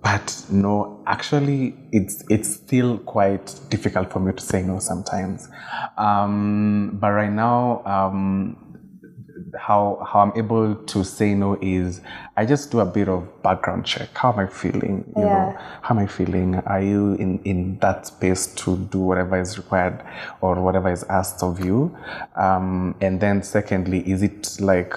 But 0.03 0.47
no, 0.51 1.03
actually, 1.07 1.75
it's 1.93 2.25
it's 2.29 2.53
still 2.55 2.99
quite 2.99 3.55
difficult 3.69 4.11
for 4.13 4.19
me 4.19 4.33
to 4.33 4.43
say 4.43 4.63
no 4.63 4.81
sometimes. 4.81 5.49
Um, 5.97 6.99
but 7.01 7.13
right 7.13 7.31
now, 7.31 7.83
um, 7.85 8.57
how 9.59 10.07
how 10.11 10.21
I'm 10.21 10.33
able 10.37 10.75
to 10.75 11.05
say 11.05 11.35
no 11.35 11.59
is 11.61 12.01
I 12.37 12.47
just 12.47 12.71
do 12.71 12.81
a 12.81 12.87
bit 12.87 13.09
of 13.09 13.43
background 13.43 13.85
check. 13.85 14.09
How 14.15 14.33
am 14.33 14.39
I 14.39 14.47
feeling? 14.47 15.05
You 15.17 15.23
know, 15.23 15.57
how 15.83 15.95
am 15.95 15.99
I 15.99 16.07
feeling? 16.07 16.57
Are 16.57 16.81
you 16.81 17.15
in 17.15 17.39
in 17.45 17.79
that 17.81 18.07
space 18.07 18.47
to 18.55 18.77
do 18.77 18.99
whatever 18.99 19.39
is 19.41 19.59
required 19.59 20.03
or 20.41 20.61
whatever 20.61 20.91
is 20.91 21.05
asked 21.05 21.43
of 21.43 21.65
you? 21.65 21.97
Um, 22.37 22.95
and 23.01 23.21
then 23.21 23.43
secondly, 23.43 24.01
is 24.11 24.23
it 24.23 24.61
like 24.61 24.95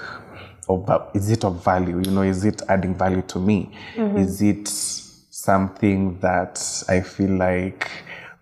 of 0.69 0.89
is 1.13 1.29
it 1.29 1.43
of 1.43 1.63
value? 1.63 2.01
You 2.03 2.11
know, 2.11 2.21
is 2.21 2.45
it 2.45 2.61
adding 2.69 2.95
value 2.95 3.21
to 3.23 3.39
me? 3.39 3.71
Is 4.17 4.41
it 4.41 4.67
something 4.67 6.19
that 6.19 6.83
I 6.87 7.01
feel 7.01 7.31
like 7.31 7.91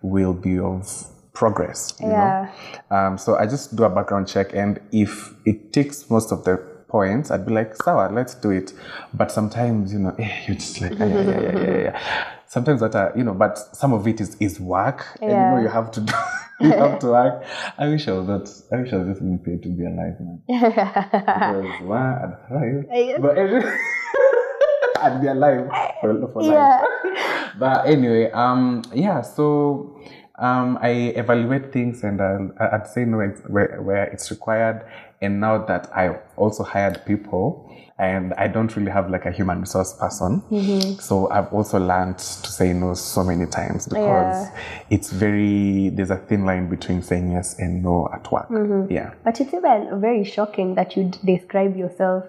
will 0.00 0.32
be 0.32 0.58
of 0.58 1.06
progress? 1.34 1.94
You 2.00 2.08
Yeah. 2.08 2.48
know? 2.90 2.96
Um, 2.96 3.18
so 3.18 3.36
I 3.36 3.46
just 3.46 3.76
do 3.76 3.84
a 3.84 3.90
background 3.90 4.26
check, 4.28 4.54
and 4.54 4.80
if 4.92 5.34
it 5.44 5.72
ticks 5.72 6.08
most 6.10 6.32
of 6.32 6.44
the 6.44 6.56
points, 6.88 7.30
I'd 7.30 7.44
be 7.44 7.52
like, 7.52 7.74
"Sawa, 7.76 8.08
let's 8.12 8.34
do 8.34 8.50
it." 8.50 8.72
But 9.12 9.30
sometimes, 9.30 9.92
you 9.92 9.98
know, 9.98 10.14
eh, 10.18 10.44
you're 10.46 10.56
just 10.56 10.80
like, 10.80 10.92
"Ah, 11.00 11.04
yeah, 11.04 11.20
yeah, 11.22 11.40
yeah, 11.40 11.58
yeah, 11.60 11.76
yeah. 11.88 12.00
Sometimes 12.46 12.80
that, 12.80 12.94
uh, 12.94 13.10
you 13.16 13.24
know, 13.24 13.34
but 13.34 13.58
some 13.76 13.92
of 13.92 14.06
it 14.06 14.20
is 14.20 14.36
is 14.40 14.60
work, 14.60 15.04
and 15.20 15.30
you 15.30 15.36
know, 15.36 15.58
you 15.58 15.68
have 15.68 15.90
to 15.90 16.00
do, 16.08 16.12
you 16.60 16.70
have 16.70 17.00
to 17.00 17.08
work. 17.08 17.44
I 17.78 17.88
wish 17.88 18.06
I 18.06 18.12
was 18.12 18.28
not. 18.28 18.48
I 18.72 18.80
wish 18.82 18.92
I 18.92 18.96
was 18.98 19.08
just 19.08 19.20
being 19.20 19.38
paid 19.40 19.62
to 19.64 19.68
be 19.68 19.84
alive, 19.84 20.16
man. 20.20 20.38
Because 20.48 21.80
one, 21.82 22.14
I'd 22.22 22.34
thrive, 22.46 23.20
but 23.20 23.36
I'd 25.02 25.20
be 25.20 25.26
alive 25.26 25.66
for, 26.00 26.28
for 26.32 26.42
life. 26.42 26.84
But 27.58 27.86
anyway, 27.86 28.30
um, 28.30 28.82
yeah. 28.94 29.20
So 29.22 29.98
um, 30.36 30.78
I 30.80 31.12
evaluate 31.16 31.72
things 31.72 32.02
and 32.02 32.20
I'll, 32.20 32.52
I'd 32.58 32.86
say 32.86 33.04
no 33.04 33.18
where, 33.46 33.80
where 33.80 34.04
it's 34.04 34.30
required. 34.30 34.84
And 35.20 35.40
now 35.40 35.64
that 35.64 35.90
I've 35.96 36.18
also 36.36 36.64
hired 36.64 37.04
people 37.06 37.70
and 37.98 38.34
I 38.34 38.48
don't 38.48 38.74
really 38.76 38.90
have 38.90 39.08
like 39.08 39.24
a 39.24 39.30
human 39.30 39.60
resource 39.60 39.92
person, 39.92 40.42
so 40.98 41.30
I've 41.30 41.52
also 41.52 41.78
learned 41.78 42.18
to 42.18 42.50
say 42.50 42.72
no 42.72 42.94
so 42.94 43.22
many 43.22 43.46
times 43.46 43.86
because 43.86 44.48
it's 44.90 45.10
very 45.12 45.90
there's 45.90 46.10
a 46.10 46.16
thin 46.16 46.44
line 46.44 46.68
between 46.68 47.02
saying 47.02 47.30
yes 47.30 47.56
and 47.60 47.84
no 47.84 48.08
at 48.12 48.30
work. 48.32 48.48
Yeah. 48.90 49.14
But 49.22 49.40
it's 49.40 49.54
even 49.54 50.00
very 50.00 50.24
shocking 50.24 50.74
that 50.74 50.96
you 50.96 51.12
describe 51.24 51.76
yourself 51.76 52.24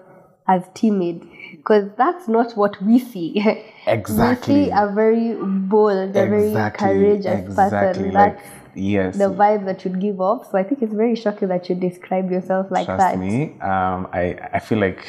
as 0.48 0.62
timid 0.74 1.26
because 1.50 1.90
that's 1.96 2.28
not 2.28 2.56
what 2.56 2.80
we 2.82 2.98
see. 2.98 3.42
Exactly. 3.86 4.54
We 4.56 4.64
see 4.66 4.70
a 4.70 4.86
very 4.92 5.34
bold, 5.34 6.10
a 6.10 6.12
very 6.12 6.52
courageous 6.72 7.54
person. 7.54 8.12
Like 8.12 8.36
That's 8.36 8.48
yes, 8.74 9.16
the 9.18 9.30
vibe 9.30 9.64
that 9.66 9.84
you'd 9.84 10.00
give 10.00 10.20
off. 10.20 10.50
So 10.50 10.58
I 10.58 10.62
think 10.62 10.82
it's 10.82 10.92
very 10.94 11.16
shocking 11.16 11.48
that 11.48 11.68
you 11.68 11.74
describe 11.74 12.30
yourself 12.30 12.70
like 12.70 12.86
trust 12.86 12.98
that. 12.98 13.14
Trust 13.14 13.20
me. 13.20 13.54
Um, 13.60 14.08
I 14.12 14.36
I 14.52 14.58
feel 14.60 14.78
like 14.78 15.04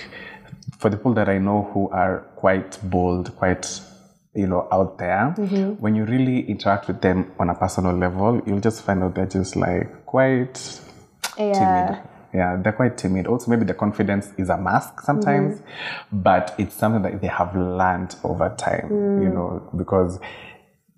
for 0.80 0.90
the 0.90 0.98
people 0.98 1.14
that 1.16 1.30
I 1.30 1.38
know 1.38 1.70
who 1.74 1.90
are 1.90 2.20
quite 2.36 2.78
bold, 2.84 3.36
quite 3.36 3.82
you 4.34 4.48
know 4.48 4.68
out 4.72 4.98
there, 5.00 5.34
Mm-hmm. 5.38 5.74
when 5.84 5.96
you 5.96 6.06
really 6.06 6.42
interact 6.50 6.88
with 6.88 7.02
them 7.02 7.32
on 7.40 7.50
a 7.50 7.56
personal 7.56 7.94
level, 7.96 8.42
you'll 8.46 8.60
just 8.70 8.84
find 8.84 9.04
out 9.04 9.16
they're 9.16 9.26
just 9.40 9.56
like 9.56 10.06
quite 10.06 10.82
Yeah. 11.38 11.54
timid. 11.60 12.04
Yeah, 12.34 12.58
they're 12.62 12.74
quite 12.74 12.98
timid. 12.98 13.28
Also, 13.28 13.50
maybe 13.50 13.66
the 13.66 13.74
confidence 13.74 14.32
is 14.38 14.50
a 14.50 14.58
mask 14.58 15.02
sometimes, 15.02 15.60
mm-hmm. 15.60 16.22
but 16.22 16.54
it's 16.58 16.76
something 16.76 17.02
that 17.04 17.22
they 17.22 17.28
have 17.28 17.56
learned 17.56 18.16
over 18.24 18.54
time, 18.58 18.90
you 18.90 19.30
mm. 19.30 19.34
know, 19.34 19.70
because 19.78 20.20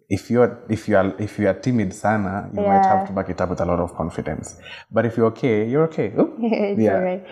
if 0.10 0.32
you're 0.32 0.60
if 0.70 0.88
you 0.88 0.98
are 0.98 1.14
if 1.20 1.38
you 1.38 1.48
are 1.48 1.54
timid 1.54 1.94
sana 1.94 2.50
you 2.52 2.62
might 2.62 2.84
have 2.84 3.06
to 3.06 3.14
back 3.14 3.30
it 3.30 3.40
up 3.40 3.50
with 3.50 3.62
a 3.62 3.66
lot 3.66 3.80
of 3.80 3.94
confidence 3.96 4.60
but 4.92 5.06
if 5.06 5.16
you're 5.16 5.28
okay 5.28 5.70
you're 5.70 5.84
okay 5.84 6.12
it's 6.40 6.82
Yeah. 6.82 6.96
alright. 6.96 7.24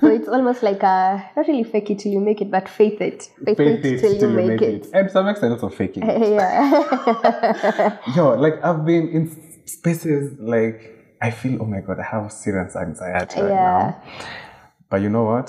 So 0.00 0.08
it's 0.08 0.28
almost 0.28 0.62
like 0.62 0.82
a 0.82 1.30
not 1.34 1.48
really 1.48 1.64
fake 1.64 1.90
it 1.90 1.98
till 2.00 2.12
you 2.12 2.20
make 2.20 2.42
it, 2.42 2.50
but 2.50 2.68
faith 2.68 3.00
it. 3.00 3.30
Faith, 3.44 3.56
Faith 3.56 3.84
it 3.84 3.86
it 3.86 4.00
till 4.00 4.12
you 4.12 4.20
till 4.20 4.30
make, 4.30 4.60
it. 4.60 4.86
and 4.92 5.08
to 5.08 5.12
some 5.12 5.26
extent 5.28 5.52
also 5.52 5.70
faking 5.70 6.02
it. 6.06 6.30
yeah. 6.36 7.96
yo 8.16 8.34
like 8.34 8.62
i've 8.62 8.84
been 8.84 9.08
in 9.08 9.30
spaces 9.64 10.38
like 10.38 10.95
i 11.26 11.30
feel 11.30 11.56
oh 11.62 11.66
my 11.74 11.80
god 11.86 11.98
i 12.04 12.06
have 12.14 12.24
serious 12.44 12.72
anxiety 12.76 13.40
right 13.40 13.50
Yeah. 13.50 13.78
now 13.78 14.02
but 14.90 14.98
you 15.02 15.10
know 15.14 15.24
what 15.32 15.48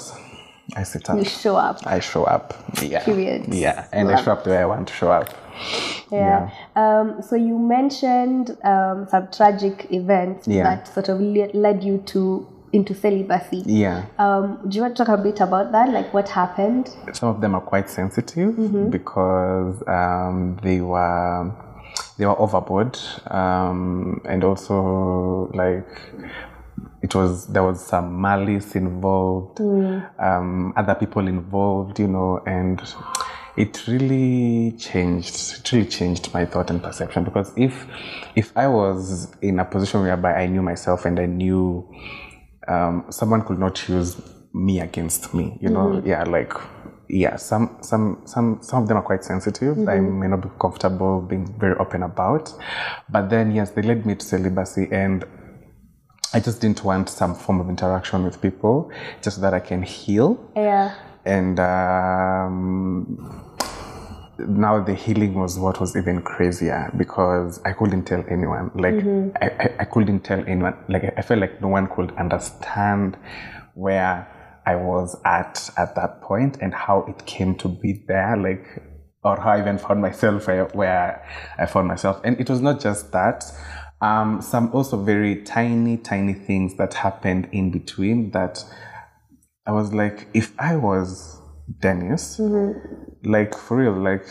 i 0.76 0.84
sit 0.84 1.10
up 1.10 1.18
you 1.18 1.26
show 1.26 1.56
up. 1.68 1.78
i 1.86 2.00
show 2.12 2.24
up 2.36 2.46
yeah 2.82 3.04
Period. 3.10 3.42
yeah 3.66 3.88
and 3.92 4.10
i 4.12 4.16
show 4.24 4.32
up 4.36 4.44
the 4.44 4.50
way 4.54 4.58
i 4.66 4.66
want 4.74 4.88
to 4.90 4.94
show 5.02 5.12
up 5.20 5.30
Yeah. 6.12 6.50
Um, 6.82 7.08
so 7.28 7.36
you 7.36 7.56
mentioned 7.60 8.46
um, 8.74 9.08
some 9.14 9.26
tragic 9.38 9.76
events 9.92 10.48
Yeah. 10.48 10.64
that 10.68 10.88
sort 10.96 11.10
of 11.10 11.18
le- 11.20 11.52
led 11.66 11.84
you 11.84 11.98
to 12.14 12.22
into 12.78 12.94
celibacy. 12.94 13.64
yeah 13.66 13.98
Um, 14.20 14.46
do 14.68 14.72
you 14.78 14.82
want 14.86 14.96
to 14.98 15.04
talk 15.06 15.20
a 15.20 15.22
bit 15.28 15.40
about 15.48 15.68
that? 15.76 15.88
Like 15.98 16.14
what 16.14 16.30
happened? 16.30 16.86
some 17.14 17.30
of 17.34 17.42
them 17.42 17.56
are 17.56 17.66
quite 17.74 17.90
sensitive 17.90 18.52
Mm-hmm. 18.56 18.90
because 18.98 19.76
um, 20.00 20.58
they 20.66 20.80
were 20.94 21.52
they 22.18 22.26
were 22.26 22.40
overboard 22.40 22.98
um, 23.28 24.22
and 24.26 24.44
also 24.44 25.50
like 25.54 25.88
it 27.02 27.14
was 27.14 27.48
there 27.48 27.64
was 27.64 27.86
some 27.86 28.20
malice 28.20 28.76
involved 28.76 29.60
um, 30.20 30.74
other 30.76 30.96
people 30.96 31.28
involved 31.28 32.00
you 32.00 32.08
know 32.08 32.42
and 32.46 32.82
it 33.56 33.88
really 33.88 34.72
changed 34.78 35.60
it 35.60 35.72
really 35.72 35.88
changed 35.88 36.32
my 36.34 36.46
thought 36.46 36.70
and 36.70 36.82
perception. 36.82 37.24
Because 37.24 37.52
if 37.58 37.88
if 38.36 38.56
i 38.56 38.68
was 38.68 39.36
in 39.42 39.60
a 39.60 39.66
position 39.66 40.02
whereby 40.02 40.34
i 40.36 40.46
knew 40.46 40.62
myself 40.62 41.06
and 41.06 41.20
i 41.20 41.26
knew 41.26 41.88
um, 42.68 43.06
someone 43.10 43.42
could 43.44 43.60
not 43.60 43.90
use 43.90 44.22
me 44.54 44.80
against 44.80 45.34
me 45.34 45.58
you 45.60 45.70
know? 45.70 46.02
Yeah 46.06 46.24
like 46.24 46.54
yeah 47.10 47.36
some 47.38 47.78
some 47.82 48.22
some 48.26 48.60
some 48.62 48.82
of 48.84 48.88
them 48.88 48.98
are 48.98 49.02
quite 49.04 49.24
sensitive 49.24 49.78
i 49.88 50.00
may 50.00 50.28
not 50.28 50.42
be 50.42 50.50
comfortable 50.60 51.22
being 51.22 51.46
very 51.60 51.76
open 51.78 52.04
about 52.04 52.54
but 53.10 53.30
then 53.30 53.52
yes 53.52 53.70
they 53.72 53.82
led 53.82 54.06
me 54.06 54.14
to 54.16 54.26
celibacy 54.26 54.88
and 54.92 55.24
i 56.34 56.40
just 56.40 56.60
didn't 56.62 56.84
want 56.84 57.08
some 57.10 57.34
form 57.34 57.60
of 57.62 57.70
interaction 57.70 58.24
with 58.26 58.42
people 58.42 58.92
just 59.22 59.38
so 59.38 59.42
that 59.42 59.54
i 59.54 59.60
can 59.60 59.82
heal 59.82 60.38
Yeah. 60.56 60.94
and 61.26 61.60
um, 61.60 63.44
now 64.40 64.84
the 64.84 64.94
healing 64.94 65.34
was 65.34 65.58
what 65.58 65.80
was 65.80 65.96
even 65.96 66.22
crazier 66.22 66.92
because 66.96 67.60
I 67.66 67.74
couldn't 67.74 68.04
tell 68.06 68.24
anyone. 68.30 68.70
Like 68.76 69.04
I, 69.42 69.48
I, 69.64 69.76
I 69.80 69.86
couldn't 69.86 70.20
tell 70.20 70.40
anyone. 70.42 70.76
Like 70.88 71.12
I 71.18 71.22
felt 71.24 71.40
like 71.40 71.60
no 71.60 71.70
one 71.70 71.88
could 71.88 72.12
understand 72.18 73.18
where 73.74 74.28
I 74.68 74.76
was 74.76 75.16
at 75.26 75.70
at 75.78 75.96
that 75.96 76.22
point 76.22 76.58
and 76.62 76.74
how 76.74 77.06
it 77.08 77.26
came 77.26 77.56
to 77.56 77.68
be 77.68 78.04
there. 78.08 78.38
Like 78.38 78.84
or 79.24 79.40
how 79.40 79.52
I 79.52 79.60
even 79.60 79.78
found 79.78 80.02
myself 80.02 80.48
where, 80.48 80.66
where 80.66 81.26
I 81.58 81.66
found 81.66 81.88
myself. 81.88 82.22
And 82.24 82.40
it 82.40 82.50
was 82.50 82.62
not 82.62 82.80
just 82.80 83.12
that. 83.12 83.44
Um, 84.00 84.42
some 84.42 84.72
also 84.74 85.04
very 85.04 85.44
tiny, 85.44 85.98
tiny 85.98 86.34
things 86.34 86.76
that 86.78 86.94
happened 86.94 87.50
in 87.52 87.72
between 87.72 88.32
that 88.32 88.64
I 89.66 89.72
was 89.72 89.94
like, 89.94 90.28
if 90.34 90.54
I 90.60 90.76
was 90.76 91.42
Dennis, 91.80 92.38
mm-hmm. 92.38 93.30
like 93.30 93.56
for 93.58 93.78
real, 93.78 93.94
like 93.94 94.26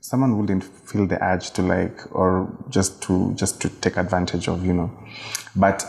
someone 0.00 0.38
wouldn't 0.38 0.62
feel 0.62 1.06
the 1.06 1.22
urge 1.24 1.50
to 1.52 1.62
like 1.62 1.98
or 2.14 2.64
just 2.68 3.02
to 3.04 3.34
just 3.34 3.60
to 3.62 3.68
take 3.68 3.96
advantage 3.96 4.48
of, 4.48 4.64
you 4.64 4.74
know. 4.74 4.92
But 5.56 5.84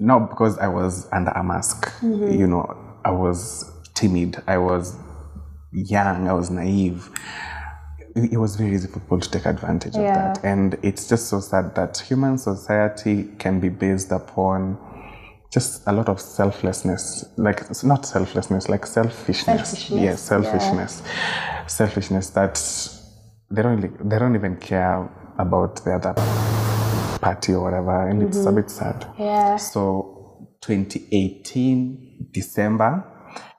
now 0.00 0.18
because 0.18 0.58
I 0.58 0.68
was 0.68 1.06
under 1.12 1.30
a 1.30 1.44
mask, 1.44 1.86
mm-hmm. 2.00 2.32
you 2.32 2.46
know, 2.46 2.87
I 3.04 3.10
was 3.10 3.70
timid, 3.94 4.42
I 4.46 4.58
was 4.58 4.96
young, 5.72 6.28
I 6.28 6.32
was 6.32 6.50
naive. 6.50 7.10
It 8.14 8.32
it 8.32 8.36
was 8.38 8.56
very 8.56 8.74
easy 8.74 8.88
for 8.88 9.00
people 9.00 9.20
to 9.20 9.30
take 9.30 9.46
advantage 9.46 9.94
of 9.94 10.02
that. 10.02 10.44
And 10.44 10.76
it's 10.82 11.08
just 11.08 11.28
so 11.28 11.40
sad 11.40 11.74
that 11.74 11.98
human 11.98 12.38
society 12.38 13.28
can 13.38 13.60
be 13.60 13.68
based 13.68 14.10
upon 14.10 14.78
just 15.52 15.82
a 15.86 15.92
lot 15.92 16.08
of 16.08 16.20
selflessness. 16.20 17.24
Like 17.36 17.60
it's 17.70 17.84
not 17.84 18.06
selflessness 18.06 18.68
like 18.68 18.86
selfishness, 18.86 19.70
Selfishness, 19.70 20.02
yes 20.02 20.20
selfishness. 20.20 21.02
selfishness 21.66 22.30
that 22.30 22.54
they 23.50 23.62
don't 23.62 23.80
really, 23.80 23.94
they 24.04 24.18
don't 24.18 24.34
even 24.34 24.56
care 24.56 25.08
about 25.38 25.82
the 25.84 25.92
other 25.94 26.14
party 27.20 27.54
or 27.54 27.62
whatever. 27.62 28.08
And 28.08 28.22
it's 28.22 28.38
a 28.38 28.40
mm-hmm. 28.40 28.56
bit 28.56 28.70
sad. 28.70 29.06
Yeah. 29.18 29.56
so 29.56 30.48
2018 30.60 32.07
december 32.32 33.04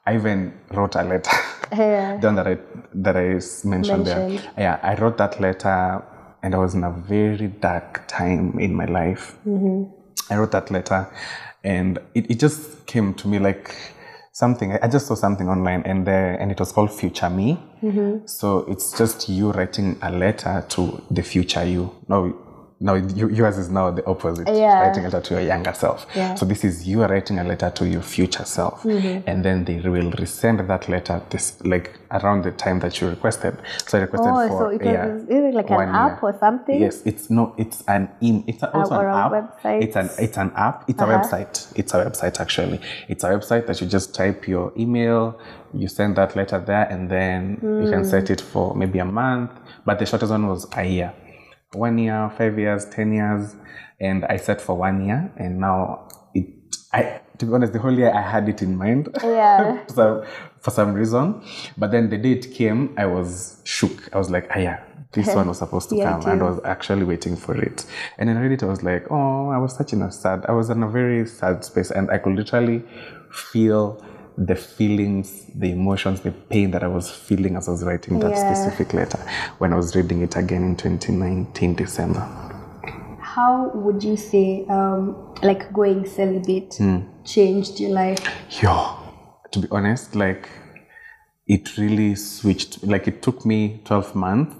i 0.06 0.16
even 0.16 0.54
wrote 0.72 0.96
a 0.96 1.04
letter 1.04 1.38
Yeah. 1.72 2.18
the 2.22 2.28
one 2.28 2.36
that 2.36 2.48
i 2.48 2.58
that 2.94 3.16
i 3.16 3.30
mentioned, 3.68 4.06
Mentioned. 4.06 4.06
there 4.06 4.54
yeah 4.58 4.80
i 4.84 4.96
wrote 4.96 5.18
that 5.18 5.40
letter 5.40 6.04
and 6.44 6.56
i 6.56 6.58
was 6.58 6.74
in 6.76 6.84
a 6.84 6.92
very 6.92 7.48
dark 7.48 8.08
time 8.08 8.58
in 8.60 8.74
my 8.74 8.86
life 8.86 9.36
mm-hmm. 9.46 9.96
I 10.32 10.38
wrote 10.38 10.52
that 10.52 10.70
letter 10.70 11.08
and 11.64 11.98
it, 12.14 12.30
it 12.30 12.40
just 12.40 12.86
came 12.86 13.14
to 13.16 13.28
me 13.28 13.40
like 13.40 13.76
something. 14.32 14.72
I 14.82 14.88
just 14.88 15.08
saw 15.08 15.16
something 15.16 15.50
online 15.50 15.84
and 15.84 16.06
there, 16.06 16.36
and 16.36 16.52
it 16.52 16.60
was 16.60 16.72
called 16.72 16.92
Future 16.94 17.30
Me. 17.30 17.60
Mm-hmm. 17.84 18.26
So 18.26 18.60
it's 18.70 18.98
just 18.98 19.28
you 19.28 19.52
writing 19.52 19.98
a 20.02 20.12
letter 20.12 20.66
to 20.70 21.02
the 21.12 21.22
future 21.24 21.64
you. 21.66 21.92
No, 22.08 22.36
no, 22.82 22.96
you, 22.96 23.28
yours 23.30 23.58
is 23.58 23.70
now 23.70 23.92
the 23.92 24.06
opposite. 24.06 24.48
Yeah. 24.48 24.80
Writing 24.82 25.04
a 25.06 25.10
letter 25.10 25.22
to 25.22 25.34
your 25.34 25.44
younger 25.44 25.74
self. 25.74 26.06
Yeah. 26.16 26.36
So 26.36 26.46
this 26.46 26.64
is 26.64 26.88
you 26.88 27.04
writing 27.04 27.38
a 27.40 27.44
letter 27.44 27.70
to 27.70 27.86
your 27.88 28.02
future 28.02 28.46
self, 28.46 28.86
and 28.86 29.44
then 29.44 29.66
they 29.66 29.80
will 29.82 30.12
resend 30.12 30.66
that 30.68 30.88
letter 30.88 31.22
this 31.30 31.60
like 31.66 32.00
around 32.12 32.44
the 32.44 32.52
time 32.52 32.80
that 32.80 33.00
you 33.02 33.10
requested. 33.10 33.58
So 33.86 33.98
I 33.98 34.02
requested 34.02 34.32
Oh, 34.34 34.48
for 34.48 34.58
so 34.60 34.70
it 34.70 34.82
was 34.82 34.94
yeah, 34.94 35.16
is 35.16 35.28
it 35.30 35.54
like 35.54 35.70
an 35.70 35.90
app 35.94 36.22
year. 36.22 36.32
or 36.32 36.38
something? 36.40 36.80
Yes, 36.80 37.02
it's 37.06 37.30
no, 37.30 37.54
it's 37.58 37.84
an 37.88 38.10
in, 38.22 38.46
it's 38.48 38.64
also 38.64 38.96
or 38.96 39.10
an 39.10 39.16
app. 39.18 39.32
website? 39.32 39.84
It's 39.84 39.96
an 39.98 40.10
it's 40.18 40.38
an 40.38 40.52
app. 40.56 40.86
It's 40.90 41.02
Uh-huh. 41.02 41.12
a 41.12 41.20
website. 41.20 41.72
It's 41.76 41.94
a 41.94 42.06
website 42.06 42.40
actually. 42.40 42.80
It's 43.10 43.24
a 43.26 43.28
website 43.30 43.68
that 43.68 43.82
you 43.82 43.88
just 43.88 44.16
type 44.16 44.48
your 44.48 44.72
email, 44.78 45.38
you 45.74 45.88
send 45.90 46.16
that 46.16 46.36
letter 46.38 46.60
there, 46.60 46.88
and 46.90 47.10
then 47.10 47.60
you 47.62 47.90
can 47.90 48.04
Hmm. 48.04 48.10
set 48.10 48.30
it 48.30 48.40
for 48.42 48.74
maybe 48.74 49.00
a 49.00 49.06
month. 49.06 49.52
But 49.86 50.00
the 50.00 50.06
shortest 50.06 50.32
one 50.32 50.48
was 50.48 50.66
a 50.78 50.84
year, 50.84 51.14
one 51.74 51.98
year, 51.98 52.32
five 52.38 52.58
years, 52.58 52.86
ten 52.86 53.14
years, 53.14 53.56
and 54.00 54.26
I 54.26 54.38
set 54.38 54.62
for 54.62 54.76
one 54.78 55.06
year, 55.06 55.32
and 55.38 55.60
now 55.60 56.08
it. 56.34 56.48
I 56.92 57.22
to 57.38 57.46
be 57.46 57.54
honest, 57.54 57.74
the 57.74 57.80
whole 57.80 57.94
year 57.94 58.12
I 58.14 58.22
had 58.22 58.50
it 58.50 58.62
in 58.62 58.76
mind. 58.78 59.10
Yeah. 59.24 59.86
so 59.88 60.26
for 60.60 60.72
some 60.72 60.94
reason, 60.94 61.42
but 61.78 61.92
then 61.92 62.10
the 62.10 62.18
day 62.18 62.34
it 62.34 62.54
came, 62.54 62.94
I 62.98 63.06
was 63.06 63.62
shook. 63.64 64.14
I 64.14 64.18
was 64.18 64.30
like, 64.30 64.48
ah, 64.56 64.60
yeah. 64.60 64.84
This 65.12 65.28
one 65.36 65.48
was 65.48 65.58
supposed 65.58 65.90
to 65.90 65.96
Yeah, 65.96 66.20
come, 66.20 66.32
and 66.32 66.42
I 66.42 66.46
was 66.50 66.60
actually 66.66 67.04
waiting 67.04 67.36
for 67.36 67.56
it. 67.60 67.86
And 68.20 68.30
then 68.30 68.38
I 68.38 68.42
read 68.42 68.52
it, 68.52 68.62
I 68.64 68.68
was 68.68 68.84
like, 68.84 69.10
oh, 69.10 69.50
I 69.50 69.58
was 69.58 69.76
such 69.76 69.94
in 69.94 70.04
a 70.04 70.12
sad, 70.12 70.46
I 70.48 70.52
was 70.52 70.70
in 70.70 70.84
a 70.84 70.88
very 70.90 71.26
sad 71.26 71.64
space, 71.66 71.90
and 71.90 72.12
I 72.12 72.20
could 72.20 72.36
literally 72.36 72.84
feel 73.32 74.06
the 74.46 74.56
feelings, 74.56 75.46
the 75.54 75.72
emotions, 75.72 76.22
the 76.22 76.32
pain 76.32 76.72
that 76.72 76.82
I 76.84 76.88
was 76.88 77.12
feeling 77.12 77.56
as 77.58 77.68
I 77.68 77.72
was 77.72 77.84
writing 77.84 78.20
that 78.20 78.32
Yeah. 78.32 78.38
specific 78.46 78.94
letter 78.94 79.20
when 79.58 79.74
I 79.74 79.76
was 79.76 79.96
reading 79.96 80.22
it 80.22 80.36
again 80.38 80.64
in 80.64 80.76
2019 80.78 81.76
December. 81.76 82.26
How 83.20 83.70
would 83.76 84.04
you 84.04 84.16
say, 84.18 84.66
um, 84.70 85.16
like 85.44 85.72
going 85.74 86.06
celibate 86.06 86.76
Hmm. 86.78 87.00
changed 87.26 87.80
your 87.80 87.92
life? 87.92 88.20
Yo, 88.62 88.96
to 89.52 89.60
be 89.60 89.68
honest, 89.72 90.16
like 90.16 90.48
it 91.48 91.78
really 91.78 92.16
switched. 92.16 92.84
Like 92.84 93.08
it 93.08 93.22
took 93.22 93.46
me 93.46 93.82
12 93.86 94.16
months 94.16 94.56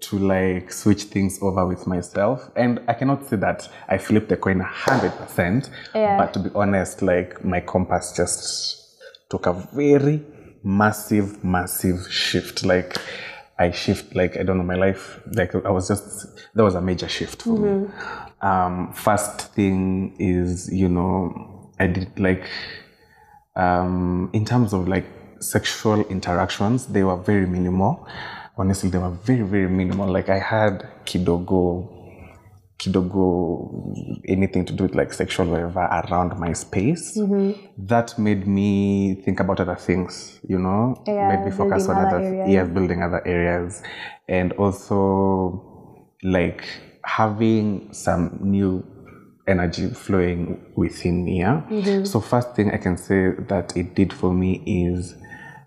to 0.00 0.18
like 0.18 0.70
switch 0.70 1.04
things 1.04 1.38
over 1.40 1.66
with 1.66 1.86
myself. 1.86 2.50
And 2.56 2.80
I 2.88 2.92
cannot 2.94 3.26
say 3.28 3.36
that 3.36 3.68
I 3.88 3.96
flipped 3.98 4.28
the 4.28 4.36
coin 4.36 4.60
100%. 4.60 5.70
Yeah. 5.94 6.16
But 6.18 6.34
to 6.34 6.40
be 6.40 6.50
honest, 6.54 7.00
like 7.02 7.42
my 7.44 7.60
compass 7.60 8.12
just 8.16 8.87
took 9.28 9.46
a 9.46 9.52
very 9.52 10.24
massive, 10.62 11.42
massive 11.44 12.10
shift. 12.10 12.64
Like 12.64 12.96
I 13.58 13.70
shift, 13.70 14.14
like 14.14 14.36
I 14.36 14.42
don't 14.42 14.58
know, 14.58 14.64
my 14.64 14.76
life, 14.76 15.20
like 15.32 15.54
I 15.54 15.70
was 15.70 15.88
just, 15.88 16.28
that 16.54 16.62
was 16.62 16.74
a 16.74 16.80
major 16.80 17.08
shift 17.08 17.42
for 17.42 17.58
me. 17.58 17.88
Um, 18.40 18.92
first 18.92 19.54
thing 19.54 20.14
is, 20.18 20.72
you 20.72 20.88
know, 20.88 21.72
I 21.78 21.88
did 21.88 22.18
like, 22.18 22.48
um, 23.56 24.30
in 24.32 24.44
terms 24.44 24.72
of 24.72 24.86
like 24.86 25.06
sexual 25.40 26.00
interactions, 26.06 26.86
they 26.86 27.02
were 27.02 27.16
very 27.16 27.46
minimal. 27.46 28.06
Honestly, 28.56 28.90
they 28.90 28.98
were 28.98 29.10
very, 29.10 29.42
very 29.42 29.68
minimal. 29.68 30.10
Like 30.10 30.28
I 30.28 30.38
had 30.38 30.88
kidogo, 31.04 31.97
kidogo, 32.78 33.92
anything 34.28 34.64
to 34.64 34.72
do 34.72 34.84
with 34.84 34.94
like 34.94 35.12
sexual 35.12 35.46
whatever 35.46 35.80
around 35.80 36.38
my 36.38 36.52
space. 36.52 37.16
Mm-hmm. 37.18 37.52
That 37.86 38.16
made 38.18 38.46
me 38.46 39.16
think 39.24 39.40
about 39.40 39.60
other 39.60 39.74
things, 39.76 40.38
you 40.48 40.58
know, 40.58 41.02
Yeah, 41.06 41.28
made 41.36 41.44
me 41.44 41.50
focus 41.50 41.88
on 41.88 41.96
other 41.96 42.20
areas. 42.20 42.48
yeah, 42.48 42.64
building 42.64 43.02
other 43.02 43.26
areas, 43.26 43.82
and 44.28 44.52
also 44.52 45.64
like 46.22 46.64
having 47.04 47.92
some 47.92 48.38
new 48.42 48.84
energy 49.48 49.88
flowing 49.88 50.60
within 50.76 51.24
me. 51.24 51.40
Yeah? 51.40 51.62
Mm-hmm. 51.70 52.04
So 52.04 52.20
first 52.20 52.54
thing 52.54 52.70
I 52.70 52.76
can 52.76 52.96
say 52.96 53.30
that 53.48 53.76
it 53.76 53.94
did 53.94 54.12
for 54.12 54.32
me 54.32 54.62
is 54.66 55.14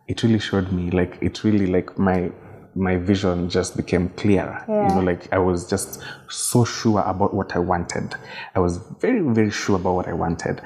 it 0.08 0.24
really 0.24 0.40
showed 0.40 0.72
me 0.72 0.92
like 0.92 1.18
it 1.22 1.44
really 1.44 1.68
like 1.68 1.98
my 1.98 2.32
my 2.76 2.98
vision 2.98 3.50
just 3.50 3.76
became 3.76 4.10
clearer. 4.10 4.64
You 4.68 4.96
know, 4.96 5.02
like 5.02 5.32
I 5.34 5.38
was 5.38 5.70
just 5.70 6.02
so 6.30 6.64
sure 6.64 7.02
about 7.02 7.34
what 7.34 7.56
I 7.56 7.60
wanted. 7.60 8.16
I 8.56 8.60
was 8.60 8.78
very, 9.00 9.22
very 9.22 9.52
sure 9.52 9.76
about 9.76 9.96
what 9.96 10.08
I 10.08 10.14
wanted 10.14 10.62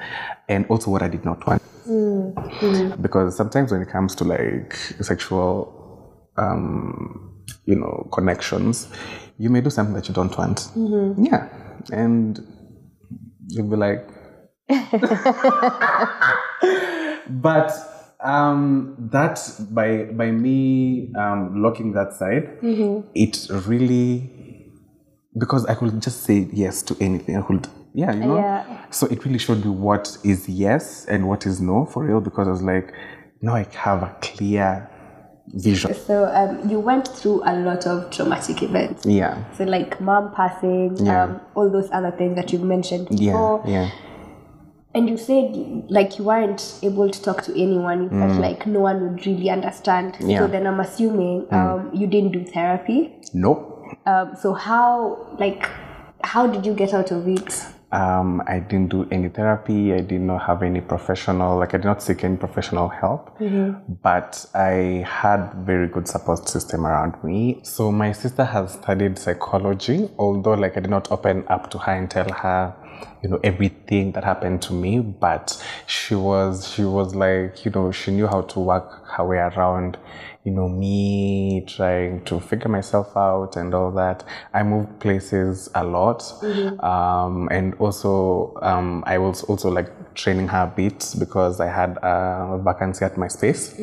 and 0.48 0.66
also 0.68 0.90
what 0.90 1.02
I 1.02 1.08
did 1.08 1.24
not 1.24 1.46
want. 1.46 1.62
Because 3.02 3.36
sometimes 3.36 3.72
when 3.72 3.82
it 3.82 3.88
comes 3.88 4.14
to 4.16 4.24
like 4.24 4.74
sexual 4.74 6.22
um, 6.36 7.42
you 7.64 7.76
know, 7.76 8.08
connections, 8.12 8.88
you 9.38 9.50
may 9.50 9.60
do 9.60 9.70
something 9.70 9.94
that 9.94 10.08
you 10.08 10.14
don't 10.14 10.36
want. 10.36 10.68
Yeah. 11.18 11.48
And 11.92 12.40
you'll 13.48 13.70
be 13.70 13.76
like 13.76 14.08
but 17.28 17.72
um, 18.26 18.96
that 19.12 19.38
by 19.70 20.04
by 20.04 20.30
me 20.30 21.12
um, 21.16 21.62
locking 21.62 21.92
that 21.92 22.12
side, 22.12 22.58
it 23.14 23.46
really 23.66 24.30
because 25.38 25.66
I 25.66 25.74
could 25.74 26.00
just 26.02 26.22
say 26.24 26.48
yes 26.52 26.82
to 26.82 26.96
anything. 27.00 27.36
I 27.36 27.42
could, 27.42 27.68
yeah, 27.94 28.12
you 28.12 28.20
know. 28.20 28.36
Yeah. 28.36 28.90
So 28.90 29.06
it 29.06 29.24
really 29.24 29.38
showed 29.38 29.64
me 29.64 29.70
what 29.70 30.16
is 30.24 30.48
yes 30.48 31.04
and 31.06 31.28
what 31.28 31.46
is 31.46 31.60
no 31.60 31.84
for 31.86 32.04
real. 32.04 32.20
Because 32.20 32.48
I 32.48 32.50
was 32.50 32.62
like, 32.62 32.92
now 33.42 33.54
I 33.54 33.66
have 33.74 34.02
a 34.02 34.16
clear 34.22 34.90
vision. 35.48 35.94
So 35.94 36.24
um, 36.24 36.68
you 36.68 36.80
went 36.80 37.06
through 37.08 37.42
a 37.44 37.54
lot 37.60 37.86
of 37.86 38.10
traumatic 38.10 38.62
events. 38.62 39.04
Yeah, 39.06 39.44
So 39.56 39.64
like 39.64 40.00
mom 40.00 40.32
passing, 40.34 40.96
Yeah. 41.04 41.24
um, 41.24 41.40
all 41.54 41.70
those 41.70 41.88
other 41.92 42.10
things 42.10 42.34
that 42.36 42.52
you've 42.52 42.64
mentioned 42.64 43.08
yeah, 43.10 43.58
yeah. 43.66 43.90
And 44.96 45.10
you 45.10 45.18
said 45.18 45.54
like 45.90 46.18
you 46.18 46.24
weren't 46.24 46.80
able 46.82 47.10
to 47.10 47.22
talk 47.22 47.42
to 47.42 47.52
anyone. 47.52 48.08
Felt 48.08 48.40
like 48.40 48.66
no 48.66 48.80
one 48.80 49.02
would 49.02 49.26
really 49.26 49.50
understand. 49.50 50.14
Mm. 50.14 50.30
Yeah. 50.30 50.38
Mm. 50.38 50.40
So 50.40 50.46
then 50.48 50.66
I'm 50.66 50.80
assuming 50.80 51.46
um, 51.52 51.90
you 51.92 52.06
didn't 52.06 52.32
do 52.32 52.44
therapy. 52.44 53.12
Nope. 53.34 53.74
Um, 54.06 54.34
so 54.40 54.54
how 54.54 55.36
like 55.38 55.68
how 56.24 56.46
did 56.46 56.64
you 56.64 56.74
get 56.74 56.94
out 56.94 57.10
of 57.12 57.28
it? 57.28 57.66
Um, 57.92 58.42
I 58.46 58.58
didn't 58.58 58.88
do 58.88 59.06
any 59.12 59.28
therapy. 59.28 59.94
I 59.94 60.00
did 60.00 60.20
not 60.20 60.42
have 60.46 60.62
any 60.62 60.80
professional, 60.80 61.58
like 61.58 61.72
I 61.72 61.76
did 61.78 61.84
not 61.84 62.02
seek 62.02 62.24
any 62.24 62.36
professional 62.36 62.88
help. 62.88 63.38
But 64.02 64.44
I 64.54 65.04
had 65.06 65.52
very 65.64 65.86
good 65.86 66.08
support 66.08 66.48
system 66.48 66.84
around 66.84 67.22
me. 67.22 67.60
So 67.62 67.92
my 67.92 68.12
sister 68.12 68.44
has 68.44 68.72
studied 68.72 69.18
psychology, 69.18 70.10
although 70.18 70.54
like 70.54 70.76
I 70.76 70.80
did 70.80 70.90
not 70.90 71.12
open 71.12 71.44
up 71.48 71.70
to 71.70 71.78
her 71.78 71.92
and 71.92 72.10
tell 72.10 72.28
her, 72.28 72.74
you 73.22 73.28
know, 73.28 73.40
everything 73.42 74.12
that 74.12 74.24
happened 74.24 74.62
to 74.62 74.72
me. 74.72 75.00
But 75.00 75.62
she 75.86 76.14
was, 76.14 76.70
she 76.70 76.84
was 76.84 77.14
like, 77.14 77.64
you 77.64 77.70
know, 77.70 77.90
she 77.90 78.10
knew 78.10 78.26
how 78.26 78.42
to 78.42 78.60
work 78.60 79.06
her 79.08 79.24
way 79.24 79.38
around 79.38 79.98
you 80.46 80.52
know, 80.52 80.68
me 80.68 81.64
trying 81.66 82.24
to 82.24 82.38
figure 82.38 82.68
myself 82.68 83.16
out 83.16 83.56
and 83.56 83.74
all 83.74 83.90
that. 83.90 84.22
I 84.54 84.62
moved 84.62 85.00
places 85.00 85.68
a 85.74 85.82
lot. 85.82 86.22
Um, 86.84 87.48
and 87.50 87.74
also, 87.80 88.54
um, 88.62 89.02
I 89.08 89.18
was 89.18 89.42
also 89.42 89.68
like 89.70 90.14
training 90.14 90.46
her 90.48 90.62
a 90.62 90.72
bit 90.74 91.14
because 91.18 91.58
I 91.58 91.66
had 91.66 91.98
a 92.00 92.60
vacancy 92.64 93.04
at 93.04 93.18
my 93.18 93.26
space. 93.26 93.74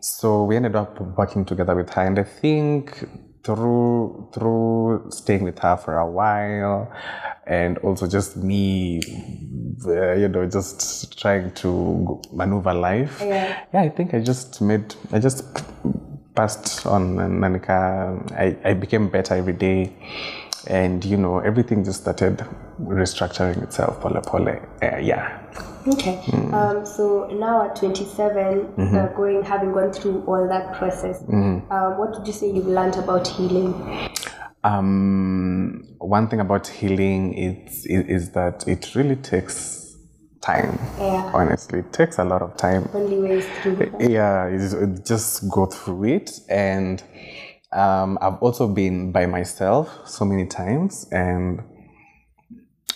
So 0.00 0.42
we 0.42 0.56
ended 0.56 0.74
up 0.74 1.00
working 1.16 1.44
together 1.44 1.76
with 1.76 1.90
her. 1.90 2.02
And 2.02 2.18
I 2.18 2.24
think 2.24 3.08
through 3.44 4.28
through 4.32 5.06
staying 5.10 5.44
with 5.44 5.58
her 5.58 5.76
for 5.76 5.98
a 5.98 6.06
while 6.10 6.90
and 7.46 7.76
also 7.78 8.06
just 8.06 8.36
me 8.38 9.00
uh, 9.86 10.12
you 10.14 10.28
know 10.28 10.46
just 10.48 11.18
trying 11.20 11.50
to 11.52 12.20
maneuver 12.32 12.72
life 12.74 13.20
Yeah. 13.20 13.64
yeah 13.72 13.82
i 13.82 13.88
think 13.90 14.14
i 14.14 14.20
just 14.20 14.60
made 14.62 14.94
i 15.12 15.18
just 15.18 15.44
passed 16.34 16.86
on 16.86 17.18
and 17.20 17.40
nanika 17.42 17.78
I, 18.32 18.56
I 18.70 18.74
became 18.74 19.08
better 19.08 19.34
every 19.34 19.52
day 19.52 19.92
and 20.68 21.04
you 21.04 21.16
know 21.16 21.38
everything 21.40 21.84
just 21.84 22.00
started 22.02 22.38
restructuring 22.80 23.62
itself 23.62 24.00
pole 24.00 24.20
pole 24.22 24.48
uh, 24.48 24.96
yeah 24.98 25.40
Okay. 25.86 26.18
Um, 26.54 26.86
so 26.86 27.26
now 27.30 27.68
at 27.68 27.76
27, 27.76 28.72
uh, 28.96 29.12
going 29.14 29.42
having 29.44 29.72
gone 29.74 29.92
through 29.92 30.24
all 30.26 30.48
that 30.48 30.72
process, 30.78 31.22
um, 31.28 31.60
what 31.98 32.16
would 32.18 32.26
you 32.26 32.32
say 32.32 32.50
you've 32.50 32.66
learned 32.66 32.96
about 32.96 33.28
healing? 33.28 33.74
um, 34.64 35.84
one 35.98 36.28
thing 36.28 36.40
about 36.40 36.66
healing 36.66 37.34
is, 37.34 37.84
is, 37.84 38.06
is 38.06 38.30
that 38.32 38.66
it 38.66 38.94
really 38.94 39.16
takes 39.16 39.94
time 40.40 40.78
Yeah. 40.98 41.30
honestly 41.34 41.78
it 41.80 41.92
takes 41.92 42.18
a 42.18 42.24
lot 42.24 42.42
of 42.42 42.56
time 42.56 42.88
Only 42.94 43.18
ways 43.18 43.46
through. 43.62 43.90
yeah 44.00 44.50
just 45.06 45.48
go 45.50 45.66
through 45.66 46.04
it 46.04 46.30
and 46.50 47.02
um, 47.74 48.18
i've 48.20 48.40
also 48.42 48.66
been 48.66 49.12
by 49.12 49.26
myself 49.26 50.08
so 50.08 50.24
many 50.24 50.46
times 50.46 51.06
and 51.12 51.62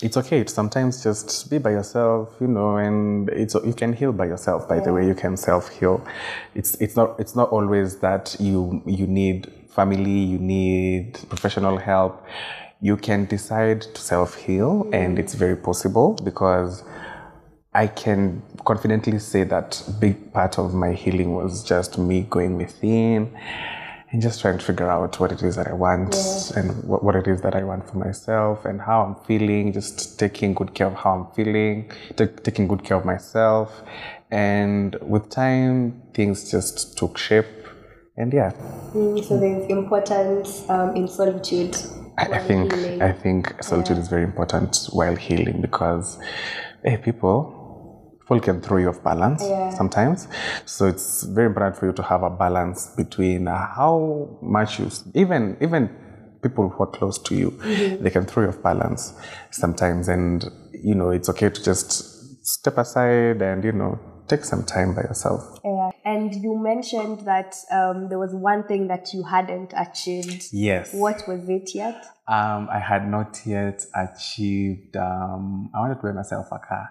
it's 0.00 0.16
okay. 0.16 0.44
To 0.44 0.52
sometimes 0.52 1.02
just 1.02 1.50
be 1.50 1.58
by 1.58 1.70
yourself 1.70 2.34
you 2.40 2.46
know 2.46 2.76
and 2.76 3.28
it's 3.30 3.54
you 3.54 3.72
can 3.72 3.92
heal 3.92 4.12
by 4.12 4.26
yourself 4.26 4.68
by 4.68 4.80
the 4.80 4.92
way. 4.92 5.06
You 5.06 5.14
can 5.14 5.36
self 5.36 5.68
heal 5.68 6.04
it's 6.54 6.74
it's 6.80 6.96
not 6.96 7.18
it's 7.18 7.34
not 7.34 7.50
always 7.50 7.96
that 7.96 8.36
you 8.38 8.82
you 8.86 9.06
need 9.06 9.50
family 9.68 10.18
you 10.18 10.38
need 10.38 11.18
professional 11.28 11.78
help. 11.78 12.24
You 12.80 12.96
can 12.96 13.24
decide 13.26 13.82
to 13.82 14.00
self 14.00 14.36
heal 14.36 14.88
and 14.92 15.18
it's 15.18 15.34
very 15.34 15.56
possible 15.56 16.14
because 16.22 16.84
I 17.74 17.86
can 17.88 18.42
confidently 18.64 19.18
say 19.18 19.44
that 19.44 19.82
big 20.00 20.32
part 20.32 20.58
of 20.58 20.74
my 20.74 20.92
healing 20.92 21.34
was 21.34 21.64
just 21.64 21.98
me 21.98 22.22
going 22.22 22.56
within 22.56 23.36
and 24.10 24.22
just 24.22 24.40
trying 24.40 24.58
to 24.58 24.64
figure 24.64 24.90
out 24.90 25.20
what 25.20 25.32
it 25.32 25.42
is 25.42 25.56
that 25.56 25.66
I 25.68 25.72
want 25.74 26.14
and 26.56 26.82
what, 26.84 27.04
what 27.04 27.14
it 27.14 27.26
is 27.26 27.42
that 27.42 27.54
I 27.54 27.62
want 27.62 27.88
for 27.88 27.98
myself 27.98 28.64
and 28.64 28.80
how 28.80 29.02
I'm 29.02 29.14
feeling, 29.26 29.72
just 29.72 30.18
taking 30.18 30.54
good 30.54 30.74
care 30.74 30.86
of 30.86 30.94
how 30.94 31.12
I'm 31.12 31.26
feeling, 31.34 31.90
ta- 32.16 32.26
taking 32.42 32.68
good 32.68 32.84
care 32.84 32.96
of 32.96 33.04
myself. 33.04 33.82
And 34.30 34.96
with 35.02 35.28
time, 35.28 36.02
things 36.14 36.50
just 36.50 36.96
took 36.96 37.18
shape. 37.18 37.46
And 38.16 38.32
yeah, 38.32 38.52
Mm, 38.94 39.22
so 39.22 39.38
there's 39.38 39.68
importance 39.70 40.68
um, 40.70 40.96
in 40.96 41.06
solitude. 41.06 41.76
I, 42.16 42.38
think 42.38 42.72
healing. 42.72 43.02
I 43.02 43.12
think 43.12 43.62
solitude 43.62 43.98
is 43.98 44.08
very 44.08 44.24
important 44.24 44.88
while 44.92 45.14
healing 45.14 45.60
because 45.60 46.18
hey, 46.82 46.96
people 46.96 47.57
people 48.28 48.40
can 48.40 48.60
throw 48.60 48.76
you 48.76 48.88
off 48.90 49.02
balance 49.02 49.42
Yeah. 49.48 49.70
sometimes. 49.70 50.28
So 50.66 50.86
it's 50.86 51.22
very 51.24 51.46
important 51.46 51.76
for 51.76 51.86
you 51.86 51.92
to 51.94 52.02
have 52.02 52.22
a 52.22 52.30
balance 52.30 52.88
between 52.94 53.48
uh, 53.48 53.56
how 53.74 54.38
much 54.42 54.78
you 54.78 54.90
even 55.14 55.56
even 55.60 55.88
people 56.42 56.68
who 56.68 56.82
are 56.84 56.90
close 56.98 57.18
to 57.18 57.34
you 57.34 57.50
they 58.00 58.10
can 58.10 58.24
throw 58.24 58.44
you 58.44 58.48
off 58.50 58.62
balance 58.62 59.12
sometimes 59.50 60.08
and 60.08 60.44
you 60.72 60.94
know 60.94 61.10
it's 61.10 61.28
okay 61.28 61.48
to 61.50 61.60
just 61.64 62.46
step 62.46 62.78
aside 62.78 63.42
and 63.42 63.64
you 63.64 63.72
know 63.72 63.98
take 64.28 64.44
some 64.44 64.62
time 64.62 64.94
by 64.94 65.02
yourself 65.02 65.58
Yeah. 65.64 65.90
And 66.04 66.34
you 66.34 66.56
mentioned 66.56 67.20
that 67.26 67.54
um, 67.70 68.08
there 68.08 68.18
was 68.18 68.32
one 68.34 68.62
thing 68.68 68.88
that 68.88 69.12
you 69.12 69.22
hadn't 69.24 69.72
achieved. 69.76 70.44
yes 70.52 70.94
What 70.94 71.18
was 71.28 71.48
it 71.48 71.74
yet? 71.74 72.06
Um, 72.28 72.68
I 72.70 72.78
had 72.78 73.08
not 73.08 73.40
yet 73.46 73.86
achieved. 73.94 74.96
Um, 74.98 75.70
I 75.74 75.80
wanted 75.80 75.94
to 75.94 76.02
buy 76.02 76.12
myself 76.12 76.48
a 76.52 76.58
car, 76.58 76.90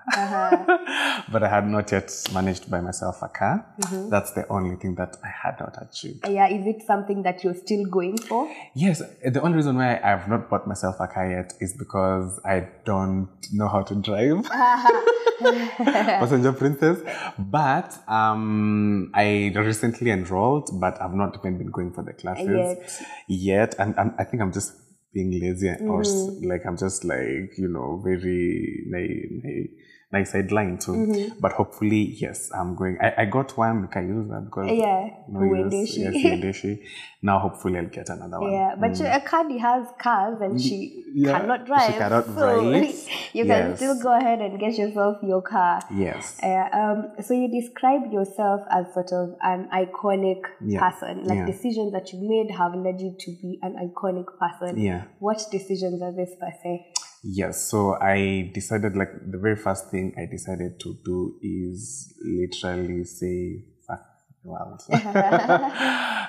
but 1.31 1.43
I 1.43 1.47
had 1.47 1.67
not 1.67 1.91
yet 1.91 2.11
managed 2.33 2.63
to 2.63 2.71
buy 2.71 2.81
myself 2.81 3.21
a 3.21 3.27
car. 3.27 3.63
That's 4.09 4.31
the 4.31 4.47
only 4.49 4.75
thing 4.77 4.95
that 4.95 5.15
I 5.23 5.29
had 5.43 5.59
not 5.59 5.77
achieved. 5.79 6.27
Yeah, 6.27 6.47
is 6.47 6.65
it 6.65 6.81
something 6.87 7.21
that 7.21 7.43
you're 7.43 7.53
still 7.53 7.85
going 7.85 8.17
for? 8.17 8.51
Yes, 8.73 9.03
the 9.23 9.41
only 9.41 9.57
reason 9.57 9.75
why 9.75 9.97
I 10.03 10.09
have 10.09 10.27
not 10.27 10.49
bought 10.49 10.65
myself 10.65 10.95
a 10.99 11.07
car 11.07 11.29
yet 11.29 11.53
is 11.59 11.73
because 11.73 12.39
I 12.43 12.69
don't 12.83 13.29
know 13.53 13.67
how 13.67 13.83
to 13.83 13.93
drive. 13.93 14.43
Passenger 15.37 16.53
princess. 16.53 16.99
But 17.37 17.95
um, 18.09 19.11
I 19.13 19.51
recently 19.55 20.09
enrolled, 20.09 20.69
but 20.79 20.99
I've 20.99 21.13
not 21.13 21.37
even 21.37 21.59
been 21.59 21.69
going 21.69 21.93
for 21.93 22.03
the 22.03 22.13
classes 22.13 22.47
Yet. 22.47 23.01
yet. 23.27 23.75
And, 23.77 23.93
and 23.97 24.13
I 24.17 24.23
think 24.23 24.41
I'm 24.41 24.51
just 24.51 24.73
being 25.13 25.31
lazy 25.41 25.69
or 25.87 26.01
s- 26.01 26.29
mm. 26.29 26.45
like 26.45 26.65
I'm 26.65 26.77
just 26.77 27.03
like, 27.03 27.57
you 27.57 27.67
know, 27.67 28.01
very 28.03 28.83
na- 28.87 29.27
na- 29.43 29.67
nice 30.11 30.31
sideline 30.31 30.77
too. 30.77 31.31
But 31.39 31.51
hopefully, 31.53 32.15
yes, 32.19 32.49
I'm 32.53 32.75
going. 32.75 32.97
I, 33.01 33.13
I 33.23 33.25
got 33.25 33.57
one, 33.57 33.81
like 33.81 33.97
I 33.97 34.01
use 34.01 34.27
that 34.29 34.45
because 34.45 34.71
Yeah, 34.71 35.09
no 35.29 35.43
use. 35.43 35.97
Yes, 35.97 36.13
Uendeshi. 36.15 36.79
Now 37.21 37.39
hopefully 37.39 37.77
I'll 37.79 37.87
get 37.87 38.09
another 38.09 38.39
one. 38.39 38.51
Yeah, 38.51 38.75
but 38.79 38.99
uh, 39.01 39.19
Cardi 39.21 39.57
has 39.57 39.87
cars 39.99 40.37
and 40.41 40.61
she 40.61 41.03
Yeah, 41.13 41.39
cannot 41.39 41.61
she 41.61 41.65
drive. 41.65 41.97
cannot 41.97 42.25
so 42.25 42.33
drive. 42.35 42.95
you 43.33 43.43
can 43.45 43.69
Yes. 43.69 43.77
still 43.77 43.99
go 44.01 44.15
ahead 44.17 44.39
and 44.39 44.59
get 44.59 44.77
yourself 44.77 45.17
your 45.23 45.41
car. 45.41 45.81
Yes. 45.93 46.39
Uh, 46.41 46.69
um, 46.73 47.11
so 47.21 47.33
you 47.33 47.49
describe 47.49 48.11
yourself 48.11 48.61
as 48.71 48.85
sort 48.93 49.11
of 49.11 49.35
an 49.41 49.67
iconic 49.73 50.41
Yeah. 50.61 50.89
person. 50.89 51.23
Like 51.25 51.37
Yeah. 51.39 51.45
decisions 51.47 51.91
that 51.93 52.13
you 52.13 52.19
made 52.27 52.51
have 52.55 52.73
led 52.75 53.01
you 53.01 53.15
to 53.19 53.31
be 53.41 53.59
an 53.61 53.75
iconic 53.75 54.27
person. 54.39 54.77
Yeah. 54.77 54.87
Yeah. 54.87 55.03
What 55.19 55.43
decisions 55.51 56.01
are 56.01 56.13
this 56.13 56.29
per 56.39 56.51
se? 56.63 56.93
Yes, 57.23 57.69
so 57.69 57.97
I 57.99 58.51
decided 58.53 58.95
like 58.95 59.09
the 59.31 59.37
very 59.37 59.55
first 59.55 59.89
thing 59.89 60.13
I 60.17 60.25
decided 60.29 60.79
to 60.81 60.97
do 61.03 61.39
is 61.41 62.13
literally 62.23 63.03
say 63.03 63.63
fuck 63.87 64.01
the 64.43 64.49
world. 64.49 64.81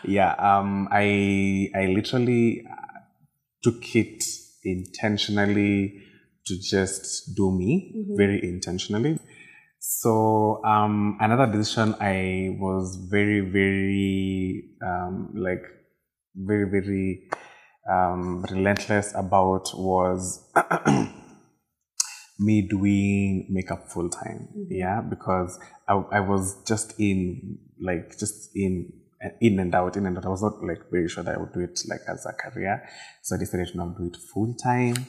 yeah, 0.05 0.35
um, 0.38 0.88
I 0.90 1.70
I 1.74 1.87
literally 1.87 2.66
uh, 2.70 3.01
took 3.62 3.94
it 3.94 4.24
intentionally 4.64 6.03
to 6.46 6.59
just 6.59 7.35
do 7.37 7.53
me, 7.53 8.05
very 8.16 8.42
intentionally. 8.42 9.18
So 9.81 10.64
um, 10.64 11.18
another 11.20 11.46
decision 11.46 11.94
I 12.01 12.57
was 12.59 12.96
very 12.96 13.40
very 13.40 14.70
um, 14.83 15.33
like 15.35 15.62
very 16.35 16.68
very 16.68 17.31
um, 17.88 18.44
relentless 18.51 19.12
about 19.14 19.70
was 19.74 20.44
me 22.38 22.62
doing 22.62 23.46
makeup 23.51 23.90
full 23.90 24.09
time. 24.09 24.48
Yeah, 24.68 25.01
because 25.01 25.59
I, 25.88 25.94
I 26.12 26.20
was 26.20 26.57
just 26.66 26.98
in 26.98 27.59
like 27.81 28.18
just 28.18 28.51
in 28.55 28.92
in 29.40 29.59
and 29.59 29.74
out, 29.74 29.96
in 29.96 30.07
and 30.07 30.16
out. 30.16 30.27
I 30.27 30.29
was 30.29 30.42
not 30.42 30.62
like 30.62 30.90
very 30.90 31.09
sure 31.09 31.24
that 31.24 31.35
I 31.35 31.38
would 31.38 31.53
do 31.53 31.61
it 31.61 31.81
like 31.88 32.01
as 32.09 32.27
a 32.27 32.33
career, 32.33 32.88
so 33.22 33.37
I 33.37 33.38
decided 33.38 33.68
to 33.68 33.77
now 33.77 33.94
do 33.98 34.07
it 34.07 34.16
full 34.33 34.55
time. 34.55 35.07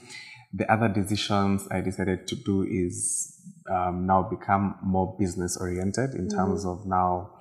The 0.52 0.72
other 0.72 0.89
decisions 0.89 1.68
I 1.70 1.82
decided 1.82 2.28
to 2.28 2.36
do 2.36 2.63
is 2.63 3.39
um, 3.70 4.08
now 4.08 4.24
become 4.24 4.76
more 4.82 5.15
business 5.20 5.58
oriented 5.58 6.15
in 6.15 6.28
terms 6.28 6.65
of 6.65 6.88
now 6.88 7.36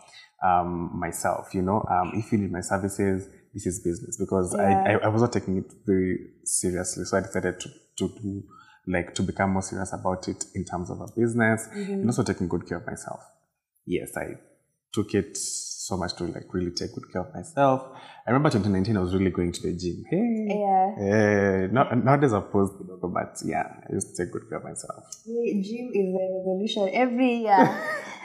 um, 0.44 0.90
myself. 0.92 1.55
You 1.55 1.62
know, 1.62 1.83
um, 1.90 2.12
if 2.14 2.31
you 2.33 2.38
need 2.38 2.53
my 2.53 2.61
services, 2.61 3.27
this 3.54 3.66
is 3.66 3.80
business 3.80 4.16
because 4.18 4.54
I, 4.54 4.72
I, 4.72 4.92
I 5.04 5.08
was 5.08 5.22
not 5.22 5.32
taking 5.32 5.58
it 5.58 5.72
very 5.87 6.18
seriously. 6.44 7.04
So 7.04 7.16
I 7.16 7.20
decided 7.20 7.61
to, 7.61 7.68
to 7.96 8.08
do 8.08 8.44
like 8.87 9.14
to 9.14 9.22
become 9.22 9.50
more 9.50 9.62
serious 9.62 9.92
about 9.92 10.28
it 10.28 10.44
in 10.54 10.64
terms 10.64 10.90
of 10.90 11.00
a 11.00 11.06
business 11.14 11.68
mm-hmm. 11.68 11.92
and 11.92 12.06
also 12.06 12.22
taking 12.22 12.48
good 12.48 12.66
care 12.66 12.78
of 12.78 12.87
myself. 12.87 13.20
Yes, 13.84 14.16
I 14.16 14.34
took 14.92 15.14
it 15.14 15.37
so 15.37 15.96
much 15.96 16.14
to 16.16 16.24
like 16.24 16.52
really 16.52 16.70
take 16.70 16.94
good 16.94 17.12
care 17.12 17.22
of 17.22 17.34
myself. 17.34 17.98
I 18.29 18.31
remember 18.33 18.51
2019, 18.51 18.95
I 18.95 19.01
was 19.01 19.14
really 19.14 19.31
going 19.31 19.53
to 19.53 19.62
the 19.62 19.73
gym. 19.73 20.05
Hey, 20.11 20.61
Yeah. 20.61 20.95
Eh, 21.01 21.69
not, 21.73 21.97
nowadays 22.05 22.35
I've 22.35 22.51
posed, 22.53 22.75
but 23.01 23.38
yeah, 23.43 23.64
I 23.88 23.95
used 23.95 24.14
to 24.14 24.23
take 24.23 24.33
good 24.35 24.51
care 24.51 24.59
of 24.59 24.64
myself. 24.64 25.05
Wait, 25.27 25.62
Gym 25.64 25.88
is 25.95 26.14
a 26.14 26.29
resolution 26.37 26.91
every 26.93 27.37
year. 27.37 27.75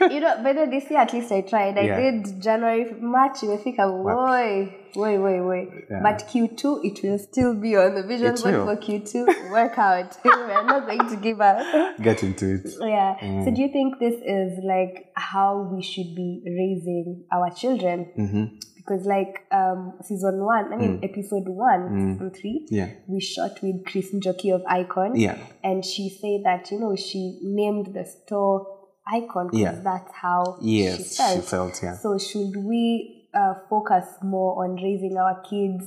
you 0.10 0.20
know, 0.20 0.40
but 0.42 0.56
this 0.70 0.90
year 0.90 1.00
at 1.00 1.10
least 1.14 1.32
I 1.32 1.40
tried. 1.40 1.78
I 1.78 1.82
Yeah. 1.84 2.00
did 2.00 2.42
January, 2.42 2.84
March, 3.00 3.38
imefika 3.40 3.88
boy, 3.88 4.76
boy, 4.92 5.16
boy, 5.16 5.38
boy. 5.40 5.68
Yeah. 5.90 6.00
But 6.02 6.28
Q2, 6.28 6.84
it 6.84 7.02
will 7.02 7.18
still 7.18 7.54
be 7.54 7.74
on 7.76 7.94
the 7.94 8.02
vision 8.02 8.34
board 8.34 8.56
for 8.66 8.76
Q2 8.76 9.50
workout. 9.50 10.18
We're 10.24 10.64
not 10.66 10.86
going 10.86 11.08
to 11.08 11.16
give 11.16 11.40
up. 11.40 11.96
Get 12.02 12.22
into 12.22 12.56
it. 12.56 12.66
Yeah. 12.78 13.16
Mm. 13.22 13.44
So 13.46 13.54
do 13.54 13.62
you 13.62 13.72
think 13.72 13.98
this 13.98 14.20
is 14.22 14.58
like 14.62 15.06
how 15.16 15.70
we 15.74 15.82
should 15.82 16.14
be 16.14 16.42
raising 16.44 17.24
our 17.32 17.50
children? 17.50 18.04
hmm 18.16 18.44
Because 18.86 19.06
like 19.06 19.46
um 19.50 19.94
season 20.02 20.44
one, 20.44 20.72
I 20.72 20.76
mean 20.76 21.00
episode 21.02 21.48
one, 21.48 21.88
season 22.12 22.30
three, 22.30 22.66
Mm. 22.66 22.76
Yeah. 22.78 22.88
we 23.08 23.20
shot 23.20 23.62
with 23.62 23.84
Chris 23.86 24.12
Njoki 24.12 24.54
of 24.54 24.62
Icon. 24.66 25.16
Yeah. 25.16 25.38
And 25.62 25.82
she 25.84 26.10
said 26.10 26.44
that, 26.44 26.70
you 26.70 26.78
know, 26.80 26.94
she 26.94 27.38
named 27.42 27.94
the 27.94 28.04
store 28.04 28.66
Icon 29.06 29.46
because 29.46 29.60
Yeah. 29.60 29.80
that's 29.82 30.12
how 30.12 30.58
Yes, 30.60 30.96
she 30.98 31.02
she 31.04 31.16
felt. 31.16 31.44
felt, 31.44 31.82
yeah. 31.82 31.94
So 31.96 32.18
should 32.18 32.54
we 32.56 33.20
uh, 33.32 33.54
focus 33.70 34.04
more 34.22 34.62
on 34.64 34.76
raising 34.76 35.16
our 35.16 35.40
kids, 35.42 35.84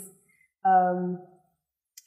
um, 0.65 1.19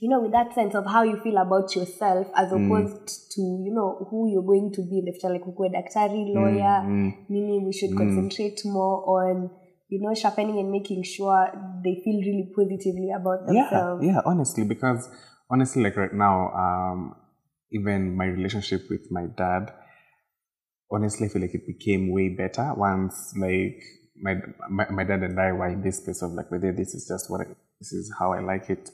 you 0.01 0.09
know, 0.09 0.21
with 0.23 0.33
that 0.33 0.53
sense 0.55 0.75
of 0.75 0.85
how 0.87 1.03
you 1.03 1.17
feel 1.21 1.39
about 1.39 1.75
yourself 1.77 2.27
as 2.35 2.51
Mm. 2.51 2.67
opposed 2.67 3.31
to, 3.33 3.41
you 3.41 3.73
know, 3.73 4.07
who 4.11 4.29
you're 4.31 4.43
going 4.43 4.73
to 4.73 4.83
be 4.83 4.99
in 4.99 5.05
the 5.05 5.13
future, 5.13 5.31
like 5.33 5.45
ukwe 5.47 5.71
daktari, 5.71 6.35
lawyer, 6.35 6.83
Mm, 6.85 7.15
meaning 7.29 7.65
we 7.65 7.73
should 7.73 7.95
concentrate 7.97 8.61
more 8.67 8.97
on, 9.21 9.51
you 9.91 10.01
know, 10.01 10.15
sharpening 10.15 10.59
and 10.59 10.71
making 10.71 11.03
sure 11.03 11.51
they 11.85 12.01
feel 12.05 12.21
really 12.21 12.49
positively 12.55 13.11
about 13.11 13.45
themselves. 13.47 14.05
yeah 14.05 14.13
yeah, 14.15 14.21
honestly 14.25 14.65
because 14.65 15.09
honestly 15.51 15.83
like 15.83 15.97
right 15.97 16.15
now 16.15 16.49
um 16.55 17.15
even 17.73 18.17
my 18.17 18.27
relationship 18.27 18.83
with 18.89 19.11
my 19.11 19.27
dad 19.37 19.73
honestly 20.91 21.27
i 21.27 21.29
feel 21.31 21.43
like 21.43 21.55
it 21.55 21.67
became 21.67 22.11
way 22.13 22.29
better 22.29 22.73
once 22.77 23.33
like 23.37 23.83
my 24.23 24.35
my, 24.69 24.89
my 24.91 25.05
dad 25.05 25.23
and 25.23 25.39
i 25.41 25.51
were 25.53 25.69
in 25.69 25.83
this 25.83 25.99
space 25.99 26.23
of 26.23 26.33
like 26.33 26.51
whether 26.51 26.73
this 26.73 26.95
is 26.95 27.07
just 27.09 27.31
what 27.31 27.41
I, 27.41 27.45
this 27.81 27.93
is 27.93 28.13
how 28.19 28.33
i 28.33 28.41
like 28.41 28.71
it 28.71 28.91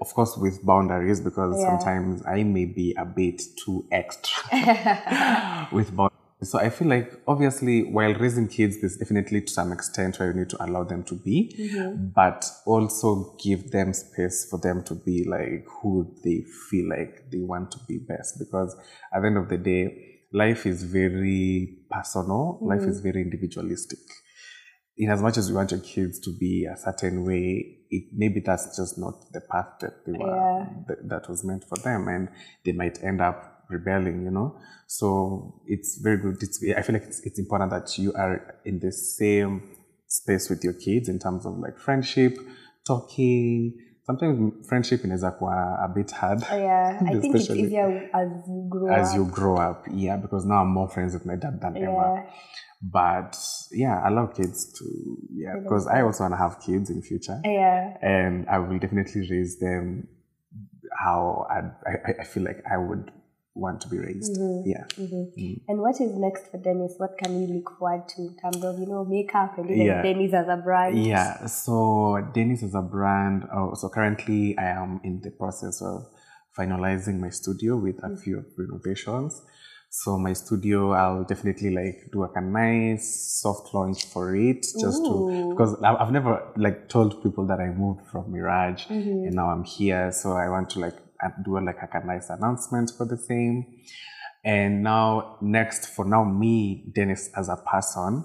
of 0.00 0.12
course 0.14 0.36
with 0.36 0.64
boundaries 0.64 1.20
because 1.20 1.60
Yeah. 1.60 1.66
sometimes 1.66 2.22
i 2.26 2.42
may 2.42 2.64
be 2.64 2.94
a 2.98 3.04
bit 3.04 3.40
too 3.64 3.86
extra 3.92 4.42
with 5.72 5.94
boundaries 5.94 6.21
so 6.42 6.58
I 6.58 6.70
feel 6.70 6.88
like 6.88 7.20
obviously 7.26 7.84
while 7.84 8.14
raising 8.14 8.48
kids, 8.48 8.80
there's 8.80 8.96
definitely 8.96 9.42
to 9.42 9.52
some 9.52 9.72
extent 9.72 10.18
where 10.18 10.32
you 10.32 10.40
need 10.40 10.50
to 10.50 10.64
allow 10.64 10.84
them 10.84 11.04
to 11.04 11.14
be, 11.14 11.54
mm-hmm. 11.58 12.06
but 12.14 12.44
also 12.66 13.36
give 13.42 13.70
them 13.70 13.92
space 13.92 14.46
for 14.50 14.58
them 14.58 14.82
to 14.84 14.94
be 14.94 15.24
like 15.24 15.64
who 15.80 16.14
they 16.24 16.44
feel 16.70 16.88
like 16.88 17.30
they 17.30 17.38
want 17.38 17.70
to 17.72 17.78
be 17.86 17.98
best. 17.98 18.38
Because 18.38 18.76
at 19.14 19.20
the 19.20 19.26
end 19.26 19.36
of 19.36 19.48
the 19.48 19.58
day, 19.58 20.20
life 20.32 20.66
is 20.66 20.82
very 20.82 21.78
personal. 21.90 22.58
Life 22.60 22.82
is 22.82 22.96
mm-hmm. 22.96 23.12
very 23.12 23.22
individualistic. 23.22 24.00
In 24.96 25.10
as 25.10 25.22
much 25.22 25.38
as 25.38 25.48
you 25.48 25.54
want 25.54 25.70
your 25.70 25.80
kids 25.80 26.20
to 26.20 26.36
be 26.38 26.66
a 26.66 26.76
certain 26.76 27.24
way, 27.24 27.78
it 27.90 28.04
maybe 28.12 28.40
that's 28.40 28.76
just 28.76 28.98
not 28.98 29.32
the 29.32 29.40
path 29.40 29.78
that 29.80 30.04
they 30.04 30.12
were 30.12 30.26
Yeah. 30.26 30.66
that, 30.88 31.08
that 31.08 31.28
was 31.28 31.44
meant 31.44 31.64
for 31.68 31.76
them, 31.78 32.08
and 32.08 32.28
they 32.64 32.72
might 32.72 33.02
end 33.02 33.20
up 33.20 33.51
rebelling, 33.72 34.24
you 34.24 34.30
know. 34.30 34.56
So 34.86 35.60
it's 35.66 35.98
very 36.02 36.18
good. 36.18 36.36
It's, 36.42 36.62
I 36.76 36.82
feel 36.82 36.94
like 36.94 37.04
it's, 37.04 37.20
it's 37.26 37.38
important 37.38 37.70
that 37.70 37.98
you 37.98 38.12
are 38.14 38.56
in 38.64 38.78
the 38.80 38.92
same 38.92 39.62
space 40.06 40.50
with 40.50 40.62
your 40.64 40.74
kids 40.74 41.08
in 41.08 41.18
terms 41.18 41.46
of 41.46 41.58
like 41.58 41.78
friendship, 41.78 42.36
talking. 42.86 43.74
Sometimes 44.04 44.66
friendship 44.68 45.04
inaweza 45.04 45.30
kuwa 45.30 45.78
a 45.84 45.88
bit 45.88 46.12
hard. 46.12 46.42
Oh, 46.52 46.56
yeah, 46.58 46.98
I 47.06 47.20
think 47.20 47.34
it's 47.36 47.50
easier 47.50 48.10
as 48.12 48.28
you 48.48 48.66
grow 48.68 48.92
as 48.94 49.10
up. 49.10 49.16
you 49.16 49.24
grow 49.26 49.56
up. 49.70 49.86
Yeah, 49.94 50.16
because 50.16 50.44
now 50.48 50.62
I'm 50.62 50.72
more 50.72 50.88
friends 50.88 51.14
with 51.14 51.24
my 51.26 51.36
dad 51.36 51.60
than 51.60 51.76
ever. 51.76 51.86
yeah. 51.86 52.24
But 52.82 53.36
yeah, 53.70 54.08
allow 54.08 54.26
kids 54.26 54.72
to 54.78 54.84
yeah, 55.30 55.54
because 55.62 55.86
I 55.86 56.02
also 56.02 56.24
want 56.24 56.32
to 56.34 56.38
have 56.38 56.58
kids 56.66 56.90
in 56.90 57.00
future, 57.00 57.40
oh, 57.44 57.48
Yeah. 57.50 57.96
and 58.02 58.48
I 58.48 58.58
will 58.58 58.78
definitely 58.80 59.20
raise 59.30 59.58
them 59.60 60.08
how 60.98 61.46
I 61.48 61.58
I, 61.88 62.14
I 62.22 62.24
feel 62.24 62.42
like 62.42 62.60
I 62.70 62.76
would 62.78 63.12
want 63.54 63.80
to 63.82 63.88
be 63.88 63.98
raised. 63.98 64.36
Mm-hmm. 64.36 64.68
Yeah. 64.68 64.84
Mm-hmm. 64.96 65.40
Mm. 65.40 65.60
And 65.68 65.78
what 65.80 66.00
is 66.00 66.12
next 66.14 66.50
for 66.50 66.58
Dennis? 66.58 66.94
What 66.96 67.18
can 67.18 67.38
we 67.38 67.46
look 67.52 67.78
forward 67.78 68.08
to 68.08 68.22
in 68.22 68.36
terms 68.40 68.64
of, 68.64 68.78
you 68.78 68.86
know, 68.86 69.04
makeup 69.04 69.58
and 69.58 69.70
even 69.70 69.86
Yeah. 69.86 70.02
Dennis 70.02 70.32
as 70.32 70.48
a 70.48 70.56
brand? 70.56 71.04
Yeah, 71.04 71.46
so 71.46 72.26
Dennis 72.32 72.62
is 72.62 72.74
a 72.74 72.82
brand. 72.82 73.48
Oh, 73.54 73.74
so 73.74 73.88
currently, 73.88 74.56
I 74.56 74.68
am 74.68 75.00
in 75.04 75.20
the 75.20 75.30
process 75.30 75.82
of 75.82 76.06
finalizing 76.56 77.18
my 77.20 77.30
studio 77.30 77.76
with 77.76 77.98
a 78.02 78.08
mm. 78.08 78.20
few 78.22 78.44
renovations. 78.56 79.42
So 79.94 80.18
my 80.18 80.32
studio, 80.32 80.92
I'll 80.92 81.24
definitely 81.24 81.68
like 81.68 82.10
do 82.10 82.22
like 82.22 82.36
a 82.36 82.40
nice 82.40 83.38
soft 83.42 83.74
launch 83.74 84.06
for 84.06 84.34
it, 84.34 84.62
just 84.80 85.04
to 85.04 85.50
because 85.50 85.76
I've 85.82 86.10
never 86.10 86.42
like 86.56 86.88
told 86.88 87.22
people 87.22 87.46
that 87.48 87.60
I 87.60 87.66
moved 87.66 88.06
from 88.10 88.32
Mirage 88.32 88.86
mm-hmm. 88.86 89.26
and 89.26 89.34
now 89.34 89.50
I'm 89.50 89.64
here. 89.64 90.10
So 90.10 90.32
I 90.32 90.48
want 90.48 90.70
to 90.70 90.80
like 90.80 90.96
do 91.44 91.60
like 91.60 91.76
a 91.92 92.06
nice 92.06 92.30
announcement 92.30 92.92
for 92.96 93.06
the 93.06 93.16
same. 93.16 93.66
And 94.44 94.82
now, 94.82 95.36
next 95.40 95.86
for 95.94 96.04
now, 96.04 96.24
me, 96.24 96.90
Dennis, 96.94 97.30
as 97.36 97.48
a 97.48 97.56
person, 97.56 98.24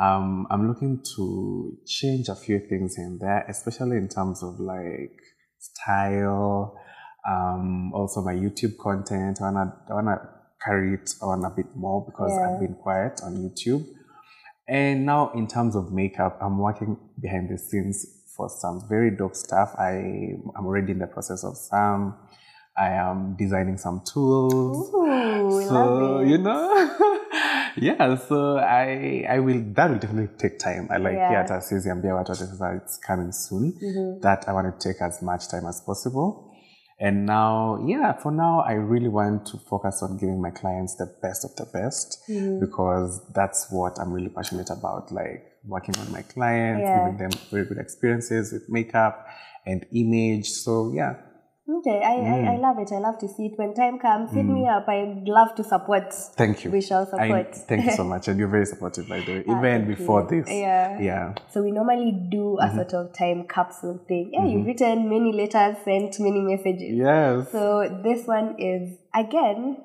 um, 0.00 0.46
I'm 0.50 0.68
looking 0.68 1.02
to 1.16 1.76
change 1.84 2.28
a 2.28 2.36
few 2.36 2.60
things 2.60 2.96
in 2.96 3.18
there, 3.20 3.44
especially 3.48 3.96
in 3.96 4.08
terms 4.08 4.42
of 4.44 4.60
like 4.60 5.18
style, 5.58 6.78
um, 7.28 7.92
also 7.92 8.20
my 8.22 8.34
YouTube 8.34 8.78
content. 8.78 9.40
I 9.40 9.50
wanna, 9.50 9.76
I 9.90 9.94
wanna 9.94 10.28
carry 10.64 10.94
it 10.94 11.10
on 11.22 11.44
a 11.44 11.50
bit 11.50 11.74
more 11.74 12.04
because 12.06 12.30
Yeah. 12.32 12.54
I've 12.54 12.60
been 12.60 12.74
quiet 12.74 13.20
on 13.24 13.34
YouTube. 13.36 13.84
And 14.68 15.06
now, 15.06 15.32
in 15.32 15.46
terms 15.48 15.74
of 15.74 15.92
makeup, 15.92 16.38
I'm 16.40 16.58
working 16.58 16.98
behind 17.20 17.48
the 17.48 17.58
scenes 17.58 18.17
for 18.38 18.48
some 18.48 18.80
very 18.88 19.10
dope 19.10 19.34
stuff. 19.34 19.74
I 19.78 19.92
am 20.56 20.64
already 20.66 20.92
in 20.92 20.98
the 21.00 21.08
process 21.08 21.44
of 21.44 21.56
some. 21.56 22.14
I 22.78 22.90
am 22.90 23.34
designing 23.36 23.76
some 23.76 24.00
tools. 24.12 24.88
Ooh, 24.94 25.62
so 25.68 26.20
you 26.20 26.38
know 26.38 26.62
yeah 27.76 28.14
so 28.28 28.56
i 28.58 29.26
i 29.28 29.38
will 29.40 29.60
that 29.74 29.90
will 29.90 29.98
definitely 29.98 30.30
take 30.38 30.58
time. 30.60 30.86
I 30.90 30.98
like 30.98 31.14
Yeah. 31.16 31.32
yeah. 31.32 31.42
hata 31.42 31.60
siwezi 31.60 31.90
ambia 31.90 32.14
watu 32.14 32.32
ati 32.32 32.44
sasa 32.46 32.74
it's 32.74 33.00
coming 33.06 33.32
soon. 33.32 33.72
That 34.20 34.48
i 34.48 34.54
want 34.54 34.78
to 34.78 34.88
take 34.88 35.04
as 35.04 35.22
much 35.22 35.48
time 35.48 35.68
as 35.68 35.84
possible. 35.84 36.32
And 37.00 37.26
now 37.26 37.78
yeah 37.88 38.18
for 38.22 38.32
now 38.32 38.60
i 38.66 38.74
really 38.74 39.08
want 39.08 39.44
to 39.50 39.58
focus 39.58 40.02
on 40.02 40.16
giving 40.16 40.40
my 40.40 40.50
clients 40.50 40.96
the 40.96 41.06
best 41.22 41.44
of 41.44 41.50
the 41.56 41.64
best 41.78 42.18
because 42.60 43.20
that's 43.34 43.68
what 43.72 43.98
i'm 44.00 44.12
really 44.12 44.30
passionate 44.30 44.70
about. 44.78 45.12
Like 45.12 45.42
working 45.68 45.96
on 45.98 46.10
my 46.10 46.22
clients 46.22 46.82
Yeah. 46.82 46.98
giving 46.98 47.18
them 47.18 47.30
very 47.50 47.64
good 47.64 47.78
experiences 47.78 48.52
with 48.52 48.68
makeup 48.68 49.26
and 49.66 49.86
image 49.92 50.48
so 50.48 50.92
yeah 50.94 51.14
Okay, 51.70 52.00
I, 52.02 52.14
I, 52.14 52.54
I 52.54 52.56
mm. 52.56 52.60
love 52.62 52.78
it. 52.78 52.90
I 52.92 52.98
love 52.98 53.18
to 53.18 53.28
see 53.28 53.46
it. 53.46 53.52
When 53.56 53.74
time 53.74 53.98
comes, 53.98 54.32
hit 54.32 54.46
me 54.46 54.62
mm. 54.62 54.74
up. 54.74 54.88
I'd 54.88 55.28
love 55.28 55.54
to 55.56 55.62
support. 55.62 56.14
Thank 56.14 56.64
you. 56.64 56.70
We 56.70 56.80
shall 56.80 57.04
support. 57.04 57.30
I, 57.30 57.52
thank 57.52 57.84
you 57.84 57.92
so 57.92 58.04
much. 58.12 58.26
And 58.26 58.38
you're 58.38 58.48
very 58.48 58.64
supportive, 58.64 59.06
by 59.06 59.20
the 59.20 59.32
way, 59.32 59.44
ah, 59.46 59.58
even 59.58 59.86
thank 59.86 59.98
before 59.98 60.22
you. 60.22 60.42
this. 60.42 60.50
Yeah. 60.50 60.98
Yeah. 60.98 61.34
So 61.52 61.62
we 61.62 61.70
normally 61.70 62.26
do 62.30 62.56
a 62.56 62.64
mm-hmm. 62.64 62.76
sort 62.76 62.94
of 62.94 63.12
time 63.12 63.46
capsule 63.48 64.02
thing. 64.08 64.30
Yeah, 64.32 64.46
you've 64.46 64.60
mm-hmm. 64.60 64.66
written 64.66 65.10
many 65.10 65.30
letters, 65.30 65.76
sent 65.84 66.18
many 66.20 66.40
messages. 66.40 66.96
Yes. 66.96 67.52
So 67.52 68.00
this 68.02 68.26
one 68.26 68.56
is 68.58 68.96
again 69.14 69.76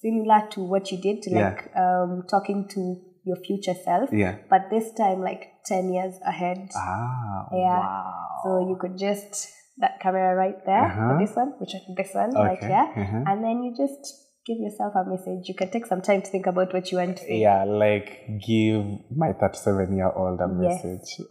similar 0.00 0.46
to 0.50 0.60
what 0.60 0.92
you 0.92 0.98
did 0.98 1.22
to 1.22 1.30
Yeah. 1.30 1.48
like 1.48 1.76
um, 1.76 2.22
talking 2.30 2.68
to 2.68 3.00
your 3.24 3.36
future 3.36 3.74
self, 3.84 4.10
yeah. 4.12 4.36
but 4.50 4.68
this 4.70 4.92
time 4.94 5.20
like 5.20 5.52
ten 5.64 5.92
years 5.92 6.14
ahead. 6.26 6.68
Ah. 6.76 7.46
Yeah. 7.52 7.78
Wow. 7.78 8.26
So 8.44 8.58
you 8.68 8.76
could 8.80 8.98
just 8.98 9.48
that 9.78 10.00
camera 10.00 10.34
right 10.34 10.58
there, 10.66 10.84
Uh-huh. 10.86 11.18
this 11.18 11.34
one, 11.34 11.54
which 11.58 11.74
is 11.74 11.82
this 11.96 12.14
one, 12.14 12.34
right 12.34 12.58
Okay. 12.58 12.66
here, 12.66 12.88
Uh-huh. 12.96 13.22
and 13.26 13.42
then 13.44 13.62
you 13.62 13.74
just 13.76 14.02
give 14.46 14.58
yourself 14.58 14.92
a 14.96 15.04
message. 15.08 15.48
You 15.48 15.54
can 15.54 15.70
take 15.70 15.86
some 15.86 16.02
time 16.02 16.20
to 16.22 16.28
think 16.30 16.46
about 16.46 16.74
what 16.74 16.90
you 16.90 16.98
want 16.98 17.16
to 17.18 17.22
say. 17.24 17.38
Yeah, 17.38 17.64
like 17.64 18.26
give 18.46 18.84
my 19.16 19.32
37 19.32 19.96
year 19.96 20.10
old 20.12 20.40
a 20.40 20.48
Yes. 20.60 20.84
message. 20.84 21.20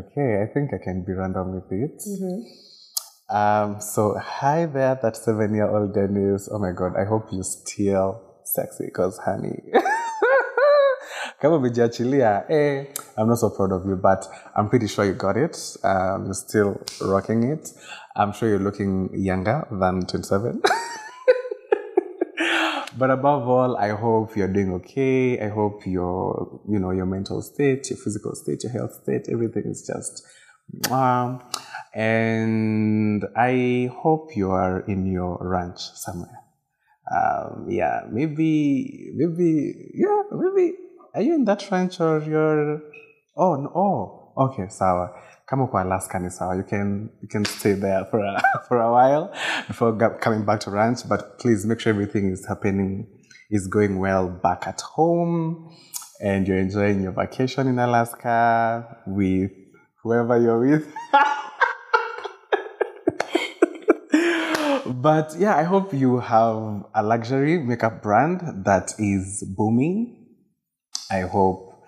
okay, 0.00 0.42
I 0.42 0.46
think 0.52 0.72
I 0.72 0.78
can 0.82 1.04
be 1.04 1.12
random 1.12 1.54
with 1.54 1.70
it. 1.72 1.98
Mhm. 2.06 2.36
Um, 3.28 3.80
so 3.80 4.14
hi 4.18 4.66
there, 4.66 4.94
that 5.02 5.16
seven 5.16 5.52
year 5.54 5.68
old 5.68 5.92
Dennis. 5.94 6.48
Oh 6.50 6.58
my 6.58 6.70
god, 6.72 6.94
I 6.96 7.04
hope 7.04 7.32
you 7.32 7.42
still 7.42 8.22
sexy 8.46 8.86
because 8.86 9.18
honey. 9.18 9.62
Kama 11.40 11.56
umejiachilia, 11.56 12.44
eh, 12.48 12.86
I'm 13.18 13.28
not 13.28 13.38
so 13.38 13.50
proud 13.50 13.72
of 13.72 13.86
you, 13.86 13.96
but 13.96 14.26
I'm 14.56 14.68
pretty 14.68 14.86
sure 14.86 15.04
you 15.04 15.12
got 15.12 15.36
it. 15.36 15.56
Um, 15.84 16.24
you're 16.24 16.34
still 16.34 16.80
rocking 17.02 17.42
it. 17.44 17.72
I'm 18.16 18.32
sure 18.32 18.48
you're 18.48 18.58
looking 18.58 19.10
younger 19.12 19.66
than 19.70 20.06
27. 20.06 20.62
but 22.98 23.10
above 23.10 23.48
all, 23.48 23.76
I 23.76 23.90
hope 23.90 24.36
you're 24.36 24.52
doing 24.52 24.72
okay. 24.74 25.38
I 25.38 25.48
hope 25.48 25.86
your, 25.86 26.60
you 26.68 26.78
know, 26.78 26.92
your 26.92 27.06
mental 27.06 27.42
state, 27.42 27.90
your 27.90 27.98
physical 27.98 28.34
state, 28.34 28.62
your 28.62 28.72
health 28.72 28.94
state, 29.02 29.26
everything 29.30 29.64
is 29.66 29.86
just, 29.86 30.26
um, 30.90 31.42
and 31.94 33.24
I 33.36 33.90
hope 33.92 34.36
you 34.36 34.52
are 34.52 34.80
in 34.80 35.06
your 35.06 35.38
ranch 35.40 35.80
somewhere. 35.94 36.45
Um, 37.10 37.66
yeah, 37.68 38.00
maybe, 38.10 39.12
maybe, 39.14 39.90
yeah, 39.94 40.22
maybe. 40.32 40.74
Are 41.14 41.22
you 41.22 41.34
in 41.34 41.44
that 41.44 41.70
ranch 41.70 42.00
or 42.00 42.20
you're? 42.22 42.80
Oh 43.36 43.54
no! 43.56 43.70
Oh, 43.74 44.32
okay, 44.36 44.68
sawa. 44.68 45.10
Kama 45.46 45.68
uko 45.68 45.82
Alaska 45.82 46.18
ni 46.18 46.30
sawa. 46.30 46.56
You 46.56 46.64
can 46.64 47.10
you 47.22 47.28
can 47.28 47.44
stay 47.44 47.72
there 47.72 48.04
for 48.10 48.18
a 48.18 48.42
for 48.68 48.80
a 48.80 48.90
while 48.90 49.32
before 49.68 49.96
coming 50.20 50.44
back 50.44 50.60
to 50.60 50.70
ranch. 50.70 51.08
But 51.08 51.38
please 51.38 51.64
make 51.64 51.80
sure 51.80 51.90
everything 51.90 52.30
is 52.32 52.44
happening, 52.46 53.06
is 53.50 53.68
going 53.68 53.98
well 53.98 54.28
back 54.28 54.66
at 54.66 54.80
home, 54.80 55.70
and 56.20 56.46
you're 56.48 56.58
enjoying 56.58 57.02
your 57.02 57.12
vacation 57.12 57.68
in 57.68 57.78
Alaska 57.78 58.98
with 59.06 59.52
whoever 60.02 60.40
you're 60.40 60.60
with. 60.60 60.92
but 65.06 65.36
yeah, 65.38 65.56
I 65.56 65.62
hope 65.62 65.94
you 65.94 66.18
have 66.18 66.84
a 66.92 67.00
luxury 67.00 67.60
makeup 67.60 68.02
brand 68.02 68.64
that 68.64 68.92
is 68.98 69.44
booming. 69.56 70.26
I 71.12 71.20
hope 71.20 71.84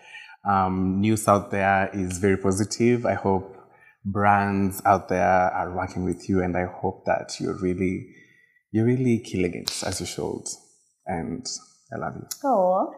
um, 0.48 1.00
news 1.00 1.26
out 1.26 1.50
there 1.50 1.90
is 1.92 2.18
very 2.18 2.36
positive. 2.36 3.04
I 3.04 3.14
hope 3.14 3.56
brands 4.04 4.80
out 4.84 5.08
there 5.08 5.50
are 5.58 5.74
working 5.74 6.04
with 6.04 6.28
you, 6.28 6.44
and 6.44 6.56
I 6.56 6.66
hope 6.66 7.06
that 7.06 7.40
you're 7.40 7.58
really, 7.58 8.06
you're 8.70 8.86
really 8.86 9.18
killing 9.18 9.54
it 9.62 9.82
as 9.84 9.98
you 9.98 10.06
should. 10.06 10.46
And 11.04 11.44
I 11.92 11.96
love 11.98 12.14
you. 12.14 12.26
Oh, 12.44 12.94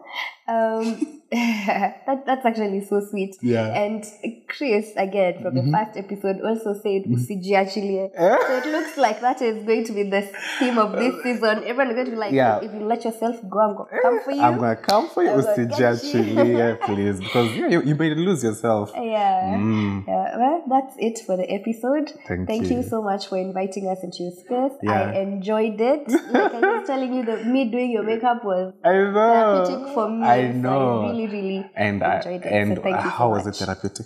um, 0.47 1.21
that, 1.31 2.23
that's 2.25 2.45
actually 2.45 2.83
so 2.85 2.99
sweet. 3.09 3.35
Yeah. 3.41 3.67
And 3.73 4.03
Chris, 4.49 4.91
again, 4.97 5.41
from 5.41 5.55
the 5.55 5.63
first 5.71 5.97
episode, 5.97 6.41
also 6.41 6.73
said 6.73 7.03
usijiachilie. 7.05 8.09
Eh? 8.13 8.37
So 8.47 8.57
it 8.57 8.65
looks 8.71 8.97
like 8.97 9.21
that 9.21 9.41
is 9.41 9.63
going 9.63 9.85
to 9.85 9.93
be 9.93 10.03
the 10.09 10.21
theme 10.59 10.77
of 10.77 10.91
this 10.93 11.15
season. 11.23 11.63
Everyone 11.63 11.87
is 11.89 11.93
going 11.95 12.05
to 12.05 12.11
be 12.11 12.17
like, 12.17 12.33
Yeah. 12.33 12.59
if 12.61 12.73
you 12.73 12.85
let 12.85 13.05
yourself 13.05 13.37
go, 13.49 13.59
I'm 13.59 13.75
going 13.77 13.89
to 13.89 14.01
come 14.01 14.19
for 14.25 14.31
you. 14.31 14.41
I'm 14.41 14.57
gonna 14.59 14.75
come 14.75 15.09
for 15.09 15.23
you, 15.23 15.29
I'm 15.29 15.41
gonna 15.41 15.67
get 15.67 15.77
Usijachili, 15.77 16.47
you. 16.47 16.57
yeah, 16.57 16.75
please, 16.85 17.19
because 17.19 17.55
yeah, 17.55 17.67
you, 17.69 17.81
you 17.83 17.95
may 17.95 18.13
lose 18.13 18.43
yourself. 18.43 18.91
yeah. 18.95 19.55
Mm. 19.55 20.05
Yeah, 20.07 20.37
well, 20.37 20.63
that's 20.67 20.95
it 20.99 21.19
for 21.25 21.37
the 21.37 21.49
episode. 21.49 22.11
Thank 22.27 22.69
you. 22.69 22.77
you 22.77 22.83
so 22.83 23.01
much 23.01 23.27
for 23.27 23.37
inviting 23.37 23.87
us 23.87 24.03
into 24.03 24.23
your 24.23 24.31
space. 24.33 24.77
Yeah. 24.83 24.91
I 25.15 25.19
enjoyed 25.19 25.79
it. 25.79 26.09
Like 26.09 26.53
I 26.55 26.59
was 26.79 26.87
telling 26.87 27.13
you, 27.13 27.23
that 27.25 27.45
me 27.47 27.65
doing 27.69 27.91
your 27.91 28.03
makeup 28.03 28.43
was 28.43 28.73
I 28.83 28.91
know. 28.91 29.13
therapeutic 29.13 29.93
for 29.93 30.09
me. 30.09 30.25
I 30.25 30.30
So 30.37 30.51
know. 30.51 31.01
I 31.01 31.09
really, 31.11 31.27
really 31.27 31.71
and 31.75 32.03
I, 32.03 32.17
enjoyed 32.17 32.45
it. 32.45 32.51
and 32.51 32.77
so 32.77 32.81
thank 32.83 32.95
you 33.03 33.09
how 33.09 33.25
so 33.25 33.29
was 33.29 33.45
much. 33.45 33.61
it 33.61 33.65
therapeutic? 33.65 34.05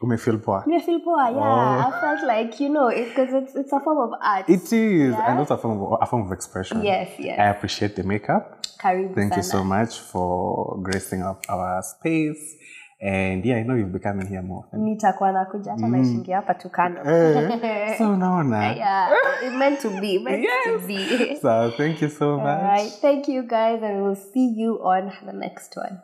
Umefeel 0.00 0.38
poa? 0.44 0.62
I 0.64 0.80
feel 0.80 1.00
poor, 1.00 1.18
yeah. 1.18 1.38
Oh. 1.38 1.88
I 1.88 2.00
felt 2.00 2.22
like, 2.24 2.60
you 2.60 2.68
know, 2.68 2.88
because 2.88 3.30
it's, 3.32 3.54
it's 3.56 3.72
a 3.72 3.80
form 3.80 3.98
of 3.98 4.10
art. 4.22 4.48
It 4.48 4.72
is, 4.72 5.10
Yeah. 5.12 5.28
and 5.30 5.38
also 5.40 5.54
a 5.54 5.58
form 5.58 5.82
of, 5.82 5.98
a 6.00 6.06
form 6.06 6.26
of 6.26 6.32
expression. 6.32 6.84
yes, 6.84 7.10
yes. 7.18 7.36
I 7.38 7.46
appreciate 7.46 7.96
the 7.96 8.04
makeup. 8.04 8.64
Karibu 8.80 9.12
Thank 9.16 9.34
you 9.36 9.42
so 9.42 9.64
much 9.64 9.98
for 9.98 10.78
gracing 10.82 11.22
up 11.22 11.44
our 11.48 11.82
space. 11.82 12.54
And 13.00 13.44
yeah, 13.44 13.56
I 13.58 13.62
know 13.62 13.74
you'll 13.76 13.92
be 13.92 13.98
coming 14.00 14.26
here 14.26 14.42
more. 14.42 14.64
nitakuwa 14.72 15.32
nakuja 15.32 15.70
hata 15.72 15.88
naishingia 15.88 16.36
hapa 16.36 16.54
tu 16.54 16.70
kando 16.70 17.00
Eh, 17.10 17.94
so 17.98 18.10
unaona. 18.12 18.72
yeah 18.76 19.10
it 19.46 19.52
meant 19.52 19.80
to 19.82 19.90
be 19.90 20.18
meant 20.18 20.46
to 20.64 20.78
be 20.86 20.98
So 21.42 21.70
thank 21.76 22.02
you 22.02 22.08
so 22.08 22.40
all 22.40 22.62
right 22.62 22.92
thank 23.00 23.28
you 23.28 23.42
guys 23.42 23.82
and 23.82 24.02
we'll 24.02 24.16
see 24.16 24.52
you 24.60 24.80
on 24.82 25.12
the 25.26 25.32
next 25.32 25.76
one 25.76 25.98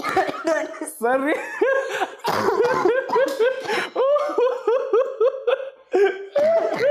Sorry. 1.00 1.34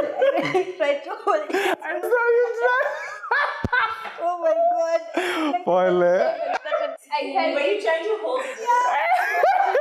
Hold 0.09 1.45
it. 1.49 1.77
I'm 1.83 2.01
sorry. 2.01 3.09
oh 4.21 4.37
my 4.41 4.53
god. 4.53 5.53
Like, 5.53 5.65
Poor 5.65 5.85
Leia. 5.91 6.57
I 7.11 7.21
can't. 7.21 7.53
You 7.53 7.81
trying 7.81 8.03
to 8.03 8.17
hold? 8.21 8.41
Yeah. 8.59 9.75